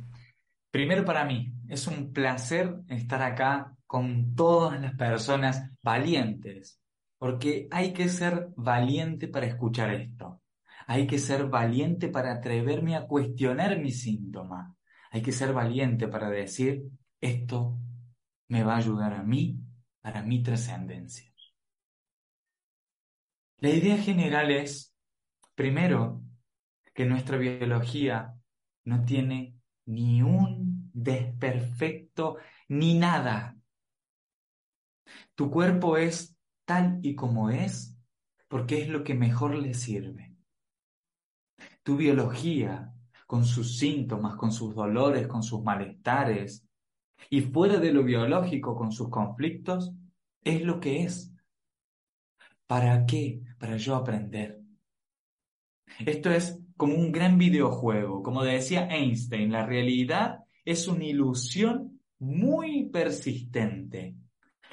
Primero 0.70 1.05
para 1.05 1.24
mí, 1.24 1.53
es 1.68 1.89
un 1.89 2.12
placer 2.12 2.83
estar 2.89 3.22
acá 3.22 3.76
con 3.87 4.37
todas 4.37 4.81
las 4.81 4.95
personas 4.95 5.68
valientes, 5.83 6.81
porque 7.18 7.66
hay 7.72 7.93
que 7.93 8.09
ser 8.09 8.51
valiente 8.57 9.26
para 9.26 9.47
escuchar 9.47 9.93
esto. 9.93 10.41
Hay 10.87 11.09
que 11.09 11.18
ser 11.18 11.49
valiente 11.49 12.09
para 12.09 12.33
atreverme 12.33 12.95
a 12.95 13.07
cuestionar 13.07 13.81
mi 13.81 13.91
síntoma. 13.91 14.76
Hay 15.11 15.22
que 15.22 15.33
ser 15.33 15.53
valiente 15.53 16.07
para 16.07 16.31
decir, 16.31 16.85
esto 17.20 17.76
me 18.49 18.62
va 18.62 18.74
a 18.74 18.78
ayudar 18.78 19.14
a 19.14 19.24
mí 19.24 19.59
para 20.01 20.22
mi 20.22 20.41
trascendencia. 20.41 21.30
La 23.61 23.69
idea 23.71 23.99
general 23.99 24.51
es, 24.51 24.95
primero, 25.55 26.23
que 26.95 27.05
nuestra 27.05 27.37
biología 27.37 28.35
no 28.85 29.05
tiene 29.05 29.55
ni 29.85 30.23
un 30.23 30.91
desperfecto, 30.95 32.39
ni 32.69 32.99
nada. 32.99 33.57
Tu 35.35 35.51
cuerpo 35.51 35.99
es 35.99 36.37
tal 36.65 37.01
y 37.03 37.15
como 37.15 37.51
es 37.51 37.97
porque 38.49 38.81
es 38.81 38.89
lo 38.89 39.05
que 39.05 39.15
mejor 39.15 39.55
le 39.55 39.75
sirve. 39.75 40.35
Tu 41.83 41.97
biología, 41.97 42.93
con 43.27 43.45
sus 43.45 43.79
síntomas, 43.79 44.37
con 44.37 44.53
sus 44.53 44.75
dolores, 44.75 45.29
con 45.29 45.43
sus 45.43 45.63
malestares, 45.63 46.67
y 47.29 47.43
fuera 47.43 47.79
de 47.79 47.93
lo 47.93 48.03
biológico, 48.05 48.75
con 48.75 48.91
sus 48.91 49.11
conflictos, 49.11 49.93
es 50.43 50.63
lo 50.63 50.81
que 50.81 51.05
es. 51.05 51.33
¿Para 52.71 53.05
qué? 53.05 53.43
Para 53.59 53.77
yo 53.79 53.97
aprender. 53.97 54.61
Esto 56.07 56.31
es 56.31 56.57
como 56.77 56.95
un 56.95 57.11
gran 57.11 57.37
videojuego. 57.37 58.23
Como 58.23 58.45
decía 58.45 58.87
Einstein, 58.87 59.51
la 59.51 59.66
realidad 59.66 60.45
es 60.64 60.87
una 60.87 61.03
ilusión 61.03 62.01
muy 62.21 62.85
persistente. 62.85 64.14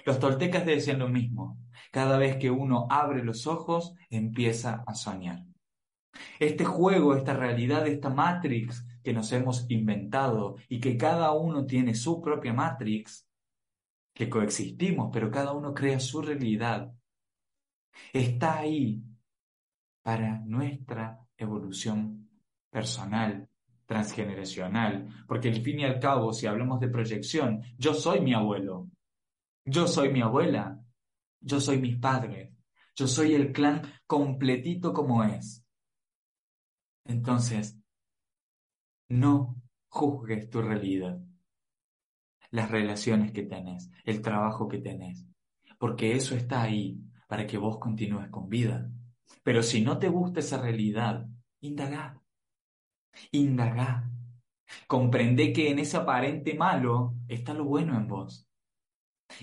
Los 0.05 0.19
toltecas 0.19 0.63
decían 0.63 0.99
lo 0.99 1.09
mismo. 1.09 1.57
Cada 1.91 2.19
vez 2.19 2.37
que 2.37 2.51
uno 2.51 2.85
abre 2.87 3.23
los 3.23 3.47
ojos, 3.47 3.95
empieza 4.11 4.83
a 4.85 4.93
soñar. 4.93 5.43
Este 6.37 6.65
juego, 6.65 7.15
esta 7.15 7.33
realidad, 7.33 7.87
esta 7.87 8.11
Matrix 8.11 8.85
que 9.03 9.11
nos 9.11 9.31
hemos 9.31 9.65
inventado 9.71 10.57
y 10.69 10.79
que 10.79 10.97
cada 10.97 11.31
uno 11.31 11.65
tiene 11.65 11.95
su 11.95 12.21
propia 12.21 12.53
Matrix, 12.53 13.27
que 14.13 14.29
coexistimos, 14.29 15.09
pero 15.11 15.31
cada 15.31 15.53
uno 15.53 15.73
crea 15.73 15.99
su 15.99 16.21
realidad, 16.21 16.93
está 18.13 18.59
ahí 18.59 19.03
para 20.01 20.39
nuestra 20.45 21.19
evolución 21.37 22.29
personal, 22.69 23.49
transgeneracional, 23.85 25.25
porque 25.27 25.49
al 25.49 25.61
fin 25.61 25.79
y 25.79 25.85
al 25.85 25.99
cabo, 25.99 26.33
si 26.33 26.45
hablamos 26.45 26.79
de 26.79 26.89
proyección, 26.89 27.61
yo 27.77 27.93
soy 27.93 28.21
mi 28.21 28.33
abuelo, 28.33 28.89
yo 29.65 29.87
soy 29.87 30.11
mi 30.11 30.21
abuela, 30.21 30.79
yo 31.41 31.59
soy 31.59 31.79
mis 31.79 31.97
padres, 31.97 32.53
Yo 32.99 33.05
soy 33.05 33.35
el 33.35 33.51
clan 33.51 33.83
completito 34.07 34.91
como 34.91 35.23
es. 35.23 35.63
Entonces, 37.05 37.79
no 39.07 39.55
juzgues 39.87 40.49
tu 40.49 40.63
realidad, 40.63 41.19
las 42.49 42.71
relaciones 42.71 43.31
que 43.31 43.43
tenés, 43.43 43.91
el 44.03 44.21
trabajo 44.21 44.67
que 44.67 44.79
tenés, 44.79 45.27
porque 45.77 46.13
eso 46.13 46.35
está 46.35 46.63
ahí 46.63 46.99
para 47.27 47.45
que 47.45 47.57
vos 47.57 47.77
continúes 47.77 48.29
con 48.29 48.49
vida. 48.49 48.89
Pero 49.43 49.61
si 49.61 49.81
no 49.81 49.99
te 49.99 50.09
gusta 50.09 50.39
esa 50.39 50.61
realidad, 50.61 51.25
indagá, 51.61 52.19
indagá. 53.31 54.09
Comprende 54.87 55.53
que 55.53 55.69
en 55.69 55.79
ese 55.79 55.97
aparente 55.97 56.53
malo 56.53 57.15
está 57.27 57.53
lo 57.53 57.65
bueno 57.65 57.95
en 57.95 58.07
vos 58.07 58.47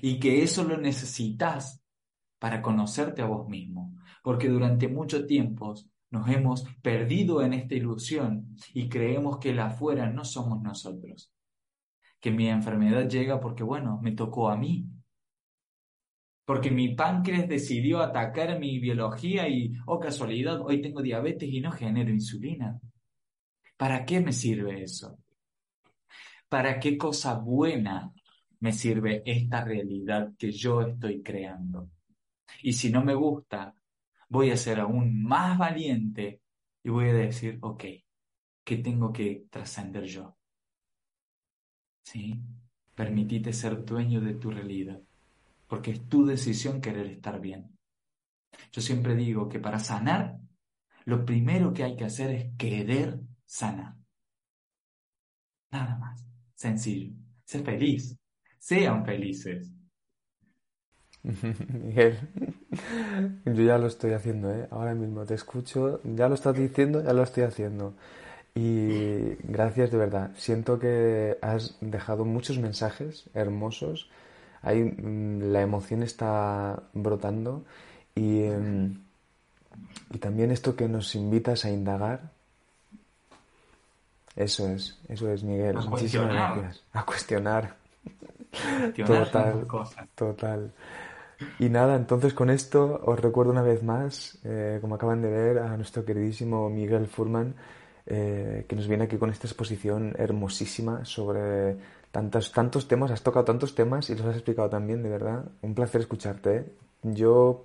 y 0.03 0.18
que 0.18 0.43
eso 0.43 0.64
lo 0.64 0.76
necesitas 0.76 1.82
para 2.39 2.61
conocerte 2.61 3.22
a 3.22 3.26
vos 3.26 3.49
mismo, 3.49 3.95
porque 4.22 4.49
durante 4.49 4.89
mucho 4.89 5.26
tiempo 5.26 5.74
nos 6.11 6.28
hemos 6.28 6.64
perdido 6.82 7.43
en 7.43 7.55
esta 7.55 7.74
ilusión 7.74 8.57
y 8.72 8.89
creemos 8.89 9.39
que 9.39 9.55
la 9.55 9.66
afuera 9.66 10.11
no 10.11 10.24
somos 10.24 10.62
nosotros, 10.62 11.32
que 12.20 12.30
mi 12.30 12.49
enfermedad 12.49 13.09
llega 13.09 13.41
porque, 13.41 13.62
bueno, 13.62 13.99
me 14.03 14.12
tocó 14.12 14.51
a 14.51 14.57
mí, 14.57 14.87
porque 16.45 16.71
mi 16.71 16.95
páncreas 16.95 17.49
decidió 17.49 18.01
atacar 18.01 18.59
mi 18.59 18.79
biología 18.79 19.49
y, 19.49 19.73
oh 19.87 19.99
casualidad, 19.99 20.61
hoy 20.61 20.83
tengo 20.83 21.01
diabetes 21.01 21.49
y 21.49 21.61
no 21.61 21.73
genero 21.73 22.11
insulina. 22.11 22.79
¿Para 23.77 24.05
qué 24.05 24.21
me 24.21 24.33
sirve 24.33 24.83
eso? 24.83 25.19
¿Para 26.49 26.79
qué 26.79 26.99
cosa 26.99 27.35
buena 27.35 28.13
me 28.61 28.73
sirve 28.73 29.23
esta 29.25 29.65
realidad 29.65 30.33
que 30.39 30.53
yo 30.53 30.83
estoy 30.83 31.23
creando? 31.23 31.91
Y 32.63 32.75
si 32.75 32.91
no 32.91 33.03
me 33.03 33.15
gusta, 33.15 33.75
voy 34.29 34.51
a 34.51 34.57
ser 34.57 34.81
aún 34.81 35.23
más 35.23 35.59
valiente 35.59 36.43
y 36.83 36.91
voy 36.91 37.09
a 37.09 37.15
decir, 37.15 37.59
ok, 37.63 37.85
¿qué 38.63 38.77
tengo 38.79 39.13
que 39.13 39.47
trascender 39.51 40.05
yo? 40.05 40.37
¿Sí? 42.03 42.39
Permitite 42.95 43.53
ser 43.53 43.83
dueño 43.83 44.21
de 44.21 44.35
tu 44.35 44.51
realidad 44.51 45.01
porque 45.75 45.91
es 45.91 46.09
tu 46.09 46.25
decisión 46.25 46.81
querer 46.81 47.07
estar 47.09 47.41
bien. 47.41 47.77
Yo 48.70 48.81
siempre 48.81 49.16
digo 49.16 49.49
que 49.49 49.59
para 49.59 49.81
sanar, 49.81 50.39
lo 51.05 51.27
primero 51.27 51.75
que 51.75 51.83
hay 51.83 51.97
que 51.97 52.05
hacer 52.05 52.31
es 52.31 52.57
querer 52.57 53.18
sanar. 53.45 53.97
Nada 55.72 55.99
más. 55.99 56.25
Sencillo. 56.55 57.12
Ser 57.45 57.64
feliz. 57.64 58.16
Sean 58.57 59.05
felices. 59.05 59.72
Miguel, 61.25 62.18
yo 63.45 63.62
ya 63.64 63.77
lo 63.77 63.89
estoy 63.89 64.12
haciendo, 64.12 64.55
¿eh? 64.55 64.68
Ahora 64.70 64.95
mismo 64.95 65.27
te 65.27 65.35
escucho, 65.35 66.01
ya 66.05 66.29
lo 66.29 66.37
estás 66.37 66.57
diciendo, 66.57 67.03
ya 67.03 67.12
lo 67.12 67.25
estoy 67.25 67.43
haciendo. 67.43 67.97
Y 68.55 69.35
gracias 69.43 69.91
de 69.91 69.99
verdad. 69.99 70.31
Siento 70.37 70.79
que 70.79 71.37
has 71.43 71.77
dejado 71.81 72.25
muchos 72.25 72.61
mensajes 72.61 73.29
hermosos 73.35 74.09
Ahí 74.65 74.83
mm, 74.83 75.53
la 75.53 75.62
emoción 75.62 76.03
está 76.03 76.83
brotando 76.93 77.65
y, 78.15 78.43
em, 78.45 78.99
y 80.11 80.19
también 80.19 80.51
esto 80.51 80.75
que 80.75 80.89
nos 80.89 81.15
invitas 81.15 81.65
a 81.65 81.71
indagar. 81.71 82.33
Eso 84.35 84.69
es, 84.69 84.99
eso 85.09 85.31
es, 85.31 85.45
Miguel. 85.45 85.77
Muchísimas 85.89 86.33
gracias. 86.33 86.83
A 86.93 87.05
cuestionar. 87.05 87.77
total, 88.97 89.67
total. 90.15 90.73
Y 91.59 91.69
nada, 91.69 91.97
entonces 91.97 92.33
con 92.35 92.51
esto 92.51 93.01
os 93.05 93.21
recuerdo 93.21 93.53
una 93.53 93.62
vez 93.62 93.83
más, 93.83 94.39
eh, 94.45 94.79
como 94.81 94.95
acaban 94.95 95.23
de 95.23 95.31
ver, 95.31 95.59
a 95.59 95.77
nuestro 95.77 96.05
queridísimo 96.05 96.69
Miguel 96.71 97.07
Furman, 97.07 97.55
eh, 98.07 98.65
que 98.69 98.77
nos 98.77 98.89
viene 98.89 99.05
aquí 99.05 99.17
con 99.17 99.31
esta 99.31 99.47
exposición 99.47 100.15
hermosísima 100.19 101.05
sobre 101.05 101.77
tantos, 102.15 102.53
tantos 102.53 102.87
temas, 102.87 103.11
has 103.11 103.25
tocado 103.25 103.45
tantos 103.45 103.75
temas 103.75 104.09
y 104.09 104.15
los 104.15 104.25
has 104.25 104.37
explicado 104.37 104.71
también, 104.71 105.03
de 105.03 105.09
verdad. 105.09 105.51
Un 105.62 105.75
placer 105.75 106.01
escucharte. 106.01 106.57
¿eh? 106.57 106.65
Yo 107.03 107.65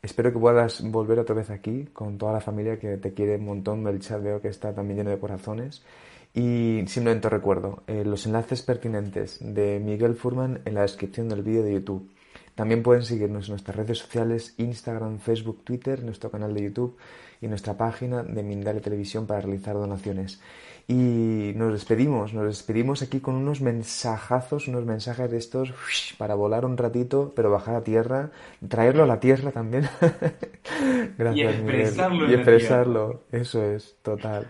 espero 0.00 0.32
que 0.32 0.38
puedas 0.38 0.82
volver 0.90 1.18
otra 1.18 1.34
vez 1.34 1.50
aquí 1.50 1.84
con 1.92 2.16
toda 2.16 2.32
la 2.32 2.40
familia 2.40 2.78
que 2.78 2.96
te 2.96 3.12
quiere 3.12 3.36
un 3.36 3.44
montón. 3.44 3.86
El 3.86 4.00
chat 4.00 4.22
veo 4.22 4.40
que 4.40 4.48
está 4.48 4.74
también 4.74 5.00
lleno 5.00 5.10
de 5.10 5.18
corazones. 5.18 5.84
Y 6.32 6.82
simplemente 6.86 7.28
recuerdo 7.28 7.82
eh, 7.86 8.06
los 8.06 8.24
enlaces 8.24 8.62
pertinentes 8.62 9.38
de 9.40 9.80
Miguel 9.80 10.14
Furman 10.14 10.62
en 10.64 10.74
la 10.74 10.80
descripción 10.80 11.28
del 11.28 11.42
vídeo 11.42 11.62
de 11.62 11.74
YouTube. 11.74 12.10
También 12.54 12.82
pueden 12.82 13.02
seguirnos 13.02 13.48
en 13.48 13.52
nuestras 13.52 13.76
redes 13.76 13.98
sociales, 13.98 14.54
Instagram, 14.56 15.18
Facebook, 15.18 15.62
Twitter, 15.62 16.02
nuestro 16.02 16.30
canal 16.30 16.54
de 16.54 16.62
YouTube 16.62 16.96
y 17.42 17.48
nuestra 17.48 17.76
página 17.76 18.22
de 18.22 18.42
Mindalia 18.42 18.80
Televisión 18.80 19.26
para 19.26 19.42
realizar 19.42 19.74
donaciones. 19.74 20.40
Y 20.88 21.52
nos 21.56 21.72
despedimos, 21.72 22.32
nos 22.32 22.44
despedimos 22.44 23.02
aquí 23.02 23.18
con 23.18 23.34
unos 23.34 23.60
mensajazos, 23.60 24.68
unos 24.68 24.84
mensajes 24.84 25.28
de 25.28 25.36
estos 25.36 25.74
para 26.16 26.36
volar 26.36 26.64
un 26.64 26.76
ratito, 26.76 27.32
pero 27.34 27.50
bajar 27.50 27.74
a 27.74 27.82
tierra, 27.82 28.30
traerlo 28.68 29.02
a 29.02 29.06
la 29.06 29.18
tierra 29.18 29.50
también. 29.50 29.88
Gracias, 31.18 31.36
y 31.36 31.42
expresarlo. 31.42 32.30
Y 32.30 32.34
expresarlo, 32.34 33.22
eso 33.32 33.64
es, 33.64 33.96
total. 34.02 34.46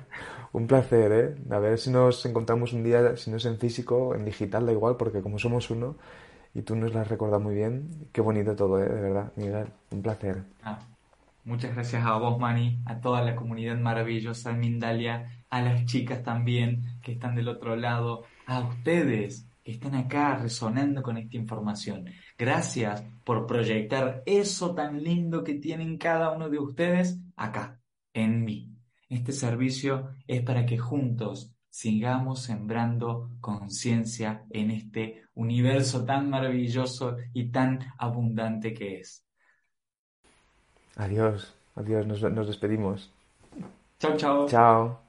Un 0.52 0.66
placer, 0.66 1.12
¿eh? 1.12 1.54
A 1.54 1.58
ver 1.58 1.78
si 1.78 1.90
nos 1.90 2.26
encontramos 2.26 2.74
un 2.74 2.84
día, 2.84 3.16
si 3.16 3.30
no 3.30 3.38
es 3.38 3.46
en 3.46 3.58
físico, 3.58 4.14
en 4.14 4.26
digital, 4.26 4.66
da 4.66 4.72
igual, 4.72 4.96
porque 4.98 5.22
como 5.22 5.38
somos 5.38 5.70
uno, 5.70 5.96
y 6.52 6.62
tú 6.62 6.76
nos 6.76 6.92
lo 6.92 7.00
has 7.00 7.08
recordado 7.08 7.40
muy 7.40 7.54
bien, 7.54 8.08
qué 8.12 8.20
bonito 8.20 8.54
todo, 8.54 8.78
¿eh? 8.82 8.88
De 8.88 9.00
verdad, 9.00 9.32
Miguel, 9.36 9.68
un 9.90 10.02
placer. 10.02 10.42
Ah, 10.62 10.80
muchas 11.44 11.74
gracias 11.74 12.04
a 12.04 12.18
vos, 12.18 12.38
Mani, 12.38 12.78
a 12.84 13.00
toda 13.00 13.22
la 13.22 13.36
comunidad 13.36 13.78
maravillosa 13.78 14.52
de 14.52 14.58
Mindalia 14.58 15.30
a 15.50 15.62
las 15.62 15.84
chicas 15.84 16.22
también 16.22 17.00
que 17.02 17.12
están 17.12 17.34
del 17.34 17.48
otro 17.48 17.76
lado, 17.76 18.24
a 18.46 18.60
ustedes 18.60 19.48
que 19.62 19.72
están 19.72 19.94
acá 19.96 20.36
resonando 20.36 21.02
con 21.02 21.16
esta 21.16 21.36
información. 21.36 22.06
Gracias 22.38 23.04
por 23.24 23.46
proyectar 23.46 24.22
eso 24.26 24.74
tan 24.74 25.02
lindo 25.02 25.42
que 25.42 25.54
tienen 25.54 25.98
cada 25.98 26.30
uno 26.30 26.48
de 26.48 26.58
ustedes 26.58 27.18
acá, 27.34 27.80
en 28.14 28.44
mí. 28.44 28.72
Este 29.08 29.32
servicio 29.32 30.10
es 30.26 30.42
para 30.42 30.66
que 30.66 30.78
juntos 30.78 31.52
sigamos 31.68 32.42
sembrando 32.42 33.30
conciencia 33.40 34.44
en 34.50 34.70
este 34.70 35.24
universo 35.34 36.04
tan 36.04 36.30
maravilloso 36.30 37.16
y 37.32 37.50
tan 37.50 37.80
abundante 37.98 38.72
que 38.72 39.00
es. 39.00 39.24
Adiós, 40.96 41.54
adiós, 41.74 42.06
nos, 42.06 42.22
nos 42.22 42.46
despedimos. 42.46 43.12
Chao, 43.98 44.16
chao. 44.16 44.48
Chao. 44.48 45.05